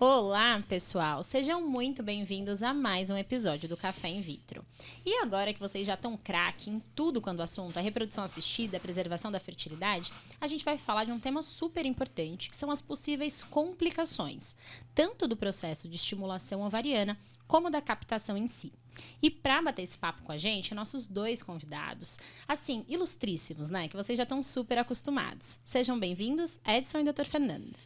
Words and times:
Olá, 0.00 0.62
pessoal! 0.68 1.24
Sejam 1.24 1.60
muito 1.68 2.04
bem-vindos 2.04 2.62
a 2.62 2.72
mais 2.72 3.10
um 3.10 3.16
episódio 3.16 3.68
do 3.68 3.76
Café 3.76 4.08
in 4.08 4.20
Vitro. 4.20 4.64
E 5.04 5.16
agora 5.24 5.52
que 5.52 5.58
vocês 5.58 5.84
já 5.84 5.94
estão 5.94 6.16
craque 6.16 6.70
em 6.70 6.78
tudo 6.94 7.20
quando 7.20 7.40
o 7.40 7.42
assunto 7.42 7.76
é 7.76 7.82
reprodução 7.82 8.22
assistida, 8.22 8.78
preservação 8.78 9.32
da 9.32 9.40
fertilidade, 9.40 10.12
a 10.40 10.46
gente 10.46 10.64
vai 10.64 10.78
falar 10.78 11.02
de 11.02 11.10
um 11.10 11.18
tema 11.18 11.42
super 11.42 11.84
importante, 11.84 12.48
que 12.48 12.56
são 12.56 12.70
as 12.70 12.80
possíveis 12.80 13.42
complicações, 13.42 14.54
tanto 14.94 15.26
do 15.26 15.36
processo 15.36 15.88
de 15.88 15.96
estimulação 15.96 16.62
ovariana 16.62 17.18
como 17.48 17.68
da 17.68 17.82
captação 17.82 18.36
em 18.36 18.46
si. 18.46 18.72
E 19.20 19.28
para 19.28 19.60
bater 19.60 19.82
esse 19.82 19.98
papo 19.98 20.22
com 20.22 20.30
a 20.30 20.36
gente, 20.36 20.76
nossos 20.76 21.08
dois 21.08 21.42
convidados, 21.42 22.20
assim, 22.46 22.84
ilustríssimos, 22.86 23.68
né? 23.68 23.88
Que 23.88 23.96
vocês 23.96 24.16
já 24.16 24.22
estão 24.22 24.44
super 24.44 24.78
acostumados. 24.78 25.58
Sejam 25.64 25.98
bem-vindos, 25.98 26.60
Edson 26.64 27.00
e 27.00 27.02
Dr. 27.04 27.24
Fernando. 27.24 27.76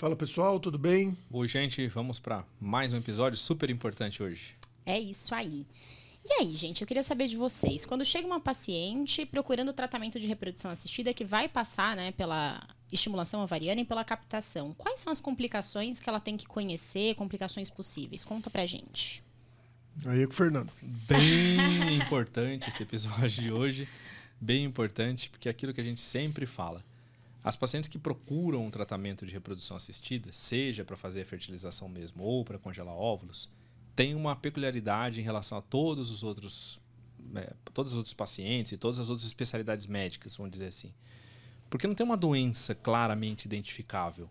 Fala 0.00 0.16
pessoal, 0.16 0.58
tudo 0.58 0.78
bem? 0.78 1.14
Oi, 1.30 1.46
gente, 1.46 1.86
vamos 1.88 2.18
para 2.18 2.42
mais 2.58 2.90
um 2.90 2.96
episódio 2.96 3.36
super 3.36 3.68
importante 3.68 4.22
hoje. 4.22 4.56
É 4.86 4.98
isso 4.98 5.34
aí. 5.34 5.66
E 6.24 6.32
aí, 6.40 6.56
gente, 6.56 6.80
eu 6.80 6.86
queria 6.86 7.02
saber 7.02 7.28
de 7.28 7.36
vocês. 7.36 7.84
Quando 7.84 8.02
chega 8.02 8.26
uma 8.26 8.40
paciente 8.40 9.26
procurando 9.26 9.74
tratamento 9.74 10.18
de 10.18 10.26
reprodução 10.26 10.70
assistida 10.70 11.12
que 11.12 11.22
vai 11.22 11.50
passar 11.50 11.94
né, 11.94 12.12
pela 12.12 12.66
estimulação 12.90 13.42
ovariana 13.42 13.82
e 13.82 13.84
pela 13.84 14.02
captação, 14.02 14.72
quais 14.72 15.00
são 15.00 15.12
as 15.12 15.20
complicações 15.20 16.00
que 16.00 16.08
ela 16.08 16.18
tem 16.18 16.34
que 16.34 16.46
conhecer, 16.46 17.14
complicações 17.14 17.68
possíveis? 17.68 18.24
Conta 18.24 18.48
pra 18.48 18.64
gente. 18.64 19.22
Aí 20.06 20.22
é 20.22 20.26
com 20.26 20.32
o 20.32 20.34
Fernando. 20.34 20.72
Bem 20.80 21.96
importante 22.02 22.70
esse 22.70 22.82
episódio 22.82 23.42
de 23.42 23.52
hoje. 23.52 23.86
Bem 24.40 24.64
importante, 24.64 25.28
porque 25.28 25.46
é 25.46 25.50
aquilo 25.50 25.74
que 25.74 25.80
a 25.82 25.84
gente 25.84 26.00
sempre 26.00 26.46
fala. 26.46 26.82
As 27.42 27.56
pacientes 27.56 27.88
que 27.88 27.98
procuram 27.98 28.66
um 28.66 28.70
tratamento 28.70 29.24
de 29.24 29.32
reprodução 29.32 29.76
assistida, 29.76 30.30
seja 30.32 30.84
para 30.84 30.96
fazer 30.96 31.22
a 31.22 31.26
fertilização 31.26 31.88
mesmo 31.88 32.22
ou 32.22 32.44
para 32.44 32.58
congelar 32.58 32.94
óvulos, 32.94 33.50
têm 33.96 34.14
uma 34.14 34.36
peculiaridade 34.36 35.20
em 35.20 35.24
relação 35.24 35.56
a 35.56 35.62
todos 35.62 36.10
os 36.10 36.22
outros, 36.22 36.78
é, 37.34 37.54
todos 37.72 37.92
os 37.92 37.96
outros 37.96 38.14
pacientes 38.14 38.72
e 38.72 38.76
todas 38.76 38.98
as 38.98 39.08
outras 39.08 39.26
especialidades 39.26 39.86
médicas, 39.86 40.36
vamos 40.36 40.52
dizer 40.52 40.66
assim. 40.66 40.92
Porque 41.70 41.86
não 41.86 41.94
tem 41.94 42.04
uma 42.04 42.16
doença 42.16 42.74
claramente 42.74 43.46
identificável. 43.46 44.28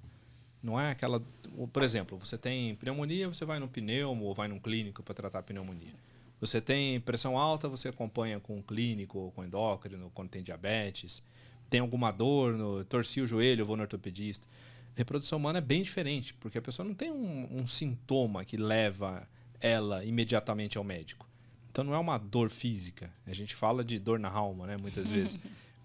Não 0.62 0.80
é 0.80 0.92
aquela. 0.92 1.24
Por 1.72 1.82
exemplo, 1.82 2.18
você 2.18 2.38
tem 2.38 2.76
pneumonia, 2.76 3.28
você 3.28 3.46
vai 3.46 3.60
no 3.60 3.68
pneumo 3.68 4.26
ou 4.26 4.36
vai 4.36 4.48
num 4.48 4.60
clínico 4.60 5.02
para 5.02 5.16
tratar 5.16 5.40
a 5.40 5.44
pneumonia. 5.44 5.94
Você 6.40 6.62
tem 6.62 7.00
pressão 7.00 7.38
alta, 7.38 7.68
você 7.68 7.88
acompanha 7.88 8.40
com 8.40 8.58
um 8.58 8.62
clínico 8.62 9.18
ou 9.18 9.32
com 9.32 9.44
endócrino 9.44 10.12
quando 10.14 10.30
tem 10.30 10.44
diabetes 10.44 11.24
tem 11.70 11.80
alguma 11.80 12.12
dor, 12.12 12.54
no, 12.54 12.84
torci 12.84 13.22
o 13.22 13.28
joelho, 13.28 13.66
vou 13.66 13.78
no 13.78 13.84
ortopedista. 13.84 14.48
Reprodução 14.96 15.38
humana 15.38 15.60
é 15.60 15.62
bem 15.62 15.82
diferente, 15.82 16.34
porque 16.34 16.58
a 16.58 16.62
pessoa 16.62 16.88
não 16.88 16.94
tem 16.94 17.12
um, 17.12 17.62
um 17.62 17.66
sintoma 17.66 18.44
que 18.44 18.58
leva 18.58 19.28
ela 19.62 20.04
imediatamente 20.04 20.78
ao 20.78 20.84
médico. 20.84 21.28
Então 21.72 21.84
não 21.84 21.94
é 21.94 21.98
uma 22.00 22.18
dor 22.18 22.50
física. 22.50 23.14
A 23.26 23.34
gente 23.34 23.56
fala 23.56 23.84
de 23.84 24.00
dor 24.00 24.20
na 24.20 24.30
alma, 24.30 24.68
né, 24.68 24.78
muitas 24.82 25.10
vezes. 25.12 25.40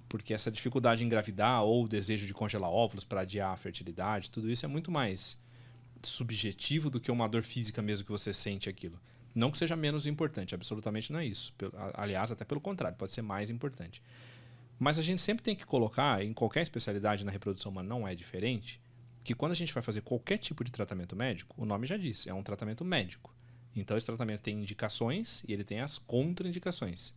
Porque 0.09 0.33
essa 0.33 0.51
dificuldade 0.51 1.03
em 1.03 1.07
engravidar 1.07 1.63
ou 1.63 1.85
o 1.85 1.89
desejo 1.89 2.27
de 2.27 2.35
congelar 2.35 2.71
óvulos 2.71 3.05
para 3.05 3.23
adiar 3.23 3.53
a 3.53 3.57
fertilidade, 3.57 4.31
tudo 4.31 4.51
isso 4.51 4.65
é 4.65 4.69
muito 4.69 4.91
mais 4.91 5.37
subjetivo 6.03 6.91
do 6.91 7.01
que 7.01 7.11
uma 7.11 7.29
dor 7.29 7.43
física 7.43 7.83
mesmo 7.83 8.05
que 8.05 8.13
você 8.13 8.33
sente 8.33 8.69
aquilo. 8.69 9.01
Não 9.35 9.51
que 9.51 9.59
seja 9.59 9.75
menos 9.75 10.07
importante, 10.07 10.55
absolutamente 10.55 11.13
não 11.13 11.19
é 11.19 11.27
isso. 11.27 11.53
Aliás, 11.95 12.31
até 12.31 12.45
pelo 12.45 12.61
contrário, 12.61 12.97
pode 12.97 13.13
ser 13.13 13.23
mais 13.23 13.51
importante. 13.51 14.01
Mas 14.79 14.99
a 14.99 15.03
gente 15.03 15.23
sempre 15.23 15.43
tem 15.43 15.55
que 15.55 15.65
colocar, 15.65 16.25
em 16.25 16.33
qualquer 16.33 16.63
especialidade 16.63 17.25
na 17.25 17.31
reprodução 17.31 17.71
humana 17.71 17.89
não 17.89 18.07
é 18.07 18.15
diferente, 18.15 18.81
que 19.23 19.35
quando 19.35 19.53
a 19.53 19.57
gente 19.57 19.73
vai 19.73 19.83
fazer 19.83 20.03
qualquer 20.03 20.39
tipo 20.39 20.63
de 20.63 20.71
tratamento 20.71 21.17
médico, 21.17 21.55
o 21.59 21.65
nome 21.65 21.87
já 21.87 21.97
diz, 21.97 22.27
é 22.27 22.35
um 22.35 22.43
tratamento 22.43 22.85
médico. 22.85 23.35
Então 23.75 23.97
esse 23.97 24.07
tratamento 24.07 24.43
tem 24.43 24.61
indicações 24.61 25.43
e 25.49 25.53
ele 25.53 25.65
tem 25.65 25.81
as 25.81 25.99
contraindicações. 25.99 27.15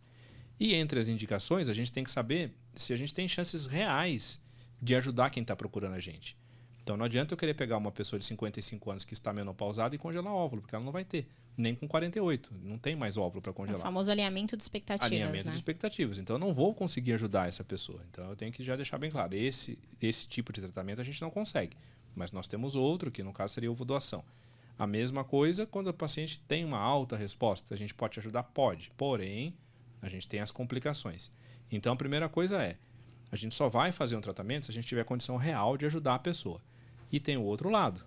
E 0.58 0.74
entre 0.74 0.98
as 0.98 1.08
indicações, 1.08 1.68
a 1.68 1.72
gente 1.72 1.92
tem 1.92 2.02
que 2.02 2.10
saber 2.10 2.52
se 2.74 2.92
a 2.92 2.96
gente 2.96 3.14
tem 3.14 3.28
chances 3.28 3.66
reais 3.66 4.40
de 4.80 4.94
ajudar 4.96 5.30
quem 5.30 5.42
está 5.42 5.54
procurando 5.54 5.94
a 5.94 6.00
gente. 6.00 6.36
Então 6.82 6.96
não 6.96 7.04
adianta 7.04 7.34
eu 7.34 7.38
querer 7.38 7.54
pegar 7.54 7.76
uma 7.76 7.92
pessoa 7.92 8.18
de 8.18 8.24
55 8.26 8.90
anos 8.90 9.04
que 9.04 9.12
está 9.12 9.32
menopausada 9.32 9.94
e 9.94 9.98
congelar 9.98 10.32
óvulo, 10.32 10.62
porque 10.62 10.74
ela 10.74 10.84
não 10.84 10.92
vai 10.92 11.04
ter. 11.04 11.28
Nem 11.58 11.74
com 11.74 11.88
48. 11.88 12.54
Não 12.62 12.78
tem 12.78 12.94
mais 12.94 13.16
óvulo 13.16 13.42
para 13.42 13.52
congelar. 13.52 13.80
É 13.80 13.82
o 13.82 13.82
famoso 13.82 14.12
alinhamento 14.12 14.56
de 14.56 14.62
expectativas. 14.62 15.10
Alinhamento 15.10 15.46
né? 15.46 15.50
de 15.50 15.56
expectativas. 15.56 16.16
Então 16.16 16.36
eu 16.36 16.40
não 16.40 16.54
vou 16.54 16.72
conseguir 16.72 17.14
ajudar 17.14 17.48
essa 17.48 17.64
pessoa. 17.64 18.00
Então 18.08 18.30
eu 18.30 18.36
tenho 18.36 18.52
que 18.52 18.62
já 18.62 18.76
deixar 18.76 18.96
bem 18.96 19.10
claro. 19.10 19.34
Esse, 19.34 19.76
esse 20.00 20.28
tipo 20.28 20.52
de 20.52 20.60
tratamento 20.60 21.00
a 21.00 21.04
gente 21.04 21.20
não 21.20 21.30
consegue. 21.30 21.76
Mas 22.14 22.30
nós 22.30 22.46
temos 22.46 22.76
outro, 22.76 23.10
que 23.10 23.24
no 23.24 23.32
caso 23.32 23.54
seria 23.54 23.70
ovo 23.70 23.84
doação. 23.84 24.24
A 24.78 24.86
mesma 24.86 25.24
coisa 25.24 25.66
quando 25.66 25.88
o 25.88 25.92
paciente 25.92 26.40
tem 26.46 26.64
uma 26.64 26.78
alta 26.78 27.16
resposta. 27.16 27.74
A 27.74 27.76
gente 27.76 27.92
pode 27.92 28.14
te 28.14 28.20
ajudar? 28.20 28.44
Pode. 28.44 28.92
Porém, 28.96 29.52
a 30.00 30.08
gente 30.08 30.28
tem 30.28 30.38
as 30.38 30.52
complicações. 30.52 31.30
Então 31.72 31.92
a 31.92 31.96
primeira 31.96 32.28
coisa 32.28 32.62
é: 32.62 32.78
a 33.32 33.36
gente 33.36 33.54
só 33.54 33.68
vai 33.68 33.90
fazer 33.90 34.16
um 34.16 34.20
tratamento 34.20 34.66
se 34.66 34.70
a 34.70 34.74
gente 34.74 34.86
tiver 34.86 35.04
condição 35.04 35.36
real 35.36 35.76
de 35.76 35.86
ajudar 35.86 36.14
a 36.14 36.18
pessoa. 36.20 36.62
E 37.10 37.18
tem 37.18 37.36
o 37.36 37.42
outro 37.42 37.68
lado. 37.68 38.04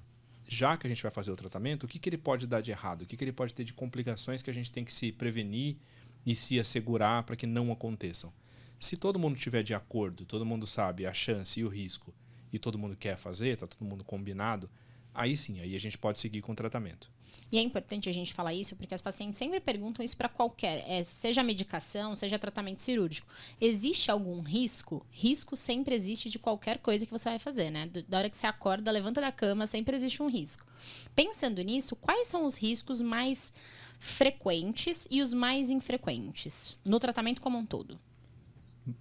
Já 0.53 0.75
que 0.75 0.85
a 0.85 0.89
gente 0.89 1.01
vai 1.01 1.09
fazer 1.09 1.31
o 1.31 1.35
tratamento, 1.37 1.85
o 1.85 1.87
que, 1.87 1.97
que 1.97 2.09
ele 2.09 2.17
pode 2.17 2.45
dar 2.45 2.59
de 2.59 2.71
errado? 2.71 3.03
O 3.03 3.05
que, 3.05 3.15
que 3.15 3.23
ele 3.23 3.31
pode 3.31 3.53
ter 3.53 3.63
de 3.63 3.71
complicações 3.71 4.43
que 4.43 4.49
a 4.49 4.53
gente 4.53 4.69
tem 4.69 4.83
que 4.83 4.93
se 4.93 5.09
prevenir 5.09 5.77
e 6.25 6.35
se 6.35 6.59
assegurar 6.59 7.23
para 7.23 7.37
que 7.37 7.47
não 7.47 7.71
aconteçam? 7.71 8.33
Se 8.77 8.97
todo 8.97 9.17
mundo 9.17 9.37
tiver 9.37 9.63
de 9.63 9.73
acordo, 9.73 10.25
todo 10.25 10.45
mundo 10.45 10.67
sabe 10.67 11.05
a 11.05 11.13
chance 11.13 11.57
e 11.57 11.63
o 11.63 11.69
risco, 11.69 12.13
e 12.51 12.59
todo 12.59 12.77
mundo 12.77 12.97
quer 12.97 13.15
fazer, 13.15 13.53
está 13.53 13.65
todo 13.65 13.87
mundo 13.87 14.03
combinado, 14.03 14.69
aí 15.13 15.37
sim, 15.37 15.61
aí 15.61 15.73
a 15.73 15.79
gente 15.79 15.97
pode 15.97 16.19
seguir 16.19 16.41
com 16.41 16.51
o 16.51 16.55
tratamento. 16.55 17.09
E 17.51 17.57
é 17.57 17.61
importante 17.61 18.07
a 18.07 18.13
gente 18.13 18.33
falar 18.33 18.53
isso 18.53 18.75
porque 18.77 18.95
as 18.95 19.01
pacientes 19.01 19.37
sempre 19.37 19.59
perguntam 19.59 20.03
isso 20.03 20.15
para 20.15 20.29
qualquer, 20.29 20.85
é, 20.87 21.03
seja 21.03 21.43
medicação, 21.43 22.15
seja 22.15 22.39
tratamento 22.39 22.79
cirúrgico. 22.79 23.27
Existe 23.59 24.09
algum 24.09 24.39
risco? 24.41 25.05
Risco 25.11 25.55
sempre 25.57 25.93
existe 25.93 26.29
de 26.29 26.39
qualquer 26.39 26.77
coisa 26.77 27.05
que 27.05 27.11
você 27.11 27.29
vai 27.29 27.39
fazer, 27.39 27.69
né? 27.69 27.89
Da 28.07 28.19
hora 28.19 28.29
que 28.29 28.37
você 28.37 28.47
acorda, 28.47 28.89
levanta 28.89 29.19
da 29.19 29.31
cama, 29.33 29.67
sempre 29.67 29.95
existe 29.95 30.23
um 30.23 30.29
risco. 30.29 30.65
Pensando 31.13 31.61
nisso, 31.61 31.95
quais 31.95 32.27
são 32.27 32.45
os 32.45 32.57
riscos 32.57 33.01
mais 33.01 33.53
frequentes 33.99 35.05
e 35.11 35.21
os 35.21 35.33
mais 35.33 35.69
infrequentes 35.69 36.77
no 36.85 36.99
tratamento 36.99 37.41
como 37.41 37.57
um 37.57 37.65
todo? 37.65 37.99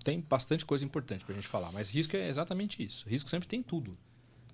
Tem 0.03 0.21
bastante 0.21 0.67
coisa 0.67 0.85
importante 0.85 1.25
para 1.25 1.33
a 1.33 1.37
gente 1.37 1.49
falar, 1.49 1.71
mas 1.71 1.89
risco 1.89 2.17
é 2.17 2.29
exatamente 2.29 2.83
isso. 2.83 3.09
Risco 3.09 3.31
sempre 3.31 3.49
tem 3.49 3.63
tudo. 3.63 3.97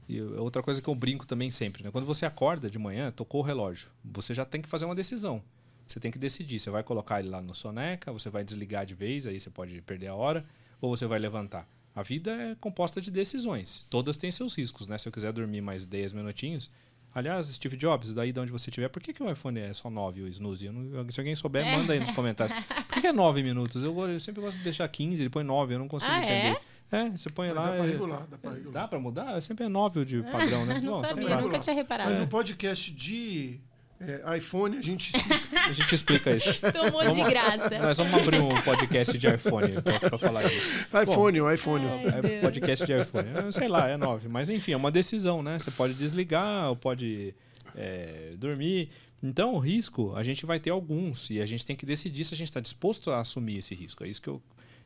E 0.09 0.21
outra 0.21 0.62
coisa 0.62 0.81
que 0.81 0.89
eu 0.89 0.94
brinco 0.94 1.27
também 1.27 1.50
sempre, 1.50 1.83
né? 1.83 1.91
Quando 1.91 2.05
você 2.05 2.25
acorda 2.25 2.71
de 2.71 2.78
manhã, 2.78 3.11
tocou 3.11 3.41
o 3.41 3.44
relógio, 3.44 3.89
você 4.05 4.33
já 4.33 4.44
tem 4.44 4.62
que 4.62 4.69
fazer 4.69 4.84
uma 4.84 4.94
decisão. 4.94 5.43
Você 5.87 6.00
tem 6.00 6.11
que 6.11 6.19
decidir, 6.19 6.59
você 6.59 6.71
vai 6.71 6.83
colocar 6.83 7.21
ele 7.21 7.28
lá 7.28 7.41
no 7.41 7.55
soneca, 7.55 8.12
você 8.12 8.28
vai 8.28 8.45
desligar 8.45 8.84
de 8.84 8.95
vez, 8.95 9.27
aí 9.27 9.39
você 9.39 9.50
pode 9.50 9.81
perder 9.83 10.09
a 10.09 10.15
hora, 10.15 10.45
ou 10.81 10.97
você 10.97 11.06
vai 11.06 11.19
levantar. 11.19 11.69
A 11.95 12.03
vida 12.03 12.31
é 12.31 12.55
composta 12.56 13.00
de 13.00 13.11
decisões. 13.11 13.87
Todas 13.89 14.16
têm 14.16 14.31
seus 14.31 14.55
riscos, 14.55 14.87
né? 14.87 14.99
Se 14.99 15.09
eu 15.09 15.12
quiser 15.12 15.33
dormir 15.33 15.61
mais 15.61 15.87
10 15.87 16.12
minutinhos, 16.12 16.71
Aliás, 17.16 17.47
Steve 17.47 17.78
Jobs, 17.78 18.12
daí 18.12 18.31
de 18.31 18.38
onde 18.38 18.53
você 18.53 18.69
estiver, 18.69 18.91
por 18.91 19.00
que, 19.00 19.10
que 19.10 19.22
o 19.22 19.31
iPhone 19.31 19.59
é 19.59 19.72
só 19.72 19.88
9 19.88 20.21
o 20.21 20.28
snooze? 20.28 20.69
Não, 20.69 21.10
se 21.10 21.19
alguém 21.19 21.34
souber, 21.34 21.66
é. 21.66 21.75
manda 21.75 21.94
aí 21.94 21.99
nos 21.99 22.10
comentários. 22.10 22.54
Por 22.93 23.00
que 23.00 23.06
é 23.06 23.12
9 23.12 23.43
minutos? 23.43 23.82
Eu, 23.82 23.99
eu, 24.06 24.21
sempre 24.21 24.43
gosto 24.43 24.59
de 24.59 24.65
deixar 24.65 24.87
15, 24.87 25.22
ele 25.22 25.31
põe 25.31 25.43
9, 25.43 25.75
eu 25.75 25.78
não 25.78 25.88
consigo 25.88 26.12
ah, 26.12 26.19
entender. 26.19 26.60
É? 26.93 26.99
é? 26.99 27.10
você 27.10 27.31
põe 27.31 27.49
Mas 27.49 27.56
lá. 27.56 27.62
Dá 27.62 27.72
pra 27.72 27.87
é, 27.87 27.91
regular, 27.91 28.27
dá 28.27 28.38
pra 28.38 28.50
regular. 28.50 28.72
Dá 28.72 28.88
pra 28.88 28.99
mudar? 29.00 29.41
Sempre 29.41 29.65
é 29.65 29.69
9 29.69 30.04
de 30.04 30.22
padrão, 30.25 30.66
né? 30.66 30.78
não 30.84 30.93
Bom, 30.93 31.04
sabia, 31.04 31.41
nunca 31.41 31.59
tinha 31.59 31.75
reparado. 31.75 32.10
Mas 32.10 32.21
no 32.21 32.27
podcast 32.27 32.93
de 32.93 33.60
é, 34.01 34.37
iPhone, 34.37 34.77
a 34.77 34.83
gente 34.83 35.15
explica. 35.17 35.61
a 35.61 35.73
gente 35.73 35.95
explica 35.95 36.37
isso. 36.37 36.61
Tomou 36.73 37.03
vamos, 37.03 37.17
de 37.17 37.25
graça. 37.25 37.79
Nós 37.79 37.99
vamos 37.99 38.15
abrir 38.15 38.41
um 38.41 38.55
podcast 38.62 39.17
de 39.17 39.27
iPhone 39.27 39.81
para 39.83 40.19
falar 40.19 40.43
disso. 40.43 40.71
iPhone, 41.03 41.41
Bom, 41.41 41.47
o 41.47 41.53
iPhone. 41.53 41.84
Ai, 41.87 42.34
é 42.34 42.41
podcast 42.41 42.84
de 42.84 43.01
iPhone. 43.01 43.28
Sei 43.53 43.69
lá, 43.69 43.89
é 43.89 43.97
9. 43.97 44.28
Mas 44.28 44.51
enfim, 44.51 44.72
é 44.72 44.77
uma 44.77 44.91
decisão, 44.91 45.43
né? 45.43 45.59
Você 45.59 45.71
pode 45.71 45.95
desligar 45.95 46.69
ou 46.69 46.77
pode 46.77 47.34
é, 47.75 48.34
dormir. 48.37 48.91
Então, 49.22 49.54
o 49.54 49.59
risco, 49.59 50.15
a 50.15 50.22
gente 50.22 50.45
vai 50.45 50.60
ter 50.60 50.71
alguns 50.71 51.31
e 51.31 51.41
a 51.41 51.47
gente 51.47 51.65
tem 51.65 51.75
que 51.75 51.87
decidir 51.87 52.25
se 52.25 52.34
a 52.34 52.37
gente 52.37 52.48
está 52.48 52.60
disposto 52.60 53.10
a 53.10 53.21
assumir 53.21 53.59
esse 53.59 53.75
risco. 53.75 54.04
É 54.04 54.09
isso 54.09 54.21
que 54.21 54.28
eu 54.28 54.43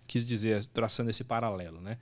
quis 0.07 0.25
dizer, 0.25 0.65
traçando 0.67 1.11
esse 1.11 1.25
paralelo. 1.25 1.81
Né? 1.81 1.99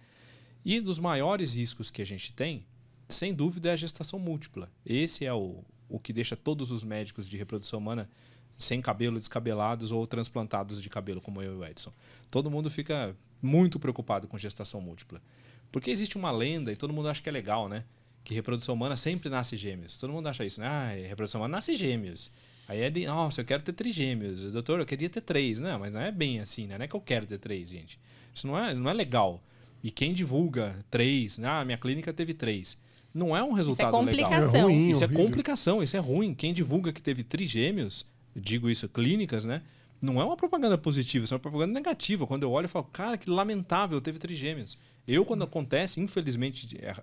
E 0.64 0.80
dos 0.80 0.98
maiores 0.98 1.54
riscos 1.54 1.90
que 1.90 2.02
a 2.02 2.06
gente 2.06 2.32
tem, 2.32 2.64
sem 3.08 3.32
dúvida, 3.32 3.70
é 3.70 3.72
a 3.72 3.76
gestação 3.76 4.18
múltipla. 4.18 4.70
Esse 4.84 5.24
é 5.24 5.32
o, 5.32 5.64
o 5.88 5.98
que 5.98 6.12
deixa 6.12 6.36
todos 6.36 6.70
os 6.70 6.84
médicos 6.84 7.28
de 7.28 7.36
reprodução 7.36 7.78
humana 7.78 8.08
sem 8.56 8.80
cabelo, 8.80 9.18
descabelados 9.18 9.92
ou 9.92 10.06
transplantados 10.06 10.82
de 10.82 10.88
cabelo, 10.88 11.20
como 11.20 11.40
eu 11.40 11.54
e 11.54 11.56
o 11.56 11.64
Edson. 11.64 11.92
Todo 12.30 12.50
mundo 12.50 12.68
fica 12.68 13.16
muito 13.40 13.78
preocupado 13.78 14.26
com 14.26 14.36
gestação 14.36 14.80
múltipla. 14.80 15.22
Porque 15.70 15.90
existe 15.90 16.16
uma 16.16 16.30
lenda 16.30 16.72
e 16.72 16.76
todo 16.76 16.92
mundo 16.92 17.08
acha 17.08 17.22
que 17.22 17.28
é 17.28 17.32
legal, 17.32 17.68
né? 17.68 17.84
que 18.28 18.34
reprodução 18.34 18.74
humana 18.74 18.94
sempre 18.94 19.30
nasce 19.30 19.56
gêmeos. 19.56 19.96
Todo 19.96 20.12
mundo 20.12 20.28
acha 20.28 20.44
isso, 20.44 20.60
né? 20.60 20.66
Ah, 20.66 21.08
reprodução 21.08 21.40
humana 21.40 21.56
nasce 21.56 21.74
gêmeos. 21.74 22.30
Aí 22.68 22.82
é 22.82 22.90
de, 22.90 23.06
nossa, 23.06 23.40
eu 23.40 23.44
quero 23.46 23.62
ter 23.62 23.72
trigêmeos. 23.72 24.52
Doutor, 24.52 24.80
eu 24.80 24.84
queria 24.84 25.08
ter 25.08 25.22
três. 25.22 25.58
Não, 25.58 25.78
mas 25.78 25.94
não 25.94 26.00
é 26.02 26.12
bem 26.12 26.38
assim, 26.38 26.66
né? 26.66 26.76
Não 26.76 26.84
é 26.84 26.88
que 26.88 26.94
eu 26.94 27.00
quero 27.00 27.24
ter 27.24 27.38
três, 27.38 27.70
gente. 27.70 27.98
Isso 28.34 28.46
não 28.46 28.58
é, 28.58 28.74
não 28.74 28.90
é 28.90 28.92
legal. 28.92 29.42
E 29.82 29.90
quem 29.90 30.12
divulga 30.12 30.78
três, 30.90 31.38
né? 31.38 31.48
ah, 31.48 31.64
minha 31.64 31.78
clínica 31.78 32.12
teve 32.12 32.34
três. 32.34 32.76
Não 33.12 33.36
é 33.36 33.42
um 33.42 33.46
Isso 33.48 33.54
é 33.54 33.56
resultado 33.56 33.86
legal. 33.86 34.00
complicação. 34.04 34.60
É 34.60 34.62
ruim. 34.62 34.88
Isso 34.90 35.02
é 35.02 35.06
horrível. 35.06 35.24
complicação, 35.24 35.82
isso 35.82 35.96
é 35.96 36.00
ruim. 36.00 36.34
Quem 36.34 36.52
divulga 36.52 36.92
que 36.92 37.02
teve 37.02 37.22
trigêmeos, 37.24 38.06
digo 38.34 38.68
isso, 38.68 38.88
clínicas, 38.88 39.44
né? 39.44 39.62
Não 40.00 40.20
é 40.20 40.24
uma 40.24 40.36
propaganda 40.36 40.78
positiva, 40.78 41.24
isso 41.24 41.34
é 41.34 41.36
uma 41.36 41.40
propaganda 41.40 41.72
negativa. 41.72 42.26
Quando 42.26 42.44
eu 42.44 42.52
olho, 42.52 42.66
eu 42.66 42.68
falo, 42.68 42.84
cara, 42.92 43.18
que 43.18 43.28
lamentável, 43.28 44.00
teve 44.00 44.18
trigêmeos. 44.18 44.78
Eu, 45.06 45.24
quando 45.24 45.42
acontece, 45.42 46.00
infelizmente, 46.00 46.68
é, 46.80 46.94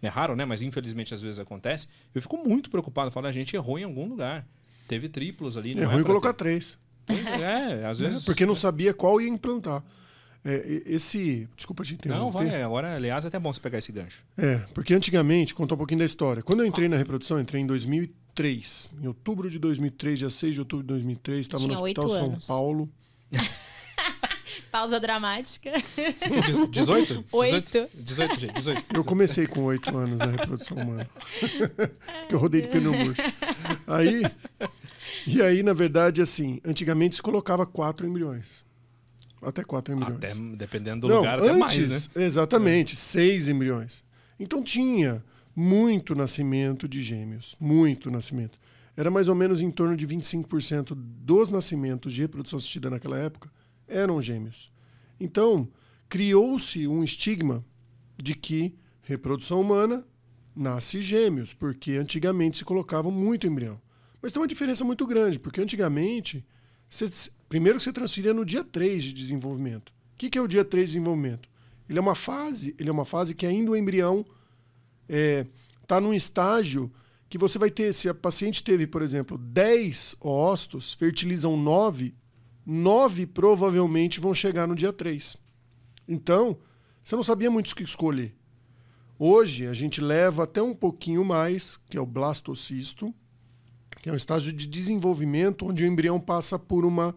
é 0.00 0.08
raro, 0.08 0.34
né? 0.34 0.44
Mas 0.46 0.62
infelizmente 0.62 1.12
às 1.12 1.20
vezes 1.20 1.38
acontece, 1.38 1.88
eu 2.14 2.22
fico 2.22 2.38
muito 2.38 2.70
preocupado. 2.70 3.08
Eu 3.08 3.12
falo, 3.12 3.26
a 3.26 3.32
gente 3.32 3.54
errou 3.54 3.78
em 3.78 3.84
algum 3.84 4.06
lugar. 4.08 4.46
Teve 4.86 5.08
triplos 5.10 5.58
ali. 5.58 5.72
É 5.72 5.74
não 5.74 5.84
ruim 5.86 5.96
pra 5.96 6.04
colocar 6.04 6.32
ter. 6.32 6.38
três. 6.38 6.78
É, 7.08 7.84
às 7.84 8.00
né? 8.00 8.08
vezes. 8.08 8.24
Porque 8.24 8.46
não 8.46 8.54
sabia 8.54 8.94
qual 8.94 9.20
ia 9.20 9.28
implantar. 9.28 9.84
É, 10.44 10.82
e- 10.86 10.94
esse. 10.94 11.48
Desculpa 11.56 11.84
te 11.84 11.94
interromper. 11.94 12.22
Não, 12.24 12.30
vai. 12.30 12.62
Agora, 12.62 12.94
aliás, 12.94 13.24
é 13.24 13.28
até 13.28 13.38
bom 13.38 13.52
você 13.52 13.60
pegar 13.60 13.78
esse 13.78 13.92
gancho. 13.92 14.24
É, 14.36 14.58
porque 14.72 14.94
antigamente, 14.94 15.54
contar 15.54 15.74
um 15.74 15.78
pouquinho 15.78 15.98
da 15.98 16.06
história. 16.06 16.42
Quando 16.42 16.60
eu 16.60 16.66
entrei 16.66 16.88
na 16.88 16.96
reprodução, 16.96 17.40
entrei 17.40 17.62
em 17.62 17.66
2003. 17.66 18.90
Em 19.02 19.06
outubro 19.06 19.50
de 19.50 19.58
2003, 19.58 20.18
dia 20.20 20.30
6 20.30 20.54
de 20.54 20.60
outubro 20.60 20.84
de 20.84 20.88
2003, 20.88 21.40
estava 21.40 21.62
no 21.64 21.68
Tinha 21.68 21.80
Hospital 21.80 22.08
São 22.08 22.26
anos. 22.26 22.46
Paulo. 22.46 22.88
Pausa 24.70 25.00
dramática. 25.00 25.72
Você 26.14 26.28
tem 26.28 26.70
18? 26.70 27.24
Oito. 27.32 27.88
18, 27.94 28.40
gente, 28.40 28.52
18. 28.54 28.88
Eu 28.94 29.04
comecei 29.04 29.46
com 29.46 29.64
oito 29.64 29.96
anos 29.96 30.18
na 30.18 30.26
reprodução 30.26 30.76
humana. 30.76 31.08
que 32.28 32.34
eu 32.34 32.38
rodei 32.38 32.60
de 32.60 32.68
pneu 32.68 32.92
murcho. 32.92 33.22
Aí, 33.86 34.22
e 35.26 35.40
aí, 35.40 35.62
na 35.62 35.72
verdade, 35.72 36.20
assim, 36.20 36.60
antigamente 36.64 37.16
se 37.16 37.22
colocava 37.22 37.64
quatro 37.64 38.06
embriões. 38.06 38.64
Até 39.40 39.62
quatro 39.62 39.94
embriões. 39.94 40.16
Até, 40.16 40.34
dependendo 40.56 41.02
do 41.02 41.08
Não, 41.08 41.18
lugar, 41.18 41.38
até 41.38 41.52
mais, 41.52 41.78
antes, 41.78 42.08
né? 42.14 42.24
Exatamente, 42.24 42.96
seis 42.96 43.48
embriões. 43.48 44.04
Então 44.38 44.62
tinha 44.62 45.24
muito 45.54 46.14
nascimento 46.14 46.88
de 46.88 47.02
gêmeos, 47.02 47.56
muito 47.60 48.10
nascimento. 48.10 48.58
Era 48.96 49.10
mais 49.10 49.28
ou 49.28 49.34
menos 49.34 49.60
em 49.60 49.70
torno 49.70 49.96
de 49.96 50.06
25% 50.06 50.92
dos 50.94 51.50
nascimentos 51.50 52.12
de 52.12 52.22
reprodução 52.22 52.58
assistida 52.58 52.90
naquela 52.90 53.16
época 53.18 53.50
eram 53.86 54.20
gêmeos. 54.20 54.70
Então, 55.18 55.68
criou-se 56.08 56.86
um 56.86 57.02
estigma 57.02 57.64
de 58.16 58.34
que 58.34 58.76
reprodução 59.02 59.60
humana 59.60 60.04
nasce 60.54 61.00
gêmeos, 61.00 61.54
porque 61.54 61.92
antigamente 61.92 62.58
se 62.58 62.64
colocava 62.64 63.10
muito 63.10 63.46
embrião. 63.46 63.80
Mas 64.20 64.32
tem 64.32 64.42
uma 64.42 64.48
diferença 64.48 64.84
muito 64.84 65.06
grande, 65.06 65.38
porque 65.38 65.60
antigamente, 65.60 66.44
primeiro 67.48 67.78
que 67.78 67.84
você 67.84 67.92
transferia 67.92 68.34
no 68.34 68.44
dia 68.44 68.62
3 68.62 69.04
de 69.04 69.12
desenvolvimento. 69.12 69.90
O 69.90 70.18
que, 70.18 70.30
que 70.30 70.38
é 70.38 70.42
o 70.42 70.48
dia 70.48 70.64
3 70.64 70.90
de 70.90 70.98
desenvolvimento? 70.98 71.48
Ele 71.88 71.98
é 71.98 72.02
uma 72.02 72.14
fase, 72.14 72.74
ele 72.78 72.88
é 72.88 72.92
uma 72.92 73.04
fase 73.04 73.34
que 73.34 73.46
ainda 73.46 73.70
o 73.70 73.76
embrião 73.76 74.24
está 75.82 76.00
num 76.00 76.12
estágio 76.12 76.92
que 77.28 77.38
você 77.38 77.58
vai 77.58 77.70
ter, 77.70 77.92
se 77.92 78.08
a 78.08 78.14
paciente 78.14 78.62
teve, 78.62 78.86
por 78.86 79.02
exemplo, 79.02 79.36
10 79.36 80.16
óstos, 80.20 80.94
fertilizam 80.94 81.56
9, 81.56 82.14
9 82.64 83.26
provavelmente 83.26 84.20
vão 84.20 84.32
chegar 84.32 84.66
no 84.66 84.74
dia 84.74 84.92
3. 84.92 85.36
Então, 86.06 86.58
você 87.02 87.16
não 87.16 87.22
sabia 87.22 87.50
muito 87.50 87.70
o 87.70 87.76
que 87.76 87.82
escolher. 87.82 88.34
Hoje, 89.18 89.66
a 89.66 89.74
gente 89.74 90.00
leva 90.00 90.44
até 90.44 90.62
um 90.62 90.74
pouquinho 90.74 91.24
mais, 91.24 91.76
que 91.88 91.96
é 91.96 92.00
o 92.00 92.06
blastocisto, 92.06 93.14
que 94.00 94.08
é 94.08 94.12
um 94.12 94.16
estágio 94.16 94.52
de 94.52 94.66
desenvolvimento 94.66 95.66
onde 95.66 95.84
o 95.84 95.86
embrião 95.86 96.20
passa 96.20 96.58
por 96.58 96.84
uma 96.84 97.14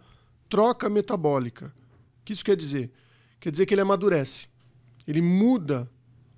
troca 0.51 0.89
metabólica. 0.89 1.73
O 2.19 2.25
que 2.25 2.33
isso 2.33 2.43
quer 2.43 2.57
dizer? 2.57 2.91
Quer 3.39 3.51
dizer 3.51 3.65
que 3.65 3.73
ele 3.73 3.79
amadurece. 3.79 4.49
Ele 5.07 5.21
muda 5.21 5.89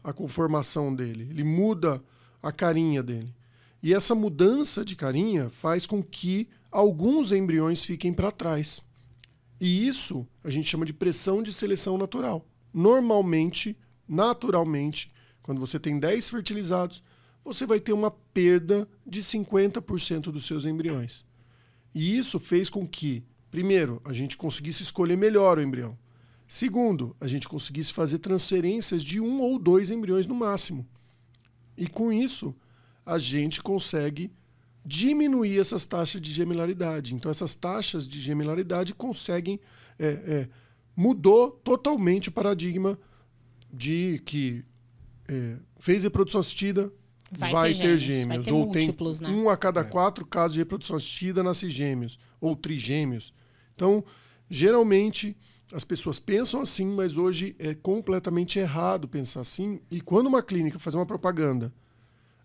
a 0.04 0.14
conformação 0.14 0.94
dele, 0.94 1.28
ele 1.32 1.44
muda 1.44 2.00
a 2.42 2.52
carinha 2.52 3.02
dele. 3.02 3.34
E 3.82 3.92
essa 3.92 4.14
mudança 4.14 4.86
de 4.86 4.96
carinha 4.96 5.50
faz 5.50 5.88
com 5.88 6.04
que 6.04 6.48
alguns 6.72 7.32
embriões 7.32 7.84
fiquem 7.84 8.14
para 8.14 8.32
trás. 8.32 8.82
E 9.60 9.88
isso 9.88 10.28
a 10.44 10.50
gente 10.50 10.70
chama 10.70 10.86
de 10.86 10.94
pressão 10.94 11.42
de 11.42 11.52
seleção 11.52 11.98
natural. 11.98 12.46
Normalmente, 12.72 13.76
naturalmente, 14.08 15.12
quando 15.42 15.60
você 15.60 15.80
tem 15.80 16.00
10 16.00 16.30
fertilizados, 16.30 17.04
você 17.44 17.66
vai 17.66 17.80
ter 17.80 17.94
uma 17.94 18.12
perda 18.12 18.88
de 19.06 19.22
50% 19.22 20.32
dos 20.32 20.46
seus 20.46 20.66
embriões. 20.66 21.26
E 21.96 22.18
isso 22.18 22.40
fez 22.40 22.70
com 22.70 22.88
que, 22.88 23.24
primeiro, 23.54 24.02
a 24.04 24.12
gente 24.12 24.36
conseguisse 24.36 24.82
escolher 24.82 25.16
melhor 25.16 25.60
o 25.60 25.62
embrião. 25.62 25.96
Segundo, 26.48 27.16
a 27.22 27.28
gente 27.28 27.48
conseguisse 27.48 27.94
fazer 27.94 28.18
transferências 28.18 29.04
de 29.04 29.20
um 29.20 29.40
ou 29.42 29.60
dois 29.60 29.92
embriões 29.92 30.26
no 30.26 30.34
máximo. 30.34 30.84
E 31.78 31.88
com 31.88 32.12
isso, 32.12 32.56
a 33.06 33.20
gente 33.20 33.62
consegue 33.62 34.32
diminuir 34.84 35.60
essas 35.60 35.86
taxas 35.86 36.20
de 36.20 36.32
gemilaridade. 36.32 37.14
Então, 37.14 37.30
essas 37.30 37.54
taxas 37.54 38.08
de 38.08 38.20
gemilaridade 38.20 38.92
conseguem. 38.92 39.60
é, 40.00 40.08
é, 40.08 40.50
mudou 40.96 41.52
totalmente 41.52 42.30
o 42.30 42.32
paradigma 42.32 42.98
de 43.72 44.20
que 44.26 44.66
é, 45.28 45.58
fez 45.78 46.04
reprodução 46.04 46.40
assistida, 46.40 46.92
Vai 47.38 47.52
vai, 47.52 47.74
ter 47.74 47.82
ter 47.82 47.98
gêmeos, 47.98 48.02
gêmeos. 48.02 48.28
vai 48.28 48.46
ter 48.46 48.52
ou 48.52 48.72
tem 48.72 48.88
né? 49.22 49.30
um 49.30 49.50
a 49.50 49.58
cada 49.58 49.84
quatro 49.84 50.26
casos 50.26 50.54
de 50.54 50.60
reprodução 50.60 50.96
assistida 50.96 51.42
nasce 51.42 51.70
gêmeos, 51.70 52.20
ou 52.40 52.56
trigêmeos. 52.56 53.34
Então, 53.76 54.04
geralmente, 54.50 55.36
as 55.74 55.84
pessoas 55.84 56.20
pensam 56.20 56.62
assim, 56.62 56.86
mas 56.86 57.18
hoje 57.18 57.56
é 57.60 57.74
completamente 57.74 58.60
errado 58.60 59.08
pensar 59.08 59.42
assim. 59.42 59.80
E 59.90 60.00
quando 60.02 60.28
uma 60.28 60.44
clínica 60.44 60.78
faz 60.80 60.94
uma 60.96 61.06
propaganda, 61.06 61.74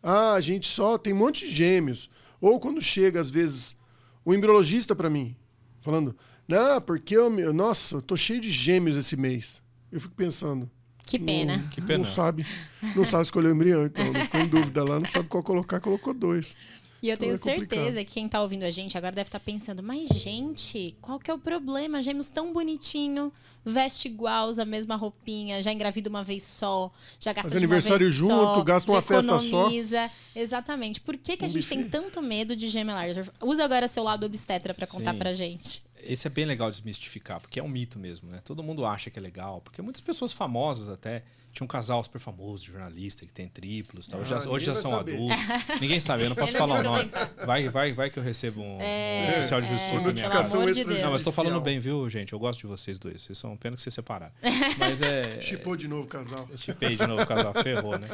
ah, 0.03 0.33
a 0.35 0.41
gente 0.41 0.67
só 0.67 0.97
tem 0.97 1.13
um 1.13 1.17
monte 1.19 1.47
de 1.47 1.55
gêmeos. 1.55 2.09
Ou 2.41 2.59
quando 2.59 2.81
chega, 2.81 3.21
às 3.21 3.29
vezes, 3.31 3.77
o 4.25 4.33
embriologista 4.33 4.95
para 4.97 5.11
mim, 5.11 5.37
falando, 5.81 6.17
não, 6.47 6.81
porque 6.81 7.17
eu, 7.17 7.29
meu- 7.29 7.53
nossa, 7.53 7.97
eu 7.97 8.03
tô 8.03 8.17
cheio 8.17 8.41
de 8.41 8.49
gêmeos 8.49 8.97
esse 8.97 9.17
mês. 9.17 9.61
Eu 9.93 10.01
fico 10.01 10.15
pensando, 10.15 10.71
Que 11.05 11.19
pena. 11.19 11.57
não, 11.57 11.69
Que 11.69 11.81
pena. 11.81 11.99
não 11.99 12.05
sabe, 12.05 12.47
não 12.95 13.05
sabe 13.05 13.25
escolher 13.25 13.49
o 13.49 13.55
embrião, 13.55 13.85
então 13.87 14.05
não 14.13 14.21
ficou 14.23 14.41
em 14.41 14.47
dúvida 14.49 14.85
lá, 14.85 14.99
não 15.01 15.07
sabe 15.07 15.29
qual 15.29 15.43
colocar, 15.43 15.81
colocou 15.81 16.15
dois. 16.15 16.57
E 17.03 17.09
eu 17.09 17.15
Então 17.15 17.27
tenho 17.29 17.35
é 17.35 17.37
certeza 17.37 18.05
que 18.05 18.13
quem 18.13 18.29
tá 18.29 18.43
ouvindo 18.43 18.65
a 18.65 18.71
gente 18.71 18.99
agora 18.99 19.15
deve 19.15 19.29
estar 19.29 19.39
pensando, 19.41 19.83
mas 19.83 20.09
gente, 20.09 20.97
qual 21.01 21.19
que 21.19 21.31
é 21.31 21.35
o 21.35 21.39
problema? 21.39 22.03
Gêmeos 22.03 22.29
tão 22.29 22.53
bonitinho, 22.53 23.33
veste 23.65 24.09
igual, 24.09 24.49
usa 24.49 24.63
a 24.63 24.67
mesma 24.67 24.97
roupinha, 24.97 25.63
já 25.63 25.73
engravida 25.73 26.11
uma 26.11 26.25
vez 26.25 26.43
só, 26.43 26.93
já 27.21 27.33
gasta 27.33 27.51
Faz 27.51 27.57
aniversário 27.57 28.11
junto, 28.11 28.33
só, 28.35 28.63
gasta 28.65 28.91
uma 28.91 29.01
festa 29.03 29.39
só. 29.39 29.47
economiza. 29.47 30.11
Exatamente. 30.35 31.01
Por 31.01 31.17
que, 31.17 31.37
que 31.37 31.45
a 31.45 31.49
Um 31.49 31.51
gente 31.51 31.69
tem 31.69 31.79
buffet. 31.85 31.91
tanto 31.91 32.21
medo 32.21 32.57
de 32.57 32.67
gemelar? 32.69 33.07
Usa 33.43 33.65
agora 33.65 33.87
seu 33.87 34.03
lado 34.03 34.27
obstetra 34.27 34.75
pra 34.75 34.87
contar 34.87 35.13
Sim. 35.13 35.19
pra 35.19 35.35
gente. 35.35 35.83
Esse 36.03 36.27
é 36.27 36.31
bem 36.31 36.47
legal 36.47 36.71
desmistificar, 36.71 37.41
porque 37.41 37.61
é 37.61 37.63
um 37.63 37.69
mito 37.69 37.99
mesmo, 37.99 38.29
né? 38.31 38.41
Todo 38.45 38.63
mundo 38.63 38.85
acha 38.85 39.11
que 39.11 39.19
é 39.19 39.23
legal, 39.23 39.61
porque 39.61 39.83
muitas 39.83 40.01
pessoas 40.01 40.33
famosas 40.33 40.89
até. 40.89 41.23
Tinha 41.59 41.65
um 41.65 41.69
casal 41.69 42.05
super 42.05 42.21
famoso 42.21 42.65
de 42.67 42.71
jornalista 42.71 43.27
que 43.27 43.33
tem 43.33 43.49
triplos, 43.49 44.07
tal. 44.07 44.21
hoje 44.21 44.33
Ah, 44.33 44.39
já, 44.39 44.49
hoje 44.49 44.67
já 44.67 44.77
são 44.77 44.93
saber. 44.93 45.15
adultos. 45.17 45.81
Ninguém 45.81 45.99
sabe, 45.99 46.23
eu 46.23 46.29
não 46.29 46.37
posso 46.37 46.53
não 46.53 46.59
falar 46.61 46.79
o 46.79 46.83
nome. 46.85 47.11
Vai, 47.45 47.69
vai, 47.69 47.93
vai 47.93 48.11
que 48.11 48.17
eu 48.17 48.23
recebo 48.23 48.61
um, 48.63 48.79
um 48.79 49.31
oficial 49.31 49.61
de 49.61 49.67
justiça 49.67 49.97
é, 49.97 50.07
na 50.07 50.13
minha 50.13 50.31
casa. 50.31 50.73
de 50.73 50.85
Deus. 50.85 51.03
Não, 51.03 51.11
mas 51.11 51.23
tô 51.23 51.33
falando 51.33 51.61
bem, 51.61 51.81
viu, 51.81 52.09
gente? 52.09 52.33
Eu 52.33 52.39
gosto 52.39 52.61
de 52.61 52.69
vocês 52.69 52.97
dois. 52.97 53.23
Vocês 53.23 53.37
são 53.37 53.57
pena 53.57 53.75
que 53.75 53.83
vocês 53.83 53.93
separaram. 53.93 54.33
Mas 54.79 55.03
é. 55.03 55.41
Chipou 55.41 55.75
de 55.75 55.89
novo 55.89 56.05
o 56.05 56.07
casal. 56.07 56.49
Chipei 56.55 56.95
de 56.95 57.05
novo 57.05 57.23
o 57.23 57.27
casal, 57.27 57.53
ferrou, 57.55 57.99
né? 57.99 58.07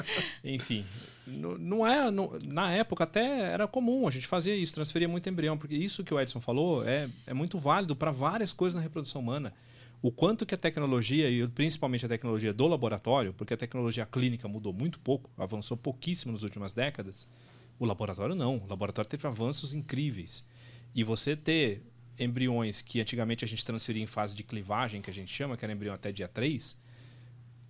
Enfim, 0.43 0.83
no- 1.27 1.59
não 1.59 1.87
é. 1.87 2.11
no- 2.11 2.39
na 2.45 2.73
época 2.73 3.05
até 3.05 3.53
era 3.53 3.67
comum, 3.69 4.09
a 4.09 4.11
gente 4.11 4.27
fazia 4.27 4.55
isso, 4.57 4.73
transferia 4.73 5.07
muito 5.07 5.29
embrião, 5.29 5.59
porque 5.59 5.75
isso 5.75 6.03
que 6.03 6.15
o 6.15 6.19
Edson 6.19 6.41
falou 6.41 6.83
é, 6.89 7.11
é 7.27 7.35
muito 7.35 7.59
válido 7.59 7.95
para 7.95 8.11
várias 8.11 8.55
coisas 8.55 8.75
na 8.75 8.81
reprodução 8.81 9.21
humana. 9.21 9.53
O 10.03 10.13
quanto 10.13 10.45
que 10.45 10.55
a 10.55 10.59
tecnologia, 10.59 11.31
e 11.31 11.47
principalmente 11.49 12.05
a 12.05 12.09
tecnologia 12.09 12.53
do 12.53 12.67
laboratório, 12.67 13.33
porque 13.33 13.55
a 13.55 13.57
tecnologia 13.57 14.05
clínica 14.05 14.47
mudou 14.47 14.73
muito 14.73 14.99
pouco, 14.99 15.31
avançou 15.37 15.77
pouquíssimo 15.77 16.33
nas 16.33 16.43
últimas 16.43 16.73
décadas, 16.73 17.27
o 17.79 17.85
laboratório 17.87 18.35
não. 18.35 18.59
O 18.59 18.67
laboratório 18.67 19.09
teve 19.09 19.27
avanços 19.27 19.75
incríveis. 19.75 20.45
E 20.95 21.03
você 21.03 21.35
ter 21.35 21.83
embriões 22.19 22.83
que 22.83 23.01
antigamente 23.01 23.45
a 23.45 23.49
gente 23.49 23.65
transferia 23.65 24.03
em 24.03 24.07
fase 24.07 24.35
de 24.35 24.45
clivagem, 24.45 25.03
que 25.03 25.11
a 25.11 25.15
gente 25.15 25.35
chama, 25.35 25.57
que 25.57 25.65
era 25.65 25.73
embrião 25.73 25.95
até 25.95 26.13
dia 26.13 26.29
3, 26.29 26.77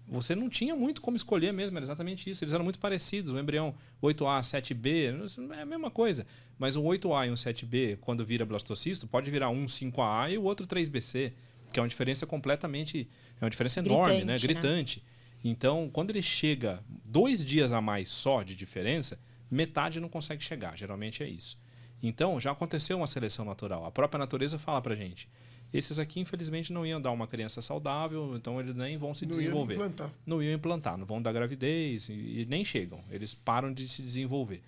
você 0.07 0.35
não 0.35 0.51
tinha 0.51 0.77
muito 0.77 1.01
como 1.01 1.17
escolher 1.17 1.53
mesmo, 1.53 1.79
era 1.79 1.85
exatamente 1.85 2.29
isso. 2.29 2.45
Eles 2.45 2.53
eram 2.53 2.65
muito 2.65 2.79
parecidos. 2.79 3.33
O 3.33 3.39
embrião 3.39 3.75
8A, 4.03 4.41
7B, 4.41 5.25
isso 5.25 5.53
é 5.53 5.63
a 5.63 5.67
mesma 5.67 5.91
coisa. 5.91 6.27
Mas 6.59 6.77
um 6.77 6.85
8A 6.85 7.29
e 7.29 7.31
um 7.31 7.35
7B, 7.35 7.99
quando 8.01 8.25
vira 8.25 8.45
blastocisto, 8.45 9.07
pode 9.07 9.31
virar 9.31 9.49
um 9.49 9.65
5A 9.65 10.33
e 10.33 10.39
o 10.39 10.43
outro 10.43 10.67
3BC, 10.67 11.33
que 11.73 11.79
é 11.79 11.83
uma 11.83 11.89
diferença 11.89 12.27
completamente. 12.27 13.09
É 13.41 13.45
uma 13.45 13.51
diferença 13.51 13.81
enorme, 13.81 14.25
né? 14.25 14.39
Gritante, 14.39 14.47
né? 14.47 14.61
Gritante. 14.61 15.05
Então, 15.43 15.91
quando 15.93 16.11
ele 16.11 16.23
chega 16.23 16.83
dois 17.05 17.45
dias 17.45 17.73
a 17.73 17.81
mais 17.81 18.09
só 18.09 18.43
de 18.43 18.57
diferença, 18.57 19.19
metade 19.51 20.01
não 20.01 20.09
consegue 20.09 20.43
chegar. 20.43 20.77
Geralmente 20.77 21.23
é 21.23 21.29
isso. 21.29 21.59
Então, 22.03 22.39
já 22.41 22.51
aconteceu 22.53 22.97
uma 22.97 23.07
seleção 23.07 23.45
natural. 23.45 23.85
A 23.85 23.91
própria 23.91 24.19
natureza 24.19 24.59
fala 24.59 24.81
pra 24.81 24.95
gente. 24.95 25.29
Esses 25.73 25.99
aqui, 25.99 26.21
infelizmente, 26.21 26.73
não 26.73 26.87
iam 26.87 27.01
dar 27.01 27.11
uma 27.11 27.27
criança 27.27 27.61
saudável, 27.61 28.35
então 28.37 28.61
eles 28.61 28.75
nem 28.77 28.97
vão 28.97 29.13
se 29.13 29.27
Não 29.27 29.33
ia 29.35 29.41
desenvolver. 29.41 29.75
implantar. 29.75 30.13
Não 30.25 30.43
iam 30.43 30.53
implantar, 30.55 30.97
não 30.97 31.05
vão 31.05 31.21
dar 31.21 31.33
gravidez 31.33 32.09
e, 32.09 32.13
e 32.13 32.47
nem 32.49 32.65
chegam. 32.65 33.03
Eles 33.11 33.35
param 33.35 33.73
de 33.73 33.89
se 33.89 34.01
desenvolver. 34.01 34.63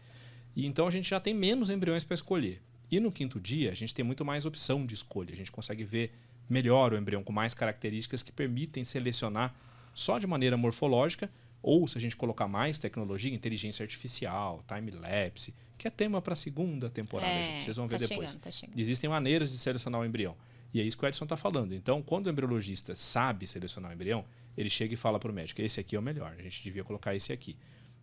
E 0.57 0.67
então 0.67 0.87
a 0.87 0.91
gente 0.91 1.09
já 1.09 1.21
tem 1.21 1.33
menos 1.33 1.71
embriões 1.71 2.03
para 2.03 2.15
escolher. 2.15 2.61
E 2.91 2.99
no 2.99 3.13
quinto 3.13 3.39
dia, 3.39 3.71
a 3.71 3.75
gente 3.75 3.95
tem 3.95 4.05
muito 4.05 4.25
mais 4.25 4.47
opção 4.47 4.85
de 4.85 4.95
escolha. 4.95 5.33
A 5.33 5.37
gente 5.37 5.53
consegue 5.53 5.85
ver 5.85 6.13
melhor 6.49 6.93
o 6.93 6.97
embrião 6.97 7.23
com 7.23 7.33
mais 7.33 7.55
características 7.55 8.23
que 8.23 8.33
permitem 8.33 8.85
selecionar 8.85 9.55
só 9.95 10.19
de 10.19 10.27
maneira 10.27 10.57
morfológica, 10.57 11.31
ou 11.63 11.89
se 11.89 11.99
a 11.99 12.01
gente 12.01 12.17
colocar 12.17 12.47
mais 12.47 12.79
tecnologia, 12.79 13.35
inteligência 13.35 13.83
artificial, 13.83 14.63
time-lapse, 14.69 15.55
que 15.77 15.89
é 15.89 15.91
tema 15.91 16.23
para 16.23 16.35
a 16.35 16.37
segunda 16.37 16.89
temporada, 16.89 17.33
É, 17.33 17.45
gente. 17.45 17.65
Vocês 17.65 17.77
vão 17.77 17.89
ver 17.89 17.99
tá 17.99 18.07
depois. 18.07 18.31
chegando, 18.31 18.43
tá 18.43 18.51
chegando. 18.51 18.79
Existem 18.79 19.11
maneiras 19.11 19.51
de 19.51 19.59
selecionar 19.59 20.01
o 20.01 20.05
embrião. 20.05 20.37
E 20.73 20.81
é 20.81 20.85
isso 20.85 20.97
que 20.97 21.05
o 21.05 21.09
Edson 21.09 21.25
está 21.25 21.37
falando. 21.37 21.75
Então, 21.75 22.03
quando 22.03 22.27
o 22.27 22.31
embriologista 22.31 22.95
sabe 22.95 23.47
selecionar 23.47 23.91
o 23.91 23.95
embrião, 23.95 24.25
ele 24.57 24.69
chega 24.71 24.95
e 24.95 24.97
fala 24.97 25.19
para 25.19 25.31
o 25.31 25.35
médico: 25.35 25.61
esse 25.61 25.81
aqui 25.81 25.97
é 25.97 25.99
o 25.99 26.03
melhor, 26.03 26.35
a 26.39 26.43
gente 26.43 26.63
devia 26.63 26.85
colocar 26.85 27.15
esse 27.15 27.33
aqui. 27.33 27.57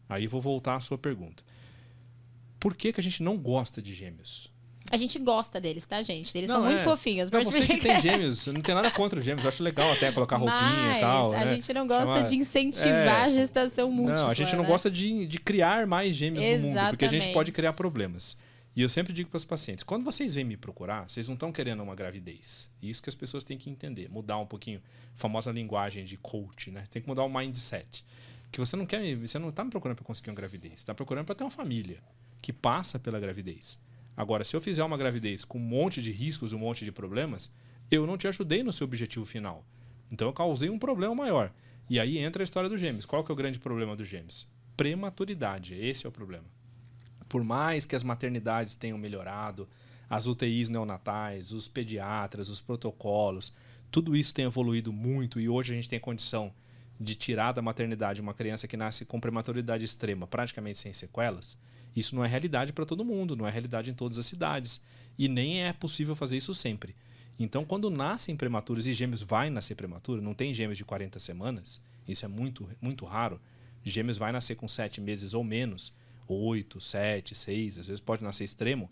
Aí 0.09 0.27
vou 0.27 0.41
voltar 0.41 0.75
à 0.75 0.79
sua 0.79 0.97
pergunta. 0.97 1.43
Por 2.59 2.75
que, 2.75 2.93
que 2.93 2.99
a 2.99 3.03
gente 3.03 3.21
não 3.23 3.37
gosta 3.37 3.81
de 3.81 3.93
gêmeos? 3.93 4.51
A 4.93 4.97
gente 4.97 5.17
gosta 5.17 5.59
deles, 5.59 5.85
tá, 5.87 6.01
gente? 6.03 6.37
Eles 6.37 6.47
Não, 6.49 6.57
são 6.57 6.65
muito 6.65 6.79
é. 6.81 6.83
fofinhos. 6.83 7.29
Pra 7.29 7.41
pode 7.43 7.51
você 7.55 7.65
que 7.65 7.77
tem 7.81 7.97
gêmeos, 8.01 8.45
não 8.47 8.61
tem 8.61 8.75
nada 8.75 8.91
contra 8.91 9.17
os 9.17 9.25
gêmeos. 9.25 9.43
Eu 9.43 9.49
acho 9.49 9.63
legal 9.63 9.91
até 9.91 10.11
colocar 10.11 10.37
roupinha 10.37 10.59
Mas 10.61 10.97
e 10.97 10.99
tal. 11.01 11.33
a 11.33 11.39
né? 11.39 11.47
gente 11.47 11.73
não 11.73 11.87
gosta 11.87 12.05
Chama- 12.13 12.23
de 12.23 12.35
incentivar 12.35 12.93
É. 12.93 13.09
a 13.25 13.29
gestação 13.29 13.91
múltipla. 13.91 14.21
Não, 14.23 14.29
a 14.29 14.33
gente 14.35 14.55
não 14.55 14.63
né? 14.63 14.69
gosta 14.69 14.91
de, 14.91 15.25
de 15.25 15.37
criar 15.39 15.87
mais 15.87 16.15
gêmeos 16.15 16.45
no 16.61 16.67
mundo, 16.67 16.79
porque 16.89 17.05
a 17.05 17.07
gente 17.07 17.15
Exatamente. 17.21 17.33
pode 17.33 17.51
criar 17.51 17.73
problemas. 17.73 18.37
E 18.75 18.81
eu 18.81 18.89
sempre 18.89 19.13
digo 19.13 19.29
para 19.29 19.37
os 19.37 19.45
pacientes, 19.45 19.83
quando 19.83 20.03
vocês 20.03 20.35
vêm 20.35 20.43
me 20.43 20.57
procurar, 20.57 21.07
vocês 21.09 21.27
não 21.27 21.33
estão 21.33 21.51
querendo 21.51 21.81
uma 21.83 21.95
gravidez. 21.95 22.69
Isso 22.81 23.01
que 23.01 23.09
as 23.09 23.15
pessoas 23.15 23.43
têm 23.43 23.57
que 23.57 23.69
entender, 23.69 24.09
mudar 24.09 24.37
um 24.37 24.45
pouquinho 24.45 24.79
a 25.15 25.17
famosa 25.19 25.51
linguagem 25.51 26.05
de 26.05 26.17
coach, 26.17 26.69
né? 26.71 26.83
Tem 26.91 27.01
que 27.01 27.07
mudar 27.07 27.23
o 27.23 27.29
mindset. 27.29 28.05
Que 28.51 28.59
você 28.59 28.75
não 28.75 28.85
quer, 28.85 29.15
você 29.15 29.39
não 29.39 29.49
está 29.49 29.63
me 29.63 29.71
procurando 29.71 29.97
para 29.97 30.05
conseguir 30.05 30.29
uma 30.29 30.35
gravidez, 30.35 30.73
você 30.73 30.79
está 30.83 30.93
procurando 30.93 31.25
para 31.25 31.33
ter 31.33 31.43
uma 31.43 31.49
família 31.49 31.97
que 32.41 32.53
passa 32.53 32.99
pela 32.99 33.19
gravidez. 33.19 33.79
Agora, 34.15 34.43
se 34.43 34.55
eu 34.55 34.61
fizer 34.61 34.83
uma 34.83 34.97
gravidez 34.97 35.43
com 35.43 35.57
um 35.57 35.61
monte 35.61 36.01
de 36.01 36.11
riscos, 36.11 36.53
um 36.53 36.59
monte 36.59 36.85
de 36.85 36.91
problemas, 36.91 37.51
eu 37.89 38.05
não 38.05 38.17
te 38.17 38.27
ajudei 38.27 38.63
no 38.63 38.71
seu 38.71 38.85
objetivo 38.85 39.25
final. 39.25 39.65
Então 40.11 40.27
eu 40.27 40.33
causei 40.33 40.69
um 40.69 40.79
problema 40.79 41.15
maior. 41.15 41.51
E 41.89 41.99
aí 41.99 42.17
entra 42.17 42.41
a 42.41 42.45
história 42.45 42.69
dos 42.69 42.79
gêmeos. 42.79 43.05
Qual 43.05 43.23
que 43.23 43.31
é 43.31 43.33
o 43.33 43.35
grande 43.35 43.59
problema 43.59 43.95
dos 43.95 44.07
gêmeos? 44.07 44.47
Prematuridade. 44.77 45.73
Esse 45.75 46.05
é 46.05 46.09
o 46.09 46.11
problema. 46.11 46.45
Por 47.27 47.43
mais 47.43 47.85
que 47.85 47.95
as 47.95 48.03
maternidades 48.03 48.75
tenham 48.75 48.97
melhorado, 48.97 49.67
as 50.09 50.27
UTIs 50.27 50.69
neonatais, 50.69 51.51
os 51.51 51.67
pediatras, 51.67 52.49
os 52.49 52.61
protocolos, 52.61 53.51
tudo 53.89 54.15
isso 54.15 54.33
tem 54.33 54.45
evoluído 54.45 54.93
muito 54.93 55.39
e 55.39 55.49
hoje 55.49 55.73
a 55.73 55.75
gente 55.75 55.89
tem 55.89 55.99
condição 55.99 56.53
de 56.99 57.15
tirar 57.15 57.51
da 57.51 57.61
maternidade 57.61 58.21
uma 58.21 58.33
criança 58.33 58.67
que 58.67 58.77
nasce 58.77 59.05
com 59.05 59.19
prematuridade 59.19 59.83
extrema, 59.83 60.27
praticamente 60.27 60.77
sem 60.77 60.93
sequelas. 60.93 61.57
Isso 61.95 62.15
não 62.15 62.23
é 62.23 62.27
realidade 62.27 62.73
para 62.73 62.85
todo 62.85 63.05
mundo, 63.05 63.35
não 63.35 63.47
é 63.47 63.51
realidade 63.51 63.91
em 63.91 63.93
todas 63.93 64.17
as 64.17 64.25
cidades 64.25 64.81
e 65.17 65.27
nem 65.27 65.63
é 65.63 65.73
possível 65.73 66.15
fazer 66.15 66.37
isso 66.37 66.53
sempre. 66.53 66.95
Então, 67.39 67.65
quando 67.65 67.89
nascem 67.89 68.35
prematuros 68.35 68.87
e 68.87 68.93
gêmeos 68.93 69.21
vai 69.21 69.49
nascer 69.49 69.75
prematuro, 69.75 70.21
não 70.21 70.33
tem 70.33 70.53
gêmeos 70.53 70.77
de 70.77 70.85
40 70.85 71.19
semanas, 71.19 71.79
isso 72.07 72.25
é 72.25 72.27
muito, 72.27 72.69
muito 72.81 73.05
raro. 73.05 73.39
Gêmeos 73.83 74.17
vai 74.17 74.31
nascer 74.31 74.55
com 74.55 74.67
7 74.67 75.01
meses 75.01 75.33
ou 75.33 75.43
menos, 75.43 75.93
8, 76.27 76.79
7, 76.79 77.35
6, 77.35 77.77
às 77.79 77.87
vezes 77.87 77.99
pode 77.99 78.23
nascer 78.23 78.43
extremo. 78.43 78.89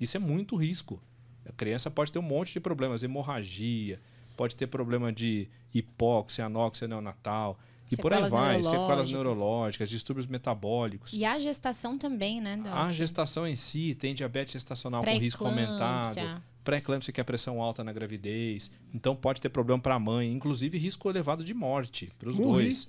Isso 0.00 0.16
é 0.16 0.20
muito 0.20 0.56
risco. 0.56 1.02
A 1.44 1.52
criança 1.52 1.90
pode 1.90 2.12
ter 2.12 2.18
um 2.18 2.22
monte 2.22 2.52
de 2.52 2.60
problemas, 2.60 3.02
hemorragia, 3.02 4.00
pode 4.36 4.54
ter 4.54 4.66
problema 4.66 5.12
de 5.12 5.48
hipóxia, 5.74 6.44
anóxia 6.44 6.86
neonatal, 6.86 7.58
e 7.90 7.96
por 7.96 8.12
aí 8.12 8.22
Sequelas 8.22 8.30
vai, 8.30 8.62
sequelas 8.62 9.12
neurológicas. 9.12 9.90
distúrbios 9.90 10.26
metabólicos. 10.26 11.12
E 11.12 11.24
a 11.24 11.38
gestação 11.38 11.98
também, 11.98 12.40
né, 12.40 12.56
Doc? 12.56 12.66
A 12.72 12.90
gestação 12.90 13.46
em 13.46 13.54
si 13.56 13.94
tem 13.94 14.14
diabetes 14.14 14.52
gestacional 14.52 15.02
com 15.02 15.18
risco 15.18 15.44
aumentado, 15.44 16.42
Pré-eclâmpsia. 16.62 17.12
que 17.12 17.20
é 17.20 17.22
a 17.22 17.24
pressão 17.24 17.60
alta 17.60 17.82
na 17.82 17.92
gravidez, 17.92 18.70
então 18.94 19.16
pode 19.16 19.40
ter 19.40 19.48
problema 19.48 19.80
para 19.80 19.94
a 19.94 19.98
mãe, 19.98 20.30
inclusive 20.30 20.78
risco 20.78 21.08
elevado 21.10 21.42
de 21.42 21.52
morte 21.54 22.12
para 22.18 22.28
os 22.28 22.36
dois. 22.36 22.88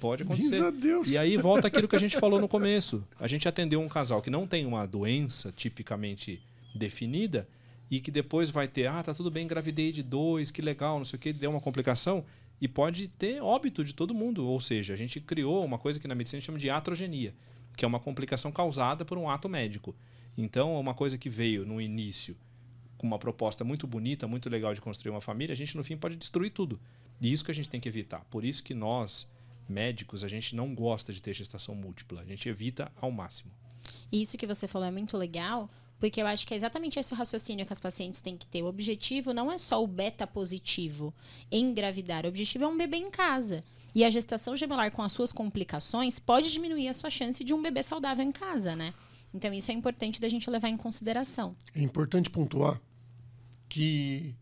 Pode 0.00 0.24
Graças 0.24 0.44
acontecer. 0.46 0.64
a 0.64 0.70
Deus. 0.70 1.10
E 1.12 1.18
aí 1.18 1.36
volta 1.36 1.66
aquilo 1.68 1.88
que 1.88 1.96
a 1.96 2.00
gente 2.00 2.18
falou 2.18 2.40
no 2.40 2.46
começo. 2.48 3.02
A 3.18 3.26
gente 3.26 3.48
atendeu 3.48 3.80
um 3.80 3.88
casal 3.88 4.20
que 4.20 4.28
não 4.30 4.46
tem 4.46 4.66
uma 4.66 4.86
doença 4.86 5.50
tipicamente 5.52 6.42
definida 6.74 7.48
e 7.90 8.00
que 8.00 8.10
depois 8.10 8.50
vai 8.50 8.68
ter, 8.68 8.86
ah, 8.86 9.02
tá 9.02 9.14
tudo 9.14 9.30
bem, 9.30 9.44
engravidei 9.44 9.92
de 9.92 10.02
dois, 10.02 10.50
que 10.50 10.60
legal, 10.60 10.98
não 10.98 11.04
sei 11.04 11.16
o 11.16 11.20
que, 11.20 11.32
deu 11.32 11.50
uma 11.50 11.60
complicação 11.60 12.24
e 12.60 12.68
pode 12.68 13.08
ter 13.08 13.42
óbito 13.42 13.84
de 13.84 13.94
todo 13.94 14.14
mundo. 14.14 14.46
Ou 14.46 14.60
seja, 14.60 14.94
a 14.94 14.96
gente 14.96 15.20
criou 15.20 15.64
uma 15.64 15.78
coisa 15.78 15.98
que 16.00 16.08
na 16.08 16.14
medicina 16.14 16.40
chama 16.40 16.58
de 16.58 16.70
atrogenia, 16.70 17.34
que 17.76 17.84
é 17.84 17.88
uma 17.88 18.00
complicação 18.00 18.50
causada 18.52 19.04
por 19.04 19.18
um 19.18 19.28
ato 19.28 19.48
médico. 19.48 19.94
Então, 20.36 20.78
uma 20.78 20.94
coisa 20.94 21.16
que 21.18 21.28
veio 21.28 21.64
no 21.64 21.80
início 21.80 22.36
com 22.96 23.06
uma 23.06 23.18
proposta 23.18 23.64
muito 23.64 23.86
bonita, 23.86 24.26
muito 24.26 24.48
legal 24.48 24.72
de 24.72 24.80
construir 24.80 25.10
uma 25.10 25.20
família, 25.20 25.52
a 25.52 25.56
gente 25.56 25.76
no 25.76 25.84
fim 25.84 25.96
pode 25.96 26.16
destruir 26.16 26.50
tudo. 26.50 26.80
E 27.20 27.32
isso 27.32 27.44
que 27.44 27.50
a 27.50 27.54
gente 27.54 27.68
tem 27.68 27.80
que 27.80 27.88
evitar. 27.88 28.24
Por 28.30 28.44
isso 28.44 28.62
que 28.62 28.74
nós, 28.74 29.28
médicos, 29.68 30.24
a 30.24 30.28
gente 30.28 30.56
não 30.56 30.74
gosta 30.74 31.12
de 31.12 31.22
ter 31.22 31.34
gestação 31.34 31.74
múltipla. 31.74 32.22
A 32.22 32.24
gente 32.24 32.48
evita 32.48 32.90
ao 33.00 33.10
máximo. 33.10 33.50
Isso 34.10 34.38
que 34.38 34.46
você 34.46 34.66
falou 34.66 34.88
é 34.88 34.90
muito 34.90 35.16
legal, 35.16 35.70
porque 36.04 36.20
eu 36.20 36.26
acho 36.26 36.46
que 36.46 36.52
é 36.52 36.56
exatamente 36.58 36.98
esse 36.98 37.14
o 37.14 37.16
raciocínio 37.16 37.64
que 37.64 37.72
as 37.72 37.80
pacientes 37.80 38.20
têm 38.20 38.36
que 38.36 38.44
ter. 38.44 38.62
O 38.62 38.66
objetivo 38.66 39.32
não 39.32 39.50
é 39.50 39.56
só 39.56 39.82
o 39.82 39.86
beta 39.86 40.26
positivo, 40.26 41.14
engravidar. 41.50 42.26
O 42.26 42.28
objetivo 42.28 42.64
é 42.64 42.68
um 42.68 42.76
bebê 42.76 42.98
em 42.98 43.10
casa. 43.10 43.64
E 43.94 44.04
a 44.04 44.10
gestação 44.10 44.54
gemelar 44.54 44.92
com 44.92 45.00
as 45.00 45.12
suas 45.12 45.32
complicações 45.32 46.18
pode 46.18 46.52
diminuir 46.52 46.88
a 46.88 46.92
sua 46.92 47.08
chance 47.08 47.42
de 47.42 47.54
um 47.54 47.62
bebê 47.62 47.82
saudável 47.82 48.22
em 48.22 48.30
casa, 48.30 48.76
né? 48.76 48.92
Então 49.32 49.50
isso 49.54 49.70
é 49.70 49.74
importante 49.74 50.20
da 50.20 50.28
gente 50.28 50.50
levar 50.50 50.68
em 50.68 50.76
consideração. 50.76 51.56
É 51.74 51.80
importante 51.80 52.28
pontuar 52.28 52.78
que 53.66 54.34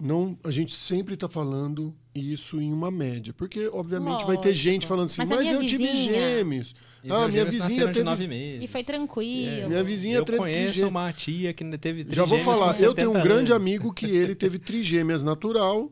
não, 0.00 0.36
a 0.44 0.50
gente 0.50 0.74
sempre 0.74 1.14
está 1.14 1.28
falando 1.28 1.94
isso 2.14 2.60
em 2.60 2.72
uma 2.72 2.90
média, 2.90 3.32
porque 3.32 3.68
obviamente 3.72 4.24
vai 4.24 4.36
ter 4.36 4.48
Lógico. 4.48 4.54
gente 4.54 4.86
falando 4.86 5.06
assim, 5.06 5.18
Mas 5.18 5.28
mas, 5.28 5.40
minha 5.40 5.54
eu 5.54 5.60
tive 5.66 5.86
vizinha- 5.86 6.14
gêmeos. 6.14 6.74
E 7.02 7.10
ah, 7.10 7.18
minha 7.28 7.30
gêmeos 7.30 7.54
vizinha 7.54 7.86
teve, 7.86 8.02
nove 8.02 8.26
meses. 8.28 8.62
E 8.64 8.68
foi 8.68 8.84
tranquilo. 8.84 9.68
minha 9.68 9.82
vizinha 9.84 10.16
Eu 10.18 10.24
teve 10.24 10.38
conheço 10.38 10.64
trigê- 10.72 10.84
uma 10.84 11.12
tia 11.12 11.52
que 11.52 11.64
teve 11.78 12.06
Já 12.08 12.24
vou 12.24 12.38
falar, 12.40 12.78
eu 12.80 12.94
tenho 12.94 13.10
um 13.10 13.14
70 13.14 13.24
grande 13.28 13.52
anos. 13.52 13.62
amigo 13.62 13.92
que 13.92 14.06
ele 14.06 14.34
teve 14.34 14.58
trigêmeas 14.60 15.22
natural, 15.22 15.90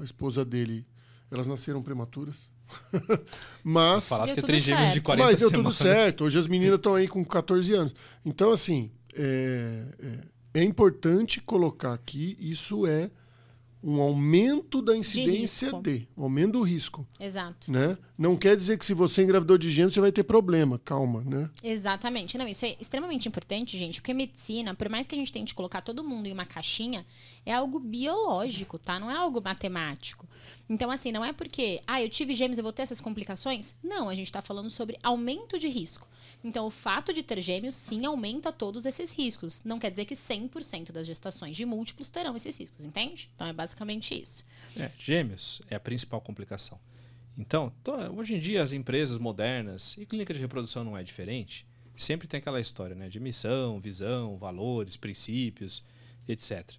a 0.00 0.04
esposa 0.04 0.44
dele, 0.44 0.86
elas 1.30 1.46
nasceram 1.46 1.82
prematuras. 1.82 2.50
mas 3.62 4.04
Se 4.04 4.08
falasse 4.10 4.34
que 4.34 4.40
tudo 4.40 4.50
trigêmeos 4.50 4.86
de 4.88 4.92
certo. 4.94 5.04
40 5.06 5.26
mas 5.30 5.38
deu 5.38 5.48
semanas. 5.50 5.76
tudo 5.78 5.82
certo. 5.82 6.24
Hoje 6.24 6.38
as 6.38 6.46
meninas 6.46 6.76
estão 6.76 6.94
aí 6.94 7.06
com 7.08 7.24
14 7.24 7.72
anos. 7.74 7.94
Então, 8.24 8.50
assim, 8.50 8.90
é, 9.14 9.84
é, 10.54 10.60
é 10.60 10.64
importante 10.64 11.40
colocar 11.40 11.92
aqui, 11.92 12.36
isso 12.40 12.86
é 12.86 13.10
um 13.82 14.00
aumento 14.00 14.80
da 14.80 14.96
incidência 14.96 15.66
risco. 15.66 15.82
de, 15.82 16.08
um 16.16 16.22
aumento 16.22 16.52
do 16.52 16.62
risco, 16.62 17.06
Exato. 17.18 17.72
né? 17.72 17.98
Não 18.16 18.36
quer 18.36 18.56
dizer 18.56 18.78
que 18.78 18.86
se 18.86 18.94
você 18.94 19.22
engravidou 19.22 19.58
de 19.58 19.70
gêmeo, 19.70 19.90
você 19.90 20.00
vai 20.00 20.12
ter 20.12 20.22
problema. 20.22 20.78
Calma, 20.78 21.22
né? 21.24 21.50
Exatamente. 21.62 22.38
Não, 22.38 22.46
isso 22.46 22.64
é 22.64 22.76
extremamente 22.80 23.26
importante, 23.26 23.76
gente, 23.76 24.00
porque 24.00 24.14
medicina, 24.14 24.74
por 24.74 24.88
mais 24.88 25.06
que 25.06 25.14
a 25.14 25.18
gente 25.18 25.32
tente 25.32 25.54
colocar 25.54 25.80
todo 25.80 26.04
mundo 26.04 26.28
em 26.28 26.32
uma 26.32 26.46
caixinha, 26.46 27.04
é 27.44 27.52
algo 27.52 27.80
biológico, 27.80 28.78
tá? 28.78 29.00
Não 29.00 29.10
é 29.10 29.16
algo 29.16 29.42
matemático. 29.42 30.28
Então, 30.68 30.90
assim, 30.90 31.10
não 31.10 31.24
é 31.24 31.32
porque, 31.32 31.82
ah, 31.86 32.00
eu 32.00 32.08
tive 32.08 32.34
gêmeos, 32.34 32.58
eu 32.58 32.64
vou 32.64 32.72
ter 32.72 32.82
essas 32.82 33.00
complicações. 33.00 33.74
Não, 33.82 34.08
a 34.08 34.14
gente 34.14 34.30
tá 34.30 34.40
falando 34.40 34.70
sobre 34.70 34.96
aumento 35.02 35.58
de 35.58 35.68
risco. 35.68 36.06
Então, 36.44 36.66
o 36.66 36.70
fato 36.70 37.12
de 37.12 37.22
ter 37.22 37.40
gêmeos, 37.40 37.76
sim, 37.76 38.04
aumenta 38.04 38.52
todos 38.52 38.84
esses 38.84 39.12
riscos. 39.12 39.62
Não 39.64 39.78
quer 39.78 39.90
dizer 39.90 40.04
que 40.04 40.14
100% 40.14 40.90
das 40.90 41.06
gestações 41.06 41.56
de 41.56 41.64
múltiplos 41.64 42.10
terão 42.10 42.34
esses 42.34 42.56
riscos, 42.56 42.84
entende? 42.84 43.30
Então, 43.34 43.46
é 43.46 43.52
basicamente 43.52 44.20
isso. 44.20 44.44
É, 44.76 44.90
gêmeos 44.98 45.62
é 45.70 45.76
a 45.76 45.80
principal 45.80 46.20
complicação. 46.20 46.80
Então, 47.38 47.72
hoje 48.16 48.34
em 48.34 48.38
dia, 48.38 48.62
as 48.62 48.72
empresas 48.72 49.18
modernas, 49.18 49.96
e 49.96 50.04
clínica 50.04 50.34
de 50.34 50.40
reprodução 50.40 50.84
não 50.84 50.96
é 50.96 51.02
diferente, 51.02 51.66
sempre 51.96 52.26
tem 52.26 52.38
aquela 52.38 52.60
história 52.60 52.94
né, 52.94 53.08
de 53.08 53.20
missão, 53.20 53.78
visão, 53.78 54.36
valores, 54.36 54.96
princípios, 54.96 55.82
etc. 56.28 56.74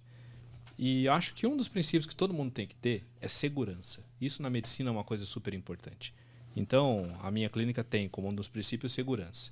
E 0.78 1.08
acho 1.08 1.34
que 1.34 1.46
um 1.46 1.56
dos 1.56 1.68
princípios 1.68 2.06
que 2.06 2.16
todo 2.16 2.34
mundo 2.34 2.50
tem 2.50 2.66
que 2.66 2.74
ter 2.76 3.04
é 3.20 3.28
segurança. 3.28 4.04
Isso 4.20 4.42
na 4.42 4.50
medicina 4.50 4.90
é 4.90 4.92
uma 4.92 5.04
coisa 5.04 5.24
super 5.24 5.54
importante. 5.54 6.14
Então, 6.54 7.16
a 7.20 7.30
minha 7.30 7.48
clínica 7.48 7.82
tem 7.82 8.08
como 8.08 8.28
um 8.28 8.34
dos 8.34 8.48
princípios 8.48 8.92
segurança. 8.92 9.50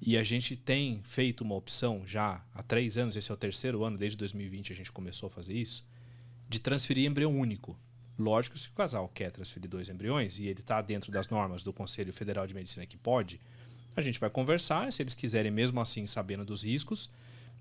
E 0.00 0.16
a 0.16 0.22
gente 0.22 0.56
tem 0.56 1.00
feito 1.04 1.42
uma 1.42 1.54
opção 1.54 2.02
já 2.06 2.44
há 2.54 2.62
três 2.62 2.98
anos, 2.98 3.16
esse 3.16 3.30
é 3.30 3.34
o 3.34 3.36
terceiro 3.36 3.84
ano, 3.84 3.96
desde 3.96 4.16
2020 4.18 4.72
a 4.72 4.76
gente 4.76 4.92
começou 4.92 5.28
a 5.28 5.30
fazer 5.30 5.54
isso, 5.54 5.84
de 6.48 6.60
transferir 6.60 7.06
embrião 7.06 7.34
único. 7.36 7.78
Lógico, 8.18 8.58
se 8.58 8.68
o 8.68 8.72
casal 8.72 9.08
quer 9.08 9.30
transferir 9.30 9.68
dois 9.68 9.88
embriões 9.88 10.38
e 10.38 10.46
ele 10.46 10.60
está 10.60 10.80
dentro 10.80 11.12
das 11.12 11.28
normas 11.28 11.62
do 11.62 11.72
Conselho 11.72 12.12
Federal 12.12 12.46
de 12.46 12.54
Medicina 12.54 12.86
que 12.86 12.96
pode, 12.96 13.40
a 13.94 14.00
gente 14.00 14.20
vai 14.20 14.30
conversar. 14.30 14.92
Se 14.92 15.02
eles 15.02 15.14
quiserem, 15.14 15.50
mesmo 15.50 15.80
assim, 15.80 16.06
sabendo 16.06 16.44
dos 16.44 16.62
riscos, 16.62 17.10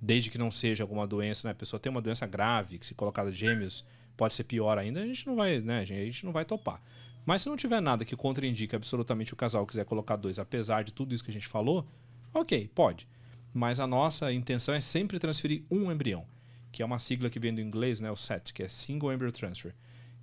desde 0.02 0.30
que 0.30 0.38
não 0.38 0.52
seja 0.52 0.84
alguma 0.84 1.08
doença, 1.08 1.48
né? 1.48 1.52
A 1.52 1.56
pessoa 1.56 1.80
tem 1.80 1.90
uma 1.90 2.02
doença 2.02 2.26
grave, 2.26 2.78
que 2.78 2.86
se 2.86 2.94
colocada 2.94 3.32
gêmeos 3.34 3.84
pode 4.16 4.34
ser 4.34 4.44
pior 4.46 4.78
ainda, 4.78 5.02
a 5.02 5.06
gente 5.06 5.28
não 5.28 5.36
vai, 5.36 5.60
né? 5.60 5.80
A 5.80 5.86
gente 5.86 6.26
não 6.26 6.32
vai 6.32 6.46
topar. 6.46 6.82
Mas 7.26 7.42
se 7.42 7.50
não 7.50 7.58
tiver 7.58 7.82
nada 7.82 8.06
que 8.06 8.16
contraindique 8.16 8.76
absolutamente 8.76 9.34
o 9.34 9.36
casal 9.36 9.66
quiser 9.66 9.86
colocar 9.86 10.16
dois, 10.16 10.38
apesar 10.38 10.84
de 10.84 10.94
tudo 10.94 11.16
isso 11.16 11.24
que 11.24 11.32
a 11.32 11.34
gente 11.34 11.48
falou, 11.48 11.88
ok, 12.34 12.70
pode. 12.74 13.08
Mas 13.54 13.80
a 13.80 13.88
nossa 13.88 14.32
intenção 14.32 14.76
é 14.76 14.82
sempre 14.82 15.18
transferir 15.18 15.64
um 15.72 15.92
embrião, 15.92 16.26
que 16.72 16.84
é 16.84 16.86
uma 16.86 17.00
sigla 17.00 17.30
que 17.30 17.40
vem 17.40 17.54
do 17.54 17.62
inglês, 17.62 18.00
né, 18.00 18.12
o 18.12 18.16
SET, 18.16 18.54
que 18.54 18.62
é 18.62 18.68
Single 18.68 19.14
Embryo 19.14 19.32
Transfer. 19.32 19.74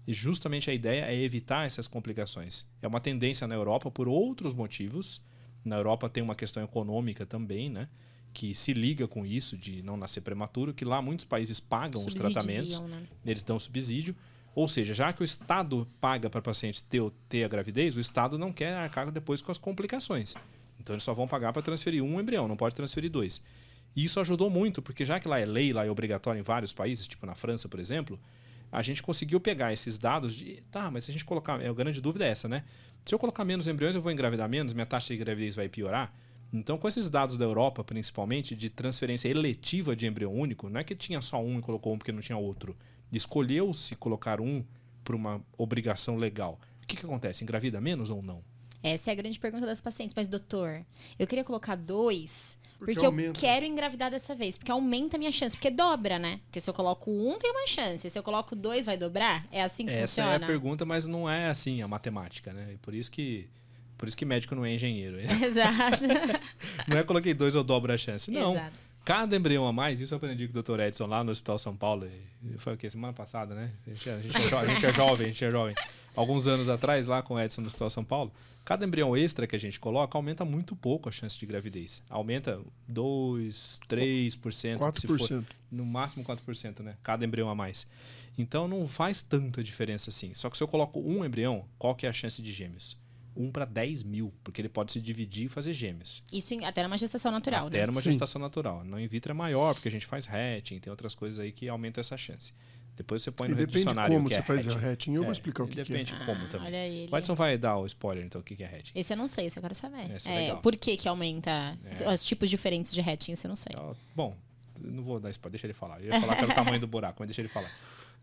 E 0.07 0.13
justamente 0.13 0.71
a 0.71 0.75
ideia 0.75 1.07
é 1.07 1.15
evitar 1.15 1.67
essas 1.67 1.87
complicações. 1.87 2.67
É 2.81 2.89
uma 2.89 3.01
tendência 3.01 3.47
na 3.47 3.55
Europa 3.55 3.91
por 3.91 4.09
outros 4.09 4.55
motivos. 4.55 5.21
Na 5.65 5.77
Europa 5.77 6.09
tem 6.09 6.23
uma 6.23 6.35
questão 6.35 6.63
econômica 6.63 7.25
também, 7.25 7.71
né? 7.71 7.89
Que 8.33 8.55
se 8.55 8.73
liga 8.73 9.07
com 9.07 9.25
isso 9.25 9.57
de 9.57 9.83
não 9.83 9.97
nascer 9.97 10.21
prematuro, 10.21 10.75
que 10.75 10.85
lá 10.85 11.01
muitos 11.01 11.25
países 11.25 11.61
pagam 11.61 12.05
os 12.05 12.15
tratamentos, 12.15 12.81
né? 12.81 13.07
eles 13.25 13.43
dão 13.43 13.59
subsídio. 13.61 14.17
Ou 14.55 14.69
seja, 14.69 14.93
já 14.93 15.13
que 15.13 15.23
o 15.23 15.25
Estado 15.25 15.89
paga 16.01 16.29
para 16.29 16.41
o 16.41 16.43
paciente 16.43 16.83
ter, 16.83 17.03
ter 17.29 17.45
a 17.45 17.49
gravidez, 17.49 17.97
o 17.97 18.01
Estado 18.01 18.39
não 18.39 18.53
quer 18.53 18.75
arcar 18.75 19.11
depois 19.11 19.41
com 19.41 19.51
as 19.51 19.59
complicações. 19.59 20.35
Então 20.79 20.95
eles 20.95 21.05
só 21.05 21.15
vão 21.15 21.27
pagar 21.27 21.53
para 21.53 21.63
transferir 21.63 22.03
um 22.03 22.21
embrião, 22.21 22.47
não 22.47 22.57
pode 22.57 22.75
transferir 22.75 23.11
dois. 23.11 23.43
E 23.95 24.05
isso 24.05 24.21
ajudou 24.21 24.51
muito, 24.51 24.83
porque 24.83 25.05
já 25.05 25.21
que 25.21 25.29
lá 25.29 25.39
é 25.39 25.45
lei, 25.45 25.73
lá 25.73 25.87
é 25.87 25.91
obrigatório 25.91 26.39
em 26.39 26.43
vários 26.43 26.73
países, 26.73 27.07
tipo 27.07 27.25
na 27.25 27.35
França, 27.35 27.69
por 27.69 27.79
exemplo, 27.81 28.19
a 28.71 28.81
gente 28.81 29.03
conseguiu 29.03 29.39
pegar 29.39 29.73
esses 29.73 29.99
dados 29.99 30.35
de. 30.35 30.63
Tá, 30.71 30.91
mas 30.91 31.05
se 31.05 31.11
a 31.11 31.13
gente 31.13 31.27
colocar. 31.27 31.61
A 31.61 31.73
grande 31.75 32.01
dúvida 32.01 32.25
é 32.25 32.29
essa, 32.29 32.49
né? 32.49 32.65
Se 33.05 33.15
eu 33.15 33.19
colocar 33.19 33.45
menos 33.45 33.69
embriões, 33.69 33.95
eu 33.95 34.01
vou 34.01 34.11
engravidar 34.11 34.49
menos, 34.49 34.73
minha 34.73 34.87
taxa 34.87 35.13
de 35.13 35.19
gravidez 35.19 35.55
vai 35.55 35.69
piorar. 35.69 36.13
Então, 36.53 36.79
com 36.79 36.89
esses 36.89 37.09
dados 37.11 37.37
da 37.37 37.45
Europa, 37.45 37.85
principalmente, 37.85 38.55
de 38.55 38.71
transferência 38.71 39.29
eletiva 39.29 39.95
de 39.97 40.07
embrião 40.07 40.33
único, 40.33 40.69
não 40.69 40.81
é 40.81 40.85
que 40.85 40.95
tinha 40.95 41.21
só 41.21 41.43
um 41.43 41.59
e 41.59 41.63
colocou 41.63 41.93
um 41.95 41.99
porque 41.99 42.13
não 42.13 42.21
tinha 42.21 42.37
outro. 42.37 42.77
Escolheu-se 43.13 43.95
colocar 43.97 44.41
um 44.41 44.65
por 45.05 45.15
uma 45.15 45.45
obrigação 45.57 46.17
legal. 46.17 46.59
O 46.83 46.87
que, 46.87 46.97
que 46.97 47.05
acontece? 47.05 47.45
Engravida 47.45 47.81
menos 47.81 48.11
ou 48.11 48.23
não? 48.23 48.43
Essa 48.83 49.11
é 49.11 49.13
a 49.13 49.15
grande 49.15 49.39
pergunta 49.39 49.65
das 49.65 49.81
pacientes. 49.81 50.15
Mas, 50.15 50.27
doutor, 50.27 50.85
eu 51.19 51.27
queria 51.27 51.45
colocar 51.45 51.77
dois 51.77 52.59
Porque 52.79 52.95
porque, 52.95 53.07
eu 53.07 53.33
quero 53.33 53.65
engravidar 53.65 54.11
dessa 54.11 54.35
vez. 54.35 54.59
Porque 54.59 54.73
aumenta 54.73 55.17
a 55.17 55.19
minha 55.19 55.31
chance. 55.31 55.57
Porque 55.57 55.71
dobra, 55.71 56.19
né? 56.19 56.41
Porque 56.47 56.59
se 56.59 56.69
eu 56.69 56.75
coloco 56.75 57.11
um, 57.11 57.39
tem 57.39 57.51
uma 57.51 57.67
chance. 57.67 58.11
Se 58.11 58.19
eu 58.19 58.23
coloco 58.23 58.57
dois, 58.57 58.85
vai 58.85 58.97
dobrar? 58.97 59.45
É 59.53 59.63
assim 59.63 59.87
que 59.87 59.93
Essa 59.93 60.23
funciona? 60.23 60.33
é 60.33 60.37
a 60.37 60.41
pergunta, 60.47 60.85
mas 60.85 61.07
não 61.07 61.31
é 61.31 61.49
assim 61.49 61.81
a 61.81 61.87
matemática, 61.87 62.53
né? 62.53 62.73
E 62.75 62.79
por 62.79 62.93
isso 62.93 63.11
que. 63.11 63.49
Por 63.97 64.09
isso 64.09 64.17
que 64.17 64.25
médico 64.25 64.57
não 64.57 64.65
é 64.65 64.75
engenheiro. 64.75 65.19
Exato. 65.45 66.03
Não 66.89 66.99
é 66.99 67.05
coloquei 67.05 67.33
dois 67.35 67.55
eu 67.55 67.63
dobro 67.63 67.93
a 67.93 67.97
chance. 67.97 68.33
Não. 68.33 68.51
Exato. 68.51 68.77
Cada 69.05 69.35
embrião 69.37 69.67
a 69.67 69.73
mais, 69.73 70.01
isso 70.01 70.15
eu 70.15 70.17
aprendi 70.17 70.47
com 70.49 70.57
o 70.59 70.63
Dr. 70.63 70.79
Edson 70.81 71.07
lá 71.07 71.25
no 71.25 71.33
Hospital 71.33 71.59
São 71.59 71.75
Paulo. 71.77 72.09
Foi 72.59 72.75
o 72.75 72.77
quê? 72.77 72.89
Semana 72.89 73.13
passada, 73.13 73.55
né? 73.55 73.73
A 73.87 73.91
gente, 73.91 74.09
é- 74.09 74.13
a 74.15 74.21
gente 74.21 74.37
é, 74.37 74.41
jo- 74.49 74.57
a 74.59 74.67
gente 74.67 74.87
é 74.87 74.93
jovem, 74.93 75.27
a 75.27 75.29
gente 75.31 75.45
é 75.45 75.51
jovem. 75.51 75.75
Alguns 76.15 76.47
anos 76.47 76.69
atrás, 76.69 77.07
lá 77.07 77.23
com 77.23 77.35
o 77.35 77.41
Edson 77.41 77.63
no 77.63 77.67
Hospital 77.67 77.91
São 77.91 78.05
Paulo, 78.05 78.31
cada 78.65 78.85
embrião 78.85 79.17
extra 79.17 79.47
que 79.47 79.57
a 79.57 79.59
gente 79.59 79.81
coloca 79.81 80.17
aumenta 80.17 80.45
muito 80.45 80.77
pouco 80.77 81.09
a 81.09 81.13
chance 81.13 81.37
de 81.39 81.45
gravidez. 81.47 82.01
Aumenta 82.09 82.61
2, 82.87 83.81
3%, 83.89 84.79
se 85.01 85.07
for 85.07 85.19
4%. 85.19 85.45
no 85.71 85.85
máximo 85.85 86.23
4%, 86.25 86.81
né? 86.83 86.97
Cada 87.03 87.25
embrião 87.25 87.49
a 87.49 87.55
mais. 87.55 87.87
Então 88.39 88.69
não 88.69 88.87
faz 88.87 89.21
tanta 89.21 89.63
diferença 89.65 90.11
assim. 90.11 90.33
Só 90.35 90.49
que 90.49 90.57
se 90.57 90.63
eu 90.63 90.69
coloco 90.69 91.01
um 91.01 91.25
embrião, 91.25 91.65
qual 91.79 91.95
que 91.95 92.07
é 92.07 92.09
a 92.09 92.13
chance 92.13 92.41
de 92.41 92.53
gêmeos? 92.53 92.97
1 93.37 93.51
para 93.51 93.65
10 93.65 94.03
mil, 94.03 94.33
porque 94.45 94.61
ele 94.61 94.69
pode 94.69 94.93
se 94.93 95.01
dividir 95.01 95.47
e 95.47 95.49
fazer 95.49 95.73
gêmeos. 95.73 96.23
Isso 96.33 96.53
em- 96.55 96.65
até 96.65 96.83
numa 96.83 96.99
gestação 96.99 97.33
natural, 97.33 97.67
Até 97.69 97.79
né? 97.81 97.87
numa 97.87 98.01
Sim. 98.01 98.11
gestação 98.11 98.41
natural. 98.41 98.85
No 98.85 98.99
in 99.01 99.07
vitro 99.07 99.31
é 99.33 99.35
maior, 99.35 99.75
porque 99.75 99.89
a 99.89 99.91
gente 99.91 100.07
faz 100.07 100.27
hatching, 100.29 100.79
tem 100.81 100.91
outras 100.91 101.15
coisas 101.15 101.39
aí 101.39 101.51
que 101.53 101.69
aumentam 101.69 102.01
essa 102.01 102.17
chance. 102.17 102.53
Depois 102.95 103.23
você 103.23 103.31
põe 103.31 103.49
E 103.49 103.51
no 103.53 103.57
depende 103.57 103.79
dicionário 103.79 104.15
como 104.15 104.27
o 104.27 104.29
que 104.29 104.35
você 104.35 104.41
é 104.41 104.45
faz 104.45 104.67
a 104.69 104.71
hatching. 104.73 104.87
hatching. 104.87 105.15
Eu 105.15 105.23
É, 105.23 105.25
vou 105.25 105.33
explicar 105.33 105.63
o 105.65 105.67
que, 105.67 105.75
que 105.77 105.81
é. 105.81 105.85
Depende 105.85 106.13
como 106.27 106.45
Ah, 106.45 106.49
também. 106.49 106.67
Olha 106.67 106.87
ele. 106.87 107.09
O 107.11 107.17
Edson 107.17 107.35
vai 107.35 107.57
dar 107.57 107.79
o 107.79 107.87
spoiler, 107.87 108.23
então, 108.25 108.41
o 108.41 108.45
que 108.45 108.63
é 108.63 108.67
hatching. 108.67 108.93
Esse 108.95 109.15
eu 109.15 109.17
não 109.17 109.27
sei, 109.27 109.47
esse 109.47 109.59
eu 109.59 109.63
quero 109.63 109.75
saber. 109.75 110.15
Esse 110.15 110.29
é 110.29 110.33
É, 110.33 110.39
legal. 110.41 110.59
por 110.59 110.77
que 110.77 110.97
que 110.99 111.09
aumenta 111.09 111.79
É. 111.87 112.13
os 112.13 112.23
tipos 112.23 112.51
diferentes 112.51 112.93
de 112.93 113.01
hatching, 113.01 113.33
esse 113.33 113.47
eu 113.47 113.49
não 113.49 113.57
sei. 113.57 113.73
Bom, 114.15 114.37
não 114.79 115.03
vou 115.03 115.19
dar 115.19 115.31
spoiler, 115.31 115.53
deixa 115.53 115.67
ele 115.67 115.73
falar. 115.73 116.01
Eu 116.03 116.13
ia 116.13 116.21
falar 116.21 116.37
que 116.37 116.43
era 116.45 116.53
o 116.53 116.55
tamanho 116.55 116.79
do 116.81 116.87
buraco, 116.87 117.17
mas 117.21 117.29
deixa 117.29 117.41
ele 117.41 117.49
falar. 117.49 117.71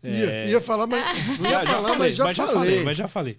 Ia, 0.02 0.46
ia 0.46 0.60
falar, 0.60 0.86
mas. 0.86 1.04
Ia 1.40 1.50
Já, 1.50 1.64
já 1.64 1.66
falar, 1.66 1.88
falei, 1.88 1.98
mas 1.98 2.16
já 2.16 2.46
falei. 2.46 2.84
mas 2.84 2.98
já 2.98 3.08
falei. 3.08 3.36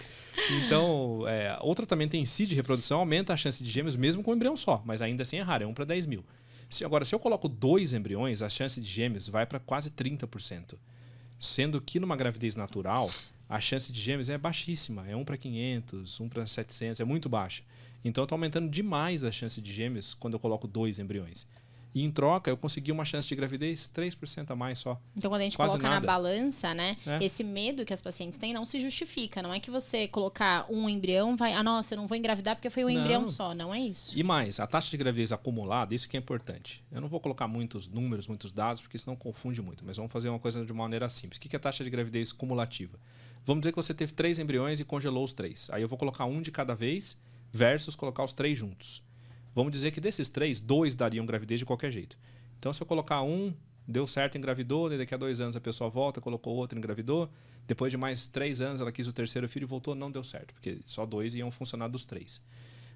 Então, 0.66 1.24
é, 1.28 1.58
o 1.62 1.74
tratamento 1.74 2.16
em 2.16 2.26
si 2.26 2.46
de 2.46 2.54
reprodução 2.54 3.00
aumenta 3.00 3.34
a 3.34 3.38
chance 3.38 3.64
de 3.64 3.70
gêmeos 3.70 3.96
mesmo 3.96 4.22
com 4.22 4.32
um 4.32 4.36
embrião 4.36 4.56
só, 4.56 4.82
mas 4.86 5.02
ainda 5.02 5.24
assim 5.24 5.38
é 5.38 5.42
raro, 5.42 5.64
é 5.64 5.68
1 5.68 5.74
para 5.74 5.86
10 5.86 6.06
mil. 6.06 6.24
Se, 6.70 6.86
agora, 6.86 7.04
se 7.04 7.14
eu 7.14 7.20
coloco 7.20 7.50
dois 7.50 7.94
embriões, 7.94 8.42
a 8.42 8.50
chance 8.50 8.80
de 8.80 8.88
gêmeos 8.88 9.28
vai 9.28 9.46
para 9.46 9.60
quase 9.60 9.90
30%. 9.92 10.76
Sendo 11.40 11.82
que 11.82 12.00
numa 12.00 12.16
gravidez 12.16 12.56
natural, 12.56 13.10
a 13.50 13.60
chance 13.60 13.92
de 13.92 14.00
gêmeos 14.00 14.30
é 14.30 14.38
baixíssima, 14.38 15.06
é 15.08 15.16
1 15.16 15.26
para 15.26 15.36
500, 15.38 16.20
1 16.22 16.30
para 16.30 16.48
700, 16.48 17.00
é 17.00 17.04
muito 17.04 17.28
baixa. 17.28 17.64
Então, 18.06 18.24
está 18.24 18.36
aumentando 18.36 18.70
demais 18.70 19.24
a 19.24 19.32
chance 19.32 19.60
de 19.62 19.74
gêmeos 19.74 20.14
quando 20.14 20.36
eu 20.36 20.40
coloco 20.40 20.68
dois 20.68 21.00
embriões. 21.00 21.46
E 21.94 22.04
em 22.04 22.12
troca, 22.12 22.50
eu 22.50 22.56
consegui 22.56 22.92
uma 22.92 23.04
chance 23.04 23.28
de 23.28 23.36
gravidez 23.36 23.90
3% 23.94 24.52
a 24.52 24.56
mais 24.56 24.80
só. 24.80 25.00
Então, 25.16 25.30
quando 25.30 25.42
a 25.42 25.44
gente 25.44 25.58
Quase 25.58 25.74
coloca 25.74 25.88
na 25.90 25.96
nada. 25.96 26.08
balança, 26.08 26.74
né? 26.74 26.96
É. 27.06 27.24
Esse 27.24 27.44
medo 27.44 27.84
que 27.86 27.94
as 27.94 28.00
pacientes 28.00 28.38
têm 28.38 28.54
não 28.54 28.64
se 28.64 28.80
justifica. 28.80 29.42
Não 29.42 29.54
é 29.54 29.60
que 29.60 29.70
você 29.70 30.08
colocar 30.08 30.66
um 30.70 30.88
embrião, 30.88 31.36
vai. 31.36 31.54
Ah, 31.54 31.62
nossa, 31.62 31.94
eu 31.94 31.98
não 31.98 32.08
vou 32.08 32.18
engravidar 32.18 32.56
porque 32.56 32.70
foi 32.70 32.86
um 32.86 32.90
Não. 32.90 33.02
embrião 33.02 33.28
só. 33.28 33.54
Não 33.54 33.74
é 33.74 33.80
isso. 33.82 34.18
E 34.18 34.24
mais, 34.24 34.60
a 34.60 34.66
taxa 34.68 34.90
de 34.90 34.98
gravidez 34.98 35.32
acumulada, 35.32 35.94
isso 35.94 36.08
que 36.08 36.16
é 36.16 36.20
importante. 36.20 36.84
Eu 36.92 37.02
não 37.02 37.10
vou 37.10 37.20
colocar 37.20 37.48
muitos 37.48 37.88
números, 37.88 38.28
muitos 38.28 38.52
dados, 38.52 38.82
porque 38.82 38.98
senão 38.98 39.16
confunde 39.16 39.62
muito, 39.62 39.84
mas 39.86 39.98
vamos 39.98 40.12
fazer 40.12 40.30
uma 40.30 40.40
coisa 40.40 40.66
de 40.66 40.72
uma 40.72 40.84
maneira 40.84 41.10
simples. 41.10 41.38
O 41.38 41.42
que 41.42 41.54
é 41.56 41.58
a 41.58 41.60
taxa 41.60 41.84
de 41.84 41.90
gravidez 41.90 42.32
cumulativa? 42.32 42.98
Vamos 43.46 43.62
dizer 43.62 43.72
que 43.72 43.76
você 43.78 43.94
teve 43.94 44.14
três 44.14 44.40
embriões 44.40 44.80
e 44.80 44.86
congelou 44.86 45.24
os 45.26 45.34
três. 45.34 45.70
Aí 45.72 45.82
eu 45.82 45.88
vou 45.90 45.98
colocar 45.98 46.26
um 46.26 46.42
de 46.42 46.52
cada 46.52 46.74
vez 46.74 47.18
versus 47.52 47.96
colocar 47.96 48.24
os 48.24 48.32
três 48.34 48.58
juntos. 48.58 49.04
Vamos 49.54 49.72
dizer 49.72 49.92
que 49.92 50.00
desses 50.00 50.30
três, 50.30 50.60
dois 50.60 50.96
dariam 50.96 51.26
gravidez 51.26 51.60
de 51.60 51.66
qualquer 51.66 51.92
jeito. 51.92 52.18
Então, 52.58 52.72
se 52.72 52.82
eu 52.82 52.86
colocar 52.88 53.22
um, 53.22 53.54
deu 53.88 54.08
certo, 54.08 54.38
engravidou, 54.38 54.90
daqui 54.98 55.14
a 55.14 55.18
dois 55.18 55.42
anos 55.42 55.56
a 55.56 55.62
pessoa 55.62 55.90
volta, 55.90 56.22
colocou 56.22 56.56
outro, 56.56 56.78
engravidou. 56.78 57.30
Depois 57.68 57.92
de 57.92 57.98
mais 57.98 58.28
três 58.28 58.62
anos, 58.62 58.80
ela 58.80 58.92
quis 58.92 59.08
o 59.08 59.14
terceiro 59.14 59.48
filho 59.50 59.66
e 59.66 59.68
voltou, 59.68 59.94
não 59.96 60.12
deu 60.12 60.24
certo, 60.24 60.54
porque 60.54 60.80
só 60.86 61.06
dois 61.06 61.36
iam 61.36 61.52
funcionar 61.52 61.88
dos 61.88 62.06
três. 62.06 62.42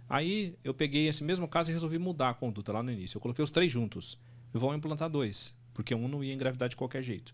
Aí 0.07 0.55
eu 0.63 0.73
peguei 0.73 1.07
esse 1.07 1.23
mesmo 1.23 1.47
caso 1.47 1.71
e 1.71 1.73
resolvi 1.73 1.97
mudar 1.97 2.29
a 2.29 2.33
conduta 2.33 2.71
lá 2.71 2.83
no 2.83 2.91
início. 2.91 3.17
Eu 3.17 3.21
coloquei 3.21 3.43
os 3.43 3.49
três 3.49 3.71
juntos. 3.71 4.17
Vou 4.53 4.73
implantar 4.73 5.09
dois, 5.09 5.53
porque 5.73 5.93
um 5.93 6.07
não 6.07 6.23
ia 6.23 6.33
engravidar 6.33 6.69
de 6.69 6.75
qualquer 6.75 7.03
jeito. 7.03 7.33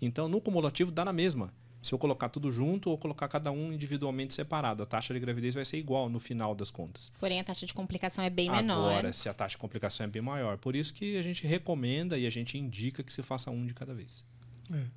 Então, 0.00 0.28
no 0.28 0.40
cumulativo, 0.40 0.90
dá 0.90 1.04
na 1.04 1.12
mesma. 1.12 1.52
Se 1.82 1.92
eu 1.92 1.98
colocar 1.98 2.28
tudo 2.28 2.52
junto 2.52 2.90
ou 2.90 2.96
colocar 2.96 3.26
cada 3.26 3.50
um 3.50 3.72
individualmente 3.72 4.32
separado, 4.32 4.84
a 4.84 4.86
taxa 4.86 5.12
de 5.12 5.18
gravidez 5.18 5.54
vai 5.54 5.64
ser 5.64 5.78
igual 5.78 6.08
no 6.08 6.20
final 6.20 6.54
das 6.54 6.70
contas. 6.70 7.10
Porém, 7.18 7.40
a 7.40 7.44
taxa 7.44 7.66
de 7.66 7.74
complicação 7.74 8.22
é 8.22 8.30
bem 8.30 8.48
menor. 8.48 8.90
Agora, 8.90 9.12
se 9.12 9.28
a 9.28 9.34
taxa 9.34 9.52
de 9.52 9.58
complicação 9.58 10.04
é 10.04 10.08
bem 10.08 10.22
maior. 10.22 10.56
Por 10.58 10.76
isso 10.76 10.94
que 10.94 11.16
a 11.16 11.22
gente 11.22 11.44
recomenda 11.44 12.16
e 12.16 12.26
a 12.26 12.30
gente 12.30 12.56
indica 12.56 13.02
que 13.02 13.12
se 13.12 13.22
faça 13.22 13.50
um 13.50 13.66
de 13.66 13.74
cada 13.74 13.92
vez. 13.92 14.24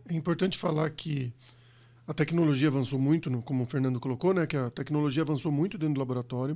É 0.08 0.14
importante 0.14 0.58
falar 0.58 0.90
que 0.92 1.34
a 2.08 2.14
tecnologia 2.14 2.68
avançou 2.68 3.00
muito, 3.00 3.32
como 3.42 3.64
o 3.64 3.66
Fernando 3.66 4.00
colocou, 4.00 4.34
né? 4.34 4.46
Que 4.46 4.56
a 4.56 4.70
tecnologia 4.70 5.24
avançou 5.24 5.52
muito 5.52 5.78
dentro 5.78 5.96
do 5.96 6.00
laboratório. 6.00 6.56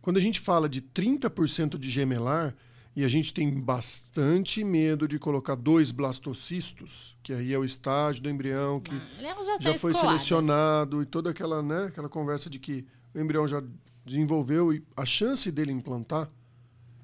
Quando 0.00 0.16
a 0.16 0.20
gente 0.20 0.38
fala 0.38 0.68
de 0.68 0.80
30% 0.80 1.76
de 1.76 1.90
gemelar, 1.90 2.54
e 2.96 3.04
a 3.04 3.08
gente 3.08 3.34
tem 3.34 3.50
bastante 3.50 4.64
medo 4.64 5.06
de 5.06 5.18
colocar 5.18 5.54
dois 5.54 5.90
blastocistos, 5.90 7.14
que 7.22 7.30
aí 7.30 7.52
é 7.52 7.58
o 7.58 7.64
estágio 7.64 8.22
do 8.22 8.30
embrião 8.30 8.80
que 8.80 8.94
Elas 9.20 9.46
já, 9.46 9.52
já 9.52 9.70
estão 9.72 9.78
foi 9.78 9.90
escoladas. 9.92 10.22
selecionado 10.22 11.02
e 11.02 11.04
toda 11.04 11.28
aquela, 11.28 11.62
né, 11.62 11.84
aquela 11.88 12.08
conversa 12.08 12.48
de 12.48 12.58
que 12.58 12.86
o 13.14 13.20
embrião 13.20 13.46
já 13.46 13.62
desenvolveu 14.02 14.72
e 14.72 14.82
a 14.96 15.04
chance 15.04 15.52
dele 15.52 15.72
implantar 15.72 16.30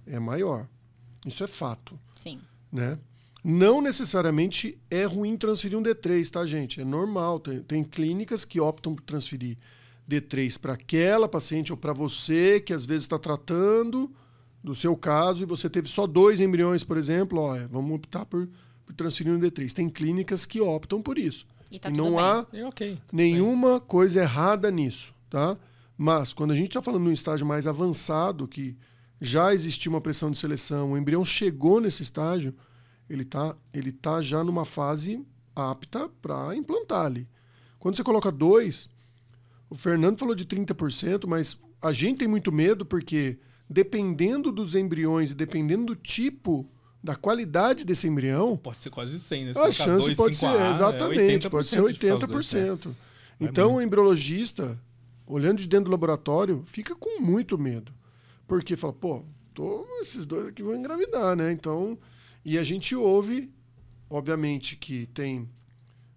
é 0.06 0.18
maior. 0.18 0.66
Isso 1.26 1.44
é 1.44 1.46
fato, 1.46 2.00
Sim. 2.14 2.40
né? 2.72 2.98
Não 3.44 3.82
necessariamente 3.82 4.80
é 4.90 5.04
ruim 5.04 5.36
transferir 5.36 5.76
um 5.76 5.82
D3, 5.82 6.30
tá, 6.30 6.46
gente? 6.46 6.80
É 6.80 6.84
normal. 6.84 7.38
Tem, 7.38 7.60
tem 7.60 7.84
clínicas 7.84 8.44
que 8.44 8.60
optam 8.60 8.94
por 8.94 9.02
transferir 9.02 9.58
D3 10.08 10.58
para 10.58 10.72
aquela 10.72 11.28
paciente 11.28 11.70
ou 11.70 11.76
para 11.76 11.92
você 11.92 12.60
que 12.60 12.72
às 12.72 12.84
vezes 12.84 13.02
está 13.02 13.18
tratando 13.18 14.10
do 14.62 14.74
seu 14.74 14.96
caso 14.96 15.42
e 15.42 15.46
você 15.46 15.68
teve 15.68 15.88
só 15.88 16.06
dois 16.06 16.40
embriões, 16.40 16.84
por 16.84 16.96
exemplo. 16.96 17.40
Ó, 17.40 17.56
é, 17.56 17.66
vamos 17.66 17.94
optar 17.96 18.24
por, 18.26 18.48
por 18.84 18.94
transferir 18.94 19.32
um 19.32 19.40
D3. 19.40 19.72
Tem 19.72 19.88
clínicas 19.88 20.46
que 20.46 20.60
optam 20.60 21.02
por 21.02 21.18
isso. 21.18 21.46
E 21.70 21.78
tá 21.78 21.90
e 21.90 21.92
não 21.92 22.16
bem. 22.16 22.20
há 22.20 22.46
E 22.52 22.62
ok. 22.62 22.98
tudo 23.06 23.16
nenhuma 23.16 23.80
coisa 23.80 24.20
errada 24.20 24.70
nisso, 24.70 25.14
tá? 25.28 25.56
Mas 25.96 26.32
quando 26.32 26.52
a 26.52 26.54
gente 26.54 26.68
está 26.68 26.82
falando 26.82 27.04
num 27.04 27.12
estágio 27.12 27.46
mais 27.46 27.66
avançado, 27.66 28.46
que 28.46 28.76
já 29.20 29.54
existia 29.54 29.90
uma 29.90 30.00
pressão 30.00 30.30
de 30.30 30.38
seleção, 30.38 30.92
o 30.92 30.98
embrião 30.98 31.24
chegou 31.24 31.80
nesse 31.80 32.02
estágio, 32.02 32.54
ele 33.08 33.22
está 33.22 33.56
ele 33.72 33.92
tá 33.92 34.20
já 34.20 34.42
numa 34.44 34.64
fase 34.64 35.24
apta 35.54 36.08
para 36.20 36.54
implantar 36.56 37.06
ali. 37.06 37.28
Quando 37.78 37.96
você 37.96 38.02
coloca 38.02 38.30
dois, 38.30 38.88
o 39.68 39.74
Fernando 39.74 40.18
falou 40.18 40.34
de 40.34 40.44
30%, 40.44 41.26
mas 41.26 41.58
a 41.80 41.92
gente 41.92 42.18
tem 42.18 42.28
muito 42.28 42.52
medo 42.52 42.84
porque 42.84 43.38
dependendo 43.68 44.52
dos 44.52 44.74
embriões 44.74 45.30
e 45.30 45.34
dependendo 45.34 45.86
do 45.86 45.96
tipo 45.96 46.68
da 47.02 47.16
qualidade 47.16 47.84
desse 47.84 48.06
embrião, 48.06 48.56
Pode 48.56 48.78
ser 48.78 48.90
quase 48.90 49.18
100, 49.18 49.44
né? 49.46 49.52
Se 49.54 49.58
a 49.58 49.72
chance 49.72 50.06
dois, 50.06 50.16
pode 50.16 50.36
cinco 50.36 50.52
ser, 50.52 50.58
A, 50.58 50.66
é 50.66 50.70
exatamente, 50.70 51.50
pode 51.50 51.66
ser 51.66 51.80
80% 51.80 51.92
de 51.92 51.98
ficar 51.98 52.14
os 52.14 52.26
dois, 52.26 52.54
é. 52.54 52.70
80%. 52.70 52.94
Então, 53.40 53.74
o 53.74 53.82
embriologista, 53.82 54.80
olhando 55.26 55.58
de 55.58 55.66
dentro 55.66 55.86
do 55.86 55.90
laboratório, 55.90 56.62
fica 56.64 56.94
com 56.94 57.20
muito 57.20 57.58
medo. 57.58 57.92
Porque 58.46 58.76
fala, 58.76 58.92
pô, 58.92 59.24
tô, 59.52 59.84
esses 60.00 60.24
dois 60.24 60.46
aqui 60.46 60.62
vão 60.62 60.76
engravidar, 60.76 61.34
né? 61.34 61.50
Então, 61.50 61.98
e 62.44 62.56
a 62.56 62.62
gente 62.62 62.94
ouve, 62.94 63.52
obviamente, 64.08 64.76
que 64.76 65.06
tem 65.06 65.48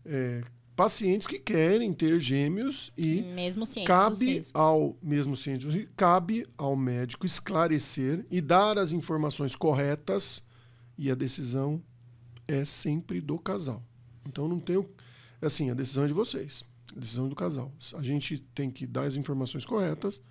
é, 0.06 0.44
pacientes 0.76 1.26
que 1.26 1.40
querem 1.40 1.94
ter 1.94 2.20
gêmeos 2.20 2.92
e 2.98 3.22
Mesmo 3.22 3.64
cabe 3.86 4.42
ao 4.54 4.98
mesmo 5.02 5.36
cientista, 5.36 5.90
cabe 5.96 6.46
ao 6.58 6.76
médico 6.76 7.26
esclarecer 7.26 8.26
e 8.30 8.42
dar 8.42 8.78
as 8.78 8.92
informações 8.92 9.56
corretas 9.56 10.44
e 10.98 11.10
a 11.10 11.16
decisão 11.16 11.82
é 12.48 12.66
sempre 12.66 13.22
do 13.22 13.40
casal. 13.40 13.82
Então 14.28 14.48
não 14.48 14.60
tem 14.60 14.86
assim, 15.42 15.70
a 15.70 15.74
decisão 15.74 16.04
é 16.04 16.08
de 16.08 16.14
vocês, 16.14 16.64
a 16.96 17.00
decisão 17.00 17.28
é 17.28 17.30
do 17.30 17.36
casal. 17.36 17.72
A 17.94 18.02
gente 18.02 18.38
tem 18.38 18.70
que 18.70 18.86
dar 18.86 19.04
as 19.04 19.16
informações 19.16 19.66
corretas 19.66 20.22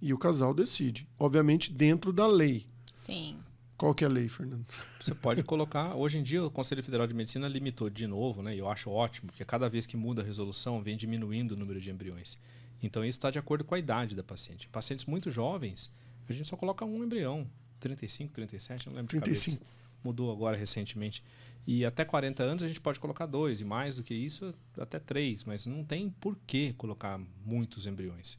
e 0.00 0.12
o 0.12 0.18
casal 0.18 0.54
decide, 0.54 1.06
obviamente 1.18 1.70
dentro 1.70 2.12
da 2.12 2.26
lei. 2.26 2.66
Sim. 2.94 3.36
Qual 3.76 3.94
que 3.94 4.04
é 4.04 4.06
a 4.06 4.10
lei, 4.10 4.28
Fernando? 4.28 4.64
Você 5.00 5.14
pode 5.14 5.42
colocar. 5.42 5.94
Hoje 5.96 6.18
em 6.18 6.22
dia, 6.22 6.44
o 6.44 6.50
Conselho 6.50 6.82
Federal 6.82 7.06
de 7.06 7.14
Medicina 7.14 7.48
limitou 7.48 7.90
de 7.90 8.06
novo, 8.06 8.42
né? 8.42 8.54
E 8.54 8.58
eu 8.58 8.68
acho 8.68 8.90
ótimo, 8.90 9.28
porque 9.28 9.44
cada 9.44 9.68
vez 9.68 9.86
que 9.86 9.96
muda 9.96 10.22
a 10.22 10.24
resolução, 10.24 10.80
vem 10.82 10.96
diminuindo 10.96 11.52
o 11.52 11.56
número 11.56 11.80
de 11.80 11.90
embriões. 11.90 12.38
Então, 12.82 13.04
isso 13.04 13.18
está 13.18 13.30
de 13.30 13.38
acordo 13.38 13.64
com 13.64 13.74
a 13.74 13.78
idade 13.78 14.14
da 14.14 14.22
paciente. 14.22 14.68
Pacientes 14.68 15.04
muito 15.06 15.30
jovens, 15.30 15.90
a 16.28 16.32
gente 16.32 16.48
só 16.48 16.56
coloca 16.56 16.84
um 16.84 17.02
embrião. 17.02 17.48
35, 17.80 18.32
37, 18.32 18.86
não 18.86 18.94
lembro 18.94 19.08
de 19.08 19.20
35. 19.20 19.58
cabeça. 19.58 19.76
Mudou 20.04 20.30
agora 20.30 20.56
recentemente. 20.56 21.22
E 21.66 21.84
até 21.84 22.04
40 22.04 22.42
anos 22.42 22.62
a 22.62 22.68
gente 22.68 22.80
pode 22.80 22.98
colocar 22.98 23.26
dois, 23.26 23.60
e 23.60 23.64
mais 23.64 23.96
do 23.96 24.02
que 24.02 24.14
isso, 24.14 24.54
até 24.78 24.98
três. 24.98 25.44
Mas 25.44 25.66
não 25.66 25.84
tem 25.84 26.10
por 26.10 26.36
que 26.46 26.72
colocar 26.74 27.20
muitos 27.44 27.86
embriões. 27.86 28.38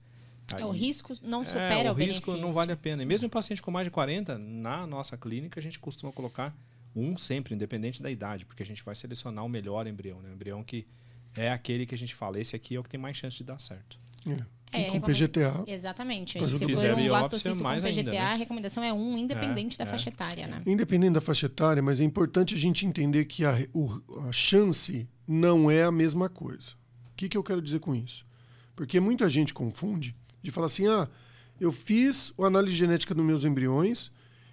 É, 0.57 0.65
o 0.65 0.71
Aí- 0.71 0.77
risco 0.79 1.13
não 1.23 1.41
é, 1.41 1.45
supera 1.45 1.89
o, 1.91 1.93
o 1.93 1.97
risco 1.97 2.25
benefício. 2.27 2.37
não 2.37 2.53
vale 2.53 2.71
a 2.71 2.77
pena. 2.77 3.01
E 3.03 3.05
mesmo 3.05 3.27
em 3.27 3.29
paciente 3.29 3.61
com 3.61 3.71
mais 3.71 3.85
de 3.85 3.91
40, 3.91 4.37
na 4.37 4.85
nossa 4.85 5.17
clínica, 5.17 5.59
a 5.59 5.63
gente 5.63 5.79
costuma 5.79 6.11
colocar 6.11 6.55
um 6.95 7.17
sempre, 7.17 7.55
independente 7.55 8.01
da 8.01 8.11
idade, 8.11 8.45
porque 8.45 8.61
a 8.61 8.65
gente 8.65 8.83
vai 8.83 8.93
selecionar 8.93 9.43
o 9.45 9.49
melhor 9.49 9.87
embrião, 9.87 10.21
né? 10.21 10.29
O 10.29 10.33
embrião 10.33 10.63
que 10.63 10.85
é 11.35 11.51
aquele 11.51 11.85
que 11.85 11.95
a 11.95 11.97
gente 11.97 12.13
fala, 12.13 12.39
esse 12.39 12.55
aqui 12.55 12.75
é 12.75 12.79
o 12.79 12.83
que 12.83 12.89
tem 12.89 12.99
mais 12.99 13.17
chance 13.17 13.37
de 13.37 13.43
dar 13.43 13.59
certo. 13.59 13.97
É. 14.27 14.63
É, 14.75 14.89
com 14.89 14.99
PGTA, 14.99 15.63
Exatamente. 15.67 16.39
Mas 16.39 16.47
Se 16.49 16.57
for 16.75 16.89
um 16.97 17.07
blastocisto 17.07 17.57
com 17.57 17.63
mais 17.63 17.83
PGTA, 17.83 17.99
ainda, 17.99 18.11
né? 18.11 18.17
a 18.19 18.33
recomendação 18.33 18.83
é 18.83 18.91
um, 18.91 19.15
independente 19.19 19.77
da 19.77 19.83
é. 19.83 19.87
faixa 19.87 20.09
etária, 20.09 20.47
né? 20.47 20.63
independente 20.65 21.13
da 21.13 21.21
faixa 21.21 21.45
etária, 21.45 21.81
mas 21.81 21.99
é 21.99 22.03
importante 22.03 22.55
a 22.55 22.57
gente 22.57 22.83
entender 22.85 23.25
que 23.25 23.45
a, 23.45 23.53
o- 23.71 24.01
a 24.27 24.31
chance 24.31 25.07
não 25.27 25.69
é 25.69 25.83
a 25.83 25.91
mesma 25.91 26.27
coisa. 26.27 26.71
O 27.11 27.15
que, 27.15 27.29
que 27.29 27.37
eu 27.37 27.43
quero 27.43 27.61
dizer 27.61 27.79
com 27.81 27.93
isso? 27.93 28.25
Porque 28.75 28.99
muita 28.99 29.29
gente 29.29 29.53
confunde 29.53 30.15
de 30.43 30.51
falar 30.51 30.67
assim: 30.67 30.85
ah, 30.87 31.09
eu 31.59 31.71
fiz 31.71 32.33
a 32.37 32.45
análise 32.45 32.75
genética 32.75 33.15
dos 33.15 33.25
meus 33.25 33.43
embriões, 33.43 34.11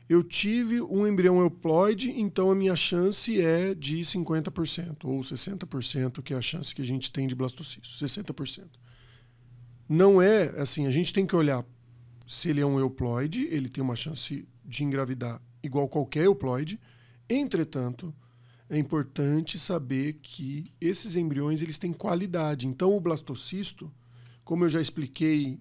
eu 0.08 0.22
tive 0.22 0.80
um 0.80 1.06
embrião 1.06 1.40
euploide, 1.40 2.10
então 2.18 2.50
a 2.50 2.54
minha 2.54 2.74
chance 2.74 3.40
é 3.40 3.74
de 3.74 4.00
50% 4.00 5.04
ou 5.04 5.20
60%, 5.20 6.22
que 6.22 6.32
é 6.32 6.36
a 6.36 6.42
chance 6.42 6.74
que 6.74 6.82
a 6.82 6.84
gente 6.84 7.12
tem 7.12 7.26
de 7.26 7.34
blastocisto, 7.34 7.88
60%. 7.88 8.64
Não 9.88 10.22
é 10.22 10.48
assim, 10.60 10.86
a 10.86 10.90
gente 10.90 11.12
tem 11.12 11.26
que 11.26 11.36
olhar 11.36 11.64
se 12.26 12.48
ele 12.48 12.60
é 12.60 12.66
um 12.66 12.78
euploide, 12.78 13.48
ele 13.50 13.68
tem 13.68 13.82
uma 13.82 13.96
chance 13.96 14.48
de 14.64 14.84
engravidar 14.84 15.42
igual 15.62 15.88
qualquer 15.88 16.24
euploide. 16.24 16.78
Entretanto, 17.28 18.14
é 18.68 18.78
importante 18.78 19.58
saber 19.58 20.14
que 20.22 20.72
esses 20.80 21.16
embriões 21.16 21.60
eles 21.60 21.76
têm 21.76 21.92
qualidade. 21.92 22.68
Então, 22.68 22.96
o 22.96 23.00
blastocisto, 23.00 23.92
como 24.44 24.64
eu 24.64 24.68
já 24.68 24.80
expliquei 24.80 25.58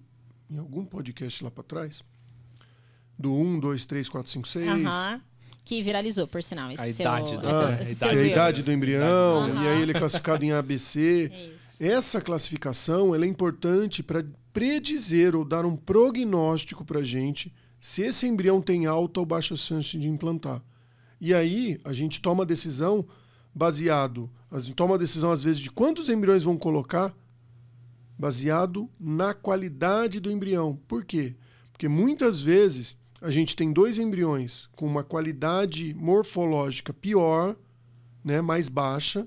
em 0.50 0.58
algum 0.58 0.84
podcast 0.84 1.42
lá 1.44 1.50
para 1.50 1.62
trás, 1.62 2.02
do 3.18 3.32
1, 3.32 3.60
2, 3.60 3.84
3, 3.84 4.08
4, 4.08 4.30
5, 4.32 4.48
6, 4.48 4.68
Aham. 4.68 5.20
Que 5.64 5.82
viralizou, 5.82 6.26
por 6.26 6.42
sinal. 6.42 6.70
Esse 6.72 6.82
A 6.82 6.92
seu, 6.92 7.04
idade 7.04 7.36
do- 7.36 7.46
essa- 7.48 7.68
ah, 7.68 7.82
esse 7.82 8.04
a 8.04 8.08
é 8.08 8.10
a 8.18 8.26
idade 8.26 8.62
do 8.62 8.72
embrião, 8.72 9.62
e 9.62 9.68
aí 9.68 9.82
ele 9.82 9.92
é 9.92 9.94
classificado 9.94 10.44
em 10.44 10.52
ABC. 10.52 11.30
Isso. 11.54 11.82
Essa 11.82 12.20
classificação 12.20 13.14
ela 13.14 13.24
é 13.24 13.28
importante 13.28 14.02
para 14.02 14.24
predizer 14.52 15.36
ou 15.36 15.44
dar 15.44 15.64
um 15.64 15.76
prognóstico 15.76 16.84
para 16.84 17.00
a 17.00 17.04
gente 17.04 17.54
se 17.78 18.02
esse 18.02 18.26
embrião 18.26 18.60
tem 18.60 18.86
alta 18.86 19.20
ou 19.20 19.26
baixa 19.26 19.54
chance 19.54 19.96
de 19.96 20.08
implantar. 20.08 20.62
E 21.20 21.32
aí 21.32 21.78
a 21.84 21.92
gente 21.92 22.20
toma 22.20 22.42
a 22.42 22.46
decisão 22.46 23.06
baseado, 23.54 24.28
a 24.50 24.58
gente 24.60 24.74
toma 24.74 24.94
a 24.94 24.98
decisão 24.98 25.30
às 25.30 25.42
vezes 25.42 25.60
de 25.60 25.70
quantos 25.70 26.08
embriões 26.08 26.42
vão 26.42 26.56
colocar 26.56 27.14
baseado 28.20 28.90
na 29.00 29.32
qualidade 29.32 30.20
do 30.20 30.30
embrião. 30.30 30.78
Por 30.86 31.06
quê? 31.06 31.34
Porque 31.72 31.88
muitas 31.88 32.42
vezes 32.42 32.98
a 33.18 33.30
gente 33.30 33.56
tem 33.56 33.72
dois 33.72 33.98
embriões 33.98 34.68
com 34.76 34.86
uma 34.86 35.02
qualidade 35.02 35.94
morfológica 35.94 36.92
pior, 36.92 37.56
né, 38.22 38.42
mais 38.42 38.68
baixa, 38.68 39.26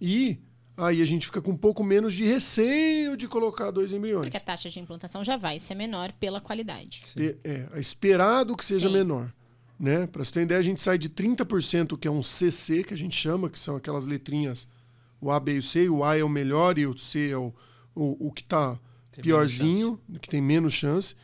e 0.00 0.40
aí 0.76 1.00
a 1.00 1.04
gente 1.04 1.26
fica 1.26 1.40
com 1.40 1.52
um 1.52 1.56
pouco 1.56 1.84
menos 1.84 2.12
de 2.12 2.24
receio 2.24 3.16
de 3.16 3.28
colocar 3.28 3.70
dois 3.70 3.92
embriões. 3.92 4.24
Porque 4.24 4.36
a 4.36 4.40
taxa 4.40 4.68
de 4.68 4.80
implantação 4.80 5.22
já 5.22 5.36
vai 5.36 5.60
ser 5.60 5.76
menor 5.76 6.10
pela 6.14 6.40
qualidade. 6.40 7.04
É, 7.16 7.68
é 7.72 7.80
esperado 7.80 8.56
que 8.56 8.64
seja 8.64 8.88
Sim. 8.88 8.94
menor. 8.94 9.32
Né? 9.78 10.08
Para 10.08 10.24
você 10.24 10.32
ter 10.32 10.42
ideia, 10.42 10.58
a 10.58 10.62
gente 10.62 10.82
sai 10.82 10.98
de 10.98 11.08
30%, 11.08 11.96
que 11.96 12.08
é 12.08 12.10
um 12.10 12.22
CC, 12.22 12.82
que 12.82 12.94
a 12.94 12.96
gente 12.98 13.14
chama, 13.14 13.48
que 13.48 13.58
são 13.58 13.76
aquelas 13.76 14.06
letrinhas, 14.06 14.66
o 15.20 15.30
A, 15.30 15.38
B 15.38 15.54
e 15.54 15.58
o 15.58 15.62
C, 15.62 15.88
o 15.88 16.02
A 16.02 16.18
é 16.18 16.24
o 16.24 16.28
melhor 16.28 16.78
e 16.78 16.86
o 16.86 16.98
C 16.98 17.30
é 17.30 17.36
o, 17.36 17.54
o, 17.94 18.28
o 18.28 18.32
que 18.32 18.42
está 18.42 18.78
piorzinho, 19.22 20.00
que 20.20 20.28
tem 20.28 20.40
menos 20.40 20.72
chance. 20.72 21.14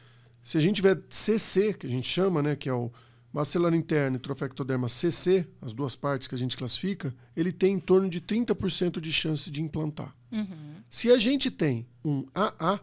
Se 0.43 0.57
a 0.57 0.61
gente 0.61 0.77
tiver 0.77 1.01
CC, 1.09 1.75
que 1.75 1.87
a 1.87 1.91
gente 1.91 2.09
chama, 2.09 2.43
né, 2.43 2.57
que 2.57 2.69
é 2.69 2.73
o 2.73 2.91
bacelar 3.33 3.75
interno 3.75 4.17
e 4.17 4.21
trofectoderma 4.21 4.89
CC, 4.89 5.47
as 5.61 5.73
duas 5.73 5.95
partes 5.95 6.27
que 6.27 6.35
a 6.35 6.39
gente 6.39 6.57
classifica, 6.57 7.15
ele 7.37 7.53
tem 7.53 7.75
em 7.75 7.79
torno 7.79 8.09
de 8.09 8.21
30% 8.21 9.01
de 9.01 9.13
chance 9.13 9.51
de 9.51 9.63
implantar. 9.63 10.15
Uhum. 10.33 10.77
Se 10.89 11.11
a 11.11 11.19
gente 11.19 11.51
tem 11.51 11.87
um 12.05 12.27
AA, 12.35 12.77
o 12.77 12.81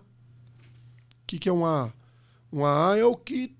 que, 1.25 1.39
que 1.39 1.49
é 1.49 1.53
um 1.53 1.65
AA? 1.65 1.93
Um 2.51 2.65
AA 2.65 2.97
é 2.97 3.05
o 3.05 3.15
que 3.15 3.55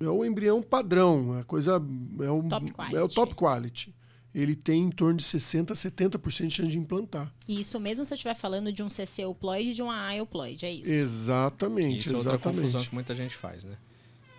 é 0.00 0.08
o 0.08 0.24
embrião 0.24 0.62
padrão, 0.62 1.36
é 1.36 1.40
a 1.40 1.44
coisa 1.44 1.82
é 2.20 2.30
o 2.30 2.42
Top 2.44 2.66
é 2.66 2.70
o 2.70 2.74
quality. 2.74 3.14
top 3.14 3.34
quality. 3.34 3.94
Ele 4.38 4.54
tem 4.54 4.82
em 4.82 4.90
torno 4.90 5.16
de 5.16 5.24
60 5.24 5.72
a 5.72 5.76
70% 5.76 6.46
de 6.46 6.54
chance 6.54 6.70
de 6.70 6.78
implantar. 6.78 7.34
E 7.48 7.58
isso 7.58 7.80
mesmo 7.80 8.04
se 8.04 8.12
eu 8.12 8.14
estiver 8.14 8.34
falando 8.34 8.72
de 8.72 8.84
um 8.84 8.88
CC 8.88 9.22
euploide 9.22 9.70
e 9.70 9.74
de 9.74 9.82
um 9.82 9.90
AA 9.90 10.18
euploide, 10.18 10.64
é 10.64 10.72
isso? 10.72 10.88
Exatamente, 10.88 12.06
Isso 12.06 12.14
é 12.14 12.18
outra 12.18 12.38
confusão 12.38 12.64
exatamente. 12.64 12.88
que 12.88 12.94
muita 12.94 13.14
gente 13.16 13.34
faz, 13.34 13.64
né? 13.64 13.76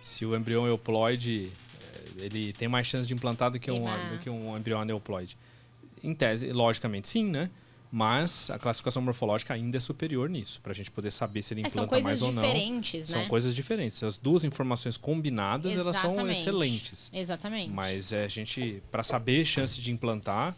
Se 0.00 0.24
o 0.24 0.34
embrião 0.34 0.66
euploide, 0.66 1.52
eh, 1.82 2.24
ele 2.24 2.54
tem 2.54 2.66
mais 2.66 2.86
chance 2.86 3.06
de 3.06 3.12
implantar 3.12 3.50
do 3.50 3.60
que, 3.60 3.70
Tem 3.70 3.78
um, 3.78 3.84
do 3.84 4.18
que 4.18 4.30
um 4.30 4.56
embrião 4.56 4.80
aneuploide. 4.80 5.36
Em 6.02 6.14
tese, 6.14 6.50
logicamente 6.50 7.06
sim, 7.06 7.26
né? 7.30 7.50
Mas 7.92 8.50
a 8.50 8.58
classificação 8.58 9.02
morfológica 9.02 9.52
ainda 9.52 9.76
é 9.76 9.80
superior 9.80 10.30
nisso, 10.30 10.60
para 10.60 10.70
a 10.70 10.74
gente 10.74 10.90
poder 10.90 11.10
saber 11.10 11.42
se 11.42 11.52
ele 11.54 11.62
É, 11.62 11.66
implanta 11.66 11.74
são 11.80 11.88
coisas 11.88 12.04
mais 12.06 12.22
ou 12.22 12.32
não. 12.32 12.40
diferentes, 12.42 13.08
né? 13.08 13.20
São 13.20 13.28
coisas 13.28 13.54
diferentes. 13.54 14.02
As 14.02 14.16
duas 14.16 14.44
informações 14.44 14.96
combinadas, 14.96 15.76
elas 15.76 15.96
são 15.96 16.12
Exatamente. 16.12 16.38
excelentes. 16.38 17.10
Exatamente. 17.12 17.70
Mas 17.72 18.12
é, 18.12 18.24
a 18.24 18.28
gente, 18.28 18.80
para 18.92 19.02
saber 19.02 19.44
chance 19.44 19.80
de 19.80 19.90
implantar, 19.90 20.56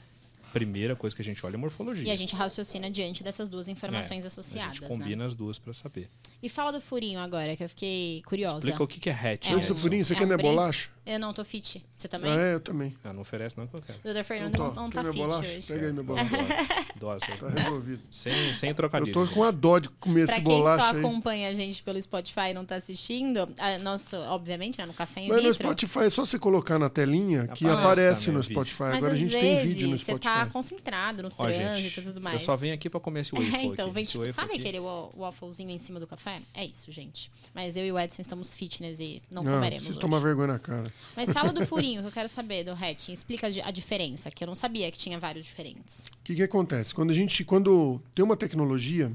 primeira 0.52 0.94
coisa 0.94 1.16
que 1.16 1.22
a 1.22 1.24
gente 1.24 1.44
olha 1.46 1.54
é 1.54 1.56
a 1.56 1.58
morfologia. 1.58 2.06
E 2.06 2.10
a 2.10 2.14
gente 2.14 2.34
raciocina 2.36 2.90
diante 2.90 3.24
dessas 3.24 3.48
duas 3.48 3.68
informações 3.68 4.24
É, 4.24 4.26
associadas, 4.26 4.70
A 4.70 4.72
gente 4.74 4.82
né? 4.82 4.88
combina 4.88 5.24
as 5.24 5.32
duas 5.34 5.58
para 5.58 5.72
saber. 5.72 6.10
E 6.42 6.48
fala 6.50 6.70
do 6.70 6.78
furinho 6.82 7.18
agora, 7.18 7.56
que 7.56 7.64
eu 7.64 7.68
fiquei 7.70 8.20
curiosa. 8.26 8.58
Explica 8.58 8.82
o 8.82 8.86
que 8.86 9.00
que 9.00 9.08
é 9.08 9.14
hatch. 9.14 9.46
É 9.48 9.56
um- 9.56 9.62
furinho, 9.62 10.04
você 10.04 10.12
é 10.12 10.16
quer 10.16 10.24
um 10.24 10.26
minha 10.26 10.36
bolacha? 10.36 10.90
Eu 11.04 11.18
não 11.18 11.32
tô 11.32 11.44
fit. 11.44 11.84
Você 11.96 12.06
também? 12.06 12.30
Ah, 12.32 12.40
é, 12.40 12.54
eu 12.54 12.60
também. 12.60 12.94
Ah, 13.02 13.12
não 13.12 13.22
oferece 13.22 13.58
não 13.58 13.66
que 13.66 13.74
eu 13.74 13.82
quero. 13.82 13.98
Doutor 14.04 14.22
Fernando 14.22 14.56
não, 14.56 14.72
não 14.72 14.90
tá 14.90 15.02
fit 15.04 15.16
bolacha? 15.18 15.40
hoje. 15.40 15.66
Pega 15.66 15.86
aí 15.86 15.92
minha 15.92 16.04
bolacha. 16.04 16.36
Aí. 16.36 17.38
Tá 17.38 17.48
resolvido. 17.48 18.02
Sem, 18.10 18.54
sem 18.54 18.68
Eu 18.68 18.74
trocadilho. 18.76 19.12
tô 19.12 19.26
com 19.34 19.42
a 19.42 19.50
dó 19.50 19.80
de 19.80 19.88
comer 19.88 20.26
Pra 20.26 20.34
esse 20.34 20.42
quem 20.42 20.44
bolacha 20.44 20.84
só 20.90 20.92
aí. 20.96 20.98
acompanha 21.00 21.48
a 21.48 21.52
gente 21.52 21.82
pelo 21.82 22.00
Spotify 22.00 22.50
e 22.50 22.54
não 22.54 22.64
tá 22.64 22.76
assistindo, 22.76 23.48
a 23.58 23.78
nosso, 23.78 24.16
obviamente, 24.16 24.78
né, 24.78 24.86
no 24.86 24.94
Café 24.94 25.22
em 25.22 25.28
Mas 25.28 25.42
no. 25.42 25.52
Spotify 25.54 25.98
é 26.04 26.10
só 26.10 26.24
você 26.24 26.38
colocar 26.38 26.78
na 26.78 26.88
telinha 26.88 27.48
que 27.48 27.66
Aparece 27.66 27.82
aparece 27.82 28.20
também 28.26 28.34
no 28.34 28.40
o. 28.40 28.42
Spotify. 28.44 28.82
Mas 28.82 28.96
Agora 28.98 29.12
a 29.12 29.14
gente 29.16 29.32
vezes 29.32 29.40
tem 29.40 29.66
vídeo 29.66 29.88
no 29.90 29.98
você 29.98 30.04
Spotify. 30.04 30.22
tá 30.34 30.46
concentrado 30.46 31.22
no 31.24 31.30
Ó, 31.36 31.44
trânsito 31.46 32.00
e 32.00 32.04
tudo 32.04 32.20
mais. 32.20 32.34
eu 32.40 32.46
só 32.46 32.56
venho 32.56 32.74
aqui 32.74 32.88
pra 32.88 33.00
comer 33.00 33.20
esse 33.22 33.32
waffle 33.34 33.56
É, 33.56 33.62
então, 33.64 33.86
aqui. 33.86 33.94
vem 33.94 34.04
tipo, 34.04 34.18
waffle 34.20 34.34
sabe 34.34 34.50
aqui. 34.52 34.60
aquele 34.60 34.78
wa- 34.78 35.08
wafflezinho 35.16 35.70
em 35.70 35.78
cima 35.78 35.98
do 35.98 36.06
café? 36.06 36.40
É 36.54 36.64
isso, 36.64 36.92
gente. 36.92 37.28
Mas 37.52 37.76
eu 37.76 37.84
e 37.84 37.90
o 37.90 37.98
Edson 37.98 38.22
estamos 38.22 38.54
fitness 38.54 39.00
e 39.00 39.20
não, 39.32 39.42
Não, 39.42 39.52
comeremos 39.54 39.82
preciso 39.84 39.98
hoje. 39.98 40.00
tomar 40.00 40.18
vergonha 40.20 40.46
na 40.48 40.58
cara. 40.60 40.91
Mas 41.16 41.32
fala 41.32 41.52
do 41.52 41.66
furinho, 41.66 42.00
que 42.02 42.08
eu 42.08 42.12
quero 42.12 42.28
saber, 42.28 42.64
do 42.64 42.72
hatching. 42.72 43.12
Explica 43.12 43.46
a 43.46 43.50
di- 43.50 43.60
a 43.60 43.70
diferença, 43.70 44.30
que 44.30 44.42
eu 44.42 44.46
não 44.48 44.54
sabia 44.54 44.90
que 44.90 44.98
tinha 44.98 45.18
vários 45.18 45.44
diferentes. 45.46 46.06
O 46.06 46.22
que, 46.24 46.34
que 46.34 46.42
acontece? 46.42 46.94
Quando 46.94 47.10
a 47.10 47.14
gente. 47.14 47.44
Quando 47.44 48.00
tem 48.14 48.24
uma 48.24 48.36
tecnologia 48.36 49.12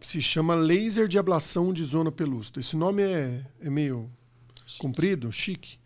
que 0.00 0.06
se 0.06 0.20
chama 0.20 0.54
laser 0.54 1.08
de 1.08 1.18
ablação 1.18 1.72
de 1.72 1.82
zona 1.84 2.12
pelúcida. 2.12 2.60
Esse 2.60 2.76
nome 2.76 3.02
é, 3.02 3.44
é 3.60 3.70
meio 3.70 4.10
comprido, 4.78 5.30
chique. 5.32 5.78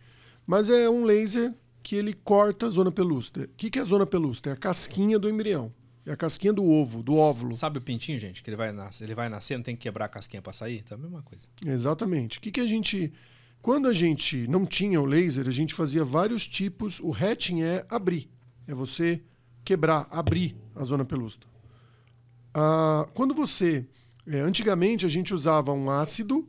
Mas 0.47 0.69
é 0.69 0.89
um 0.91 1.05
laser 1.05 1.55
que 1.83 1.95
ele 1.97 2.13
corta 2.13 2.67
a 2.67 2.71
zona 2.71 2.91
pelúcida. 2.91 3.45
O 3.45 3.49
que, 3.57 3.71
que 3.71 3.79
é 3.79 3.83
a 3.83 3.85
zona 3.85 4.05
pelúcida? 4.07 4.51
É 4.51 4.53
a 4.53 4.57
casquinha 4.57 5.19
do 5.19 5.29
embrião. 5.31 5.73
É 6.05 6.13
a 6.13 6.17
casquinha 6.17 6.53
do 6.53 6.65
ovo, 6.65 7.03
do 7.03 7.15
óvulo. 7.17 7.53
Sabe 7.55 7.79
o 7.79 7.81
pintinho, 7.81 8.19
gente? 8.19 8.43
Que 8.43 8.51
ele 8.51 8.57
vai 8.57 8.73
nascer, 8.73 9.05
ele 9.05 9.15
vai 9.15 9.29
nascer, 9.29 9.57
não 9.57 9.63
tem 9.63 9.77
que 9.77 9.83
quebrar 9.83 10.07
a 10.07 10.09
casquinha 10.09 10.43
para 10.43 10.53
sair? 10.53 10.79
Então 10.79 10.97
é 10.97 10.99
a 10.99 11.03
mesma 11.03 11.23
coisa. 11.23 11.47
Exatamente. 11.65 12.39
O 12.39 12.41
que, 12.41 12.51
que 12.51 12.61
a 12.61 12.67
gente. 12.67 13.13
Quando 13.63 13.89
a 13.89 13.93
gente 13.93 14.49
não 14.49 14.65
tinha 14.65 15.01
o 15.01 15.05
laser, 15.05 15.47
a 15.47 15.53
gente 15.53 15.75
fazia 15.75 16.05
vários 16.05 16.47
tipos. 16.47 16.99
O 17.01 17.13
hatching 17.13 17.63
é 17.63 17.85
abrir. 17.89 18.31
É 18.67 18.75
você 18.75 19.23
quebrar, 19.65 20.09
abrir 20.11 20.57
a 20.75 20.83
zona 20.85 21.05
pelúcida. 21.05 21.47
Ah, 22.55 23.09
quando 23.15 23.35
você. 23.35 23.87
é, 24.27 24.41
antigamente 24.41 25.05
a 25.05 25.09
gente 25.09 25.35
usava 25.35 25.73
um 25.73 25.91
ácido 25.91 26.49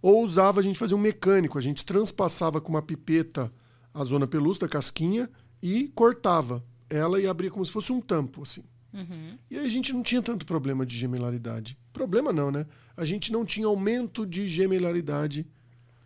ou 0.00 0.22
usava, 0.22 0.60
a 0.60 0.62
gente 0.62 0.78
fazia 0.78 0.96
um 0.96 1.00
mecânico. 1.00 1.58
A 1.58 1.62
gente 1.62 1.84
transpassava 1.84 2.60
com 2.60 2.70
uma 2.70 2.82
pipeta 2.82 3.52
a 3.92 4.04
zona 4.04 4.26
pelúcida, 4.26 4.66
a 4.66 4.68
casquinha, 4.68 5.30
e 5.62 5.88
cortava 5.94 6.64
ela 6.90 7.20
e 7.20 7.26
abria 7.26 7.50
como 7.50 7.64
se 7.64 7.72
fosse 7.72 7.92
um 7.92 8.00
tampo, 8.00 8.42
assim. 8.42 8.64
E 9.50 9.58
aí 9.58 9.66
a 9.66 9.68
gente 9.68 9.92
não 9.92 10.02
tinha 10.02 10.22
tanto 10.22 10.44
problema 10.46 10.84
de 10.84 10.96
gemelaridade. 10.96 11.78
Problema 11.92 12.32
não, 12.32 12.50
né? 12.50 12.66
A 12.96 13.04
gente 13.04 13.32
não 13.32 13.44
tinha 13.44 13.66
aumento 13.66 14.26
de 14.26 14.46
gemelaridade, 14.46 15.46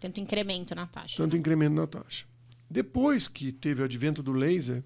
Tanto 0.00 0.20
incremento 0.20 0.74
na 0.74 0.87
taxa. 0.87 1.16
tanto 1.16 1.37
incremento 1.37 1.74
na 1.74 1.87
taxa. 1.87 2.26
Depois 2.70 3.26
que 3.26 3.50
teve 3.50 3.82
o 3.82 3.84
advento 3.84 4.22
do 4.22 4.32
laser, 4.32 4.84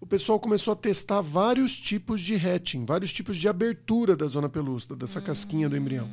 o 0.00 0.06
pessoal 0.06 0.38
começou 0.38 0.72
a 0.72 0.76
testar 0.76 1.20
vários 1.20 1.76
tipos 1.76 2.20
de 2.20 2.34
hatching, 2.34 2.84
vários 2.84 3.12
tipos 3.12 3.36
de 3.36 3.48
abertura 3.48 4.16
da 4.16 4.26
zona 4.26 4.48
pelúcida, 4.48 4.94
dessa 4.94 5.20
casquinha 5.20 5.68
do 5.68 5.76
embrião. 5.76 6.08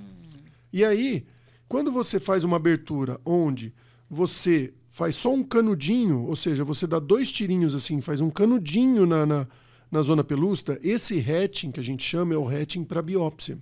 E 0.71 0.83
aí, 0.83 1.25
quando 1.67 1.91
você 1.91 2.19
faz 2.19 2.43
uma 2.43 2.55
abertura 2.55 3.19
onde 3.25 3.73
você 4.09 4.73
faz 4.89 5.15
só 5.15 5.33
um 5.33 5.43
canudinho, 5.43 6.25
ou 6.25 6.35
seja, 6.35 6.63
você 6.63 6.85
dá 6.85 6.99
dois 6.99 7.31
tirinhos 7.31 7.73
assim, 7.73 8.01
faz 8.01 8.21
um 8.21 8.29
canudinho 8.29 9.05
na, 9.05 9.25
na, 9.25 9.47
na 9.89 10.01
zona 10.01 10.23
pelúcida, 10.23 10.79
esse 10.83 11.19
hatching 11.19 11.71
que 11.71 11.79
a 11.79 11.83
gente 11.83 12.03
chama 12.03 12.33
é 12.33 12.37
o 12.37 12.47
hatching 12.47 12.83
para 12.83 13.01
biópsia. 13.01 13.57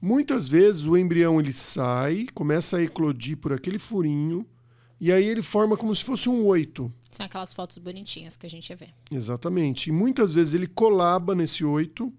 Muitas 0.00 0.46
vezes 0.46 0.86
o 0.86 0.96
embrião 0.96 1.40
ele 1.40 1.52
sai, 1.52 2.26
começa 2.34 2.76
a 2.76 2.82
eclodir 2.82 3.36
por 3.36 3.52
aquele 3.52 3.78
furinho, 3.78 4.46
e 5.00 5.12
aí 5.12 5.24
ele 5.24 5.42
forma 5.42 5.76
como 5.76 5.94
se 5.94 6.04
fosse 6.04 6.28
um 6.28 6.44
oito. 6.46 6.92
São 7.10 7.26
aquelas 7.26 7.52
fotos 7.52 7.78
bonitinhas 7.78 8.36
que 8.36 8.46
a 8.46 8.50
gente 8.50 8.74
vê. 8.74 8.88
Exatamente. 9.10 9.88
E 9.88 9.92
muitas 9.92 10.34
vezes 10.34 10.54
ele 10.54 10.66
colaba 10.66 11.34
nesse 11.34 11.64
oito, 11.64 12.12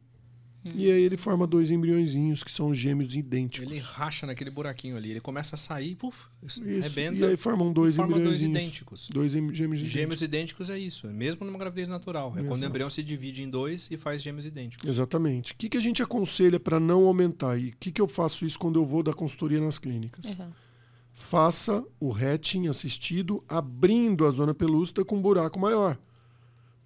e 0.76 0.92
aí 0.92 1.02
ele 1.02 1.18
forma 1.18 1.46
dois 1.48 1.72
embriõezinhos 1.72 2.44
que 2.44 2.52
são 2.52 2.74
gêmeos 2.74 3.16
idênticos. 3.16 3.70
Ele 3.70 3.80
racha 3.80 4.26
naquele 4.28 4.50
buraquinho 4.50 4.96
ali, 4.98 5.12
ele 5.12 5.20
começa 5.22 5.56
a 5.56 5.58
sair, 5.58 5.96
puf, 5.96 6.26
Isso. 6.44 6.62
rebenta. 6.64 7.16
E 7.20 7.24
aí 7.26 7.38
formam 7.38 7.72
dois 7.74 7.96
forma 7.96 8.14
dois 8.16 8.42
embriõezinhos. 8.42 8.58
idênticos. 8.58 9.10
Dois 9.12 9.36
em- 9.36 9.54
gêmeos 9.54 9.80
Gêmeos 9.80 9.82
idênticos. 10.22 10.22
idênticos 10.22 10.70
é 10.70 10.78
isso, 10.80 11.08
é 11.08 11.12
mesmo 11.14 11.46
numa 11.46 11.58
gravidez 11.58 11.88
natural. 11.88 12.30
É 12.36 12.42
quando 12.42 12.52
o 12.52 12.54
Exato. 12.56 12.66
embrião 12.66 12.90
se 12.90 13.04
divide 13.04 13.44
em 13.44 13.50
dois 13.50 13.88
e 13.92 13.98
faz 13.98 14.22
gêmeos 14.22 14.46
idênticos. 14.46 14.90
Exatamente. 14.90 15.54
O 15.54 15.56
que, 15.56 15.70
que 15.70 15.78
a 15.78 15.82
gente 15.82 16.02
aconselha 16.04 16.60
para 16.60 16.80
não 16.80 17.06
aumentar? 17.08 17.58
E 17.58 17.70
o 17.70 17.74
que, 17.80 17.92
que 17.92 18.02
eu 18.02 18.08
faço 18.08 18.46
isso 18.46 18.58
quando 18.60 18.80
eu 18.80 18.86
vou 18.86 19.04
dar 19.04 19.14
consultoria 19.14 19.60
nas 19.60 19.78
clínicas? 19.80 20.26
Uhum. 20.38 20.50
Faça 21.14 21.84
o 22.00 22.14
hatching 22.14 22.68
assistido 22.68 23.44
abrindo 23.48 24.26
a 24.26 24.32
zona 24.32 24.54
pelúcida 24.54 25.04
com 25.04 25.18
um 25.18 25.22
buraco 25.22 25.60
maior. 25.60 25.98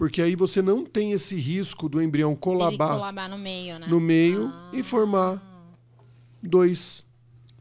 Porque 0.01 0.19
aí 0.19 0.35
você 0.35 0.63
não 0.63 0.83
tem 0.83 1.11
esse 1.11 1.35
risco 1.35 1.87
do 1.87 2.01
embrião 2.01 2.35
colabar 2.35 2.95
colabar 2.95 3.29
no 3.29 3.37
meio, 3.37 3.77
né? 3.77 3.85
no 3.87 3.99
meio 3.99 4.47
Ah, 4.51 4.71
e 4.73 4.81
formar 4.81 5.39
dois. 6.41 7.05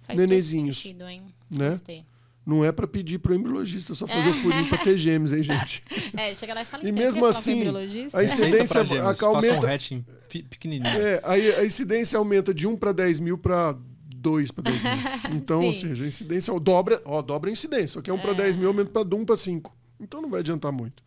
faz 0.03 0.19
nenezinhos, 0.19 0.79
sentido, 0.83 1.07
hein? 1.07 1.23
né? 1.51 1.69
Gostei. 1.69 2.05
Não 2.47 2.65
é 2.65 2.73
para 2.73 2.87
pedir 2.89 3.19
para 3.19 3.33
o 3.33 3.35
embriologista 3.35 3.95
só 3.95 4.07
fazer 4.07 4.31
o 4.31 4.33
furinho 4.41 4.67
para 4.71 4.79
ter 4.79 4.97
gêmeos, 4.97 5.33
hein, 5.35 5.43
gente? 5.43 5.85
É, 6.17 6.35
chega 6.35 6.55
lá 6.55 6.63
e 6.63 6.65
fala 6.65 6.83
E 6.83 6.89
então, 6.89 7.05
mesmo 7.05 7.27
assim, 7.27 7.57
embriologista? 7.59 8.19
a 8.19 8.25
incidência 8.25 8.85
gêmeos, 8.87 9.05
a- 9.07 9.15
faça 9.15 9.27
um 9.29 9.37
aumenta- 9.37 9.71
hatching 9.75 10.05
pequenininho. 10.49 10.87
É, 10.89 11.21
aí 11.23 11.53
a 11.57 11.65
incidência 11.67 12.19
aumenta 12.19 12.55
de 12.55 12.67
1 12.67 12.75
para 12.77 12.93
10 12.93 13.21
mil 13.21 13.37
para 13.37 13.77
2 14.17 14.51
para 14.51 14.65
10 14.73 14.83
mil. 14.83 14.93
Então, 15.37 15.63
ou 15.67 15.75
seja, 15.75 16.05
a 16.05 16.09
incidência 16.09 16.59
dobra, 16.59 17.03
ó, 17.05 17.21
dobra 17.21 17.51
a 17.51 17.53
incidência. 17.53 17.89
Só 17.89 18.01
que 18.01 18.09
é 18.09 18.15
1 18.15 18.19
para 18.19 18.33
10 18.33 18.57
mil 18.57 18.69
aumenta 18.69 18.91
para 18.91 19.15
1 19.15 19.25
para 19.27 19.37
5. 19.37 19.77
Então 20.01 20.23
não 20.23 20.31
vai 20.31 20.41
adiantar 20.41 20.73
muito. 20.73 21.03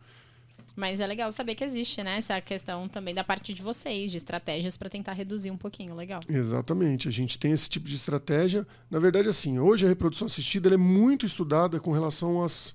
Mas 0.76 0.98
é 1.00 1.06
legal 1.06 1.30
saber 1.30 1.54
que 1.54 1.62
existe, 1.62 2.02
né? 2.02 2.16
Essa 2.18 2.40
questão 2.40 2.88
também 2.88 3.14
da 3.14 3.22
parte 3.22 3.54
de 3.54 3.62
vocês, 3.62 4.10
de 4.10 4.16
estratégias 4.16 4.76
para 4.76 4.90
tentar 4.90 5.12
reduzir 5.12 5.50
um 5.50 5.56
pouquinho. 5.56 5.94
Legal. 5.94 6.20
Exatamente. 6.28 7.06
A 7.06 7.10
gente 7.12 7.38
tem 7.38 7.52
esse 7.52 7.68
tipo 7.70 7.86
de 7.88 7.94
estratégia. 7.94 8.66
Na 8.90 8.98
verdade, 8.98 9.28
assim, 9.28 9.58
hoje 9.58 9.86
a 9.86 9.88
reprodução 9.88 10.26
assistida 10.26 10.72
é 10.72 10.76
muito 10.76 11.24
estudada 11.24 11.78
com 11.78 11.92
relação 11.92 12.42
às, 12.42 12.74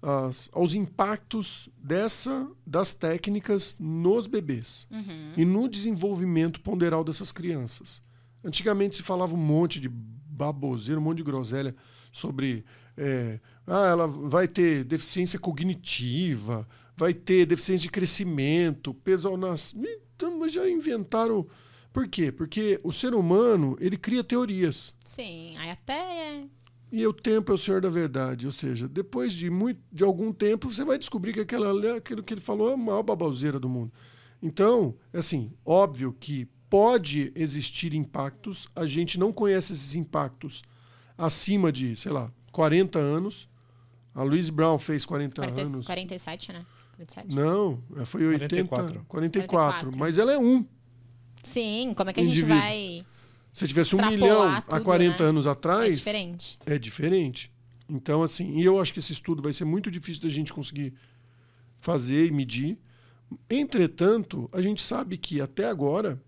às- 0.00 0.48
aos 0.52 0.74
impactos 0.74 1.68
dessa, 1.76 2.48
das 2.66 2.94
técnicas 2.94 3.74
nos 3.78 4.26
bebês 4.28 4.86
Uhum. 4.90 5.32
e 5.36 5.44
no 5.44 5.68
desenvolvimento 5.68 6.60
ponderal 6.60 7.02
dessas 7.02 7.32
crianças. 7.32 8.00
Antigamente 8.44 8.96
se 8.96 9.02
falava 9.02 9.34
um 9.34 9.38
monte 9.38 9.80
de 9.80 9.88
baboseira, 9.88 11.00
um 11.00 11.04
monte 11.04 11.18
de 11.18 11.24
groselha 11.24 11.74
sobre. 12.12 12.64
é, 12.96 13.40
ah, 13.66 13.86
ela 13.86 14.06
vai 14.06 14.46
ter 14.46 14.84
deficiência 14.84 15.38
cognitiva, 15.38 16.68
vai 17.02 17.12
ter 17.12 17.44
deficiência 17.46 17.82
de 17.82 17.90
crescimento, 17.90 18.94
peso 18.94 19.26
ao 19.26 19.36
nas... 19.36 19.74
Então, 20.14 20.38
mas 20.38 20.52
já 20.52 20.70
inventaram. 20.70 21.44
Por 21.92 22.06
quê? 22.06 22.30
Porque 22.30 22.78
o 22.84 22.92
ser 22.92 23.12
humano 23.12 23.76
ele 23.80 23.96
cria 23.96 24.22
teorias. 24.22 24.94
Sim, 25.04 25.56
aí 25.56 25.70
até 25.70 25.94
é. 25.94 26.44
E 26.92 27.04
o 27.04 27.12
tempo 27.12 27.50
é 27.50 27.56
o 27.56 27.58
senhor 27.58 27.80
da 27.80 27.90
verdade. 27.90 28.46
Ou 28.46 28.52
seja, 28.52 28.86
depois 28.86 29.32
de, 29.32 29.50
muito, 29.50 29.80
de 29.90 30.04
algum 30.04 30.32
tempo, 30.32 30.70
você 30.70 30.84
vai 30.84 30.96
descobrir 30.96 31.32
que 31.32 31.40
aquela, 31.40 31.96
aquilo 31.96 32.22
que 32.22 32.34
ele 32.34 32.40
falou 32.40 32.70
é 32.70 32.74
a 32.74 32.76
maior 32.76 33.02
baboseira 33.02 33.58
do 33.58 33.68
mundo. 33.68 33.92
Então, 34.40 34.94
é 35.12 35.18
assim, 35.18 35.52
óbvio 35.64 36.12
que 36.12 36.46
pode 36.70 37.32
existir 37.34 37.94
impactos, 37.94 38.68
a 38.76 38.86
gente 38.86 39.18
não 39.18 39.32
conhece 39.32 39.72
esses 39.72 39.96
impactos 39.96 40.62
acima 41.18 41.72
de, 41.72 41.96
sei 41.96 42.12
lá, 42.12 42.32
40 42.52 43.00
anos. 43.00 43.48
A 44.14 44.22
Louise 44.22 44.52
Brown 44.52 44.78
fez 44.78 45.04
40 45.04 45.42
40, 45.42 45.62
anos. 45.62 45.86
47, 45.86 46.52
né? 46.52 46.64
47. 46.92 47.34
Não, 47.34 47.82
foi 48.04 48.26
80, 48.26 48.64
44. 48.68 49.04
44. 49.08 49.08
44. 49.08 49.98
Mas 49.98 50.18
ela 50.18 50.32
é 50.32 50.38
um. 50.38 50.64
Sim, 51.42 51.92
como 51.96 52.10
é 52.10 52.12
que 52.12 52.20
a 52.20 52.24
gente 52.24 52.42
vai. 52.42 53.04
Se 53.52 53.66
tivesse 53.66 53.94
um 53.94 54.06
milhão 54.06 54.42
há 54.42 54.62
tudo, 54.62 54.82
40 54.82 55.22
né? 55.22 55.28
anos 55.28 55.46
É 55.46 55.50
atrás, 55.50 55.98
diferente. 55.98 56.58
é 56.64 56.78
diferente. 56.78 57.52
Então, 57.88 58.22
assim, 58.22 58.56
e 58.58 58.64
eu 58.64 58.80
acho 58.80 58.92
que 58.92 58.98
esse 58.98 59.12
estudo 59.12 59.42
vai 59.42 59.52
ser 59.52 59.64
muito 59.66 59.90
difícil 59.90 60.22
da 60.22 60.28
gente 60.28 60.52
conseguir 60.52 60.94
fazer 61.78 62.26
e 62.26 62.30
medir. 62.30 62.78
Entretanto, 63.50 64.48
a 64.52 64.60
gente 64.62 64.80
sabe 64.80 65.18
que 65.18 65.40
até 65.40 65.68
agora 65.68 66.20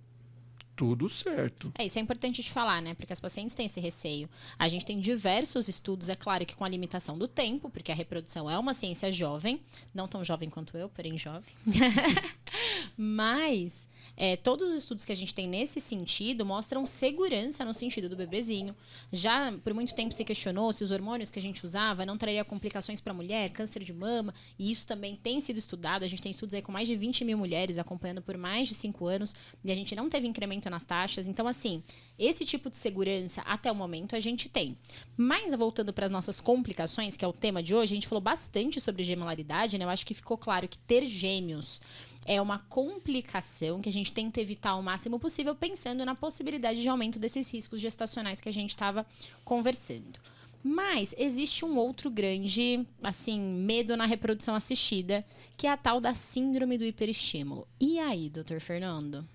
tudo 0.76 1.08
certo. 1.08 1.72
É, 1.78 1.84
isso 1.84 1.98
é 1.98 2.02
importante 2.02 2.42
de 2.42 2.50
falar, 2.50 2.82
né? 2.82 2.94
Porque 2.94 3.12
as 3.12 3.20
pacientes 3.20 3.54
têm 3.54 3.66
esse 3.66 3.80
receio. 3.80 4.28
A 4.58 4.68
gente 4.68 4.84
tem 4.84 4.98
diversos 4.98 5.68
estudos, 5.68 6.08
é 6.08 6.14
claro 6.14 6.44
que 6.44 6.54
com 6.54 6.64
a 6.64 6.68
limitação 6.68 7.16
do 7.16 7.28
tempo, 7.28 7.70
porque 7.70 7.92
a 7.92 7.94
reprodução 7.94 8.50
é 8.50 8.58
uma 8.58 8.74
ciência 8.74 9.10
jovem, 9.10 9.60
não 9.94 10.08
tão 10.08 10.24
jovem 10.24 10.50
quanto 10.50 10.76
eu, 10.76 10.88
porém 10.88 11.16
jovem. 11.16 11.54
Mas 12.96 13.88
é, 14.16 14.36
todos 14.36 14.70
os 14.70 14.74
estudos 14.74 15.04
que 15.04 15.12
a 15.12 15.16
gente 15.16 15.34
tem 15.34 15.46
nesse 15.46 15.80
sentido 15.80 16.44
mostram 16.44 16.86
segurança 16.86 17.64
no 17.64 17.74
sentido 17.74 18.08
do 18.08 18.16
bebezinho. 18.16 18.74
Já 19.12 19.52
por 19.64 19.74
muito 19.74 19.94
tempo 19.94 20.14
se 20.14 20.24
questionou 20.24 20.72
se 20.72 20.84
os 20.84 20.90
hormônios 20.90 21.30
que 21.30 21.38
a 21.38 21.42
gente 21.42 21.64
usava 21.64 22.06
não 22.06 22.16
traria 22.16 22.44
complicações 22.44 23.00
para 23.00 23.12
a 23.12 23.14
mulher, 23.14 23.50
câncer 23.50 23.82
de 23.82 23.92
mama, 23.92 24.34
e 24.58 24.70
isso 24.70 24.86
também 24.86 25.16
tem 25.16 25.40
sido 25.40 25.58
estudado. 25.58 26.04
A 26.04 26.08
gente 26.08 26.22
tem 26.22 26.30
estudos 26.30 26.54
aí 26.54 26.62
com 26.62 26.72
mais 26.72 26.86
de 26.86 26.96
20 26.96 27.24
mil 27.24 27.38
mulheres 27.38 27.78
acompanhando 27.78 28.22
por 28.22 28.36
mais 28.36 28.68
de 28.68 28.74
5 28.74 29.06
anos, 29.06 29.34
e 29.64 29.72
a 29.72 29.74
gente 29.74 29.94
não 29.94 30.08
teve 30.08 30.26
incremento 30.26 30.70
nas 30.70 30.84
taxas. 30.84 31.26
Então, 31.26 31.46
assim, 31.46 31.82
esse 32.18 32.44
tipo 32.44 32.70
de 32.70 32.76
segurança 32.76 33.42
até 33.42 33.70
o 33.70 33.74
momento 33.74 34.14
a 34.14 34.20
gente 34.20 34.48
tem. 34.48 34.78
Mas 35.16 35.54
voltando 35.54 35.92
para 35.92 36.06
as 36.06 36.10
nossas 36.10 36.40
complicações, 36.40 37.16
que 37.16 37.24
é 37.24 37.28
o 37.28 37.32
tema 37.32 37.62
de 37.62 37.74
hoje, 37.74 37.92
a 37.92 37.96
gente 37.96 38.08
falou 38.08 38.22
bastante 38.22 38.80
sobre 38.80 39.02
gemelaridade, 39.02 39.78
né? 39.78 39.84
Eu 39.84 39.88
acho 39.88 40.06
que 40.06 40.14
ficou 40.14 40.38
claro 40.38 40.68
que 40.68 40.78
ter 40.78 41.04
gêmeos 41.04 41.80
é 42.26 42.40
uma 42.40 42.58
complicação 42.58 43.80
que 43.80 43.88
a 43.88 43.92
gente 43.92 44.12
tenta 44.12 44.40
evitar 44.40 44.76
o 44.76 44.82
máximo 44.82 45.18
possível, 45.18 45.54
pensando 45.54 46.04
na 46.04 46.14
possibilidade 46.14 46.80
de 46.80 46.88
aumento 46.88 47.18
desses 47.18 47.52
riscos 47.52 47.80
gestacionais 47.80 48.40
que 48.40 48.48
a 48.48 48.52
gente 48.52 48.70
estava 48.70 49.06
conversando. 49.44 50.18
Mas 50.62 51.14
existe 51.18 51.64
um 51.64 51.76
outro 51.76 52.10
grande, 52.10 52.86
assim, 53.02 53.38
medo 53.38 53.96
na 53.96 54.06
reprodução 54.06 54.54
assistida, 54.54 55.24
que 55.56 55.66
é 55.66 55.70
a 55.70 55.76
tal 55.76 56.00
da 56.00 56.14
síndrome 56.14 56.78
do 56.78 56.84
hiperestímulo. 56.84 57.68
E 57.78 57.98
aí, 57.98 58.30
doutor 58.30 58.60
Fernando? 58.60 59.28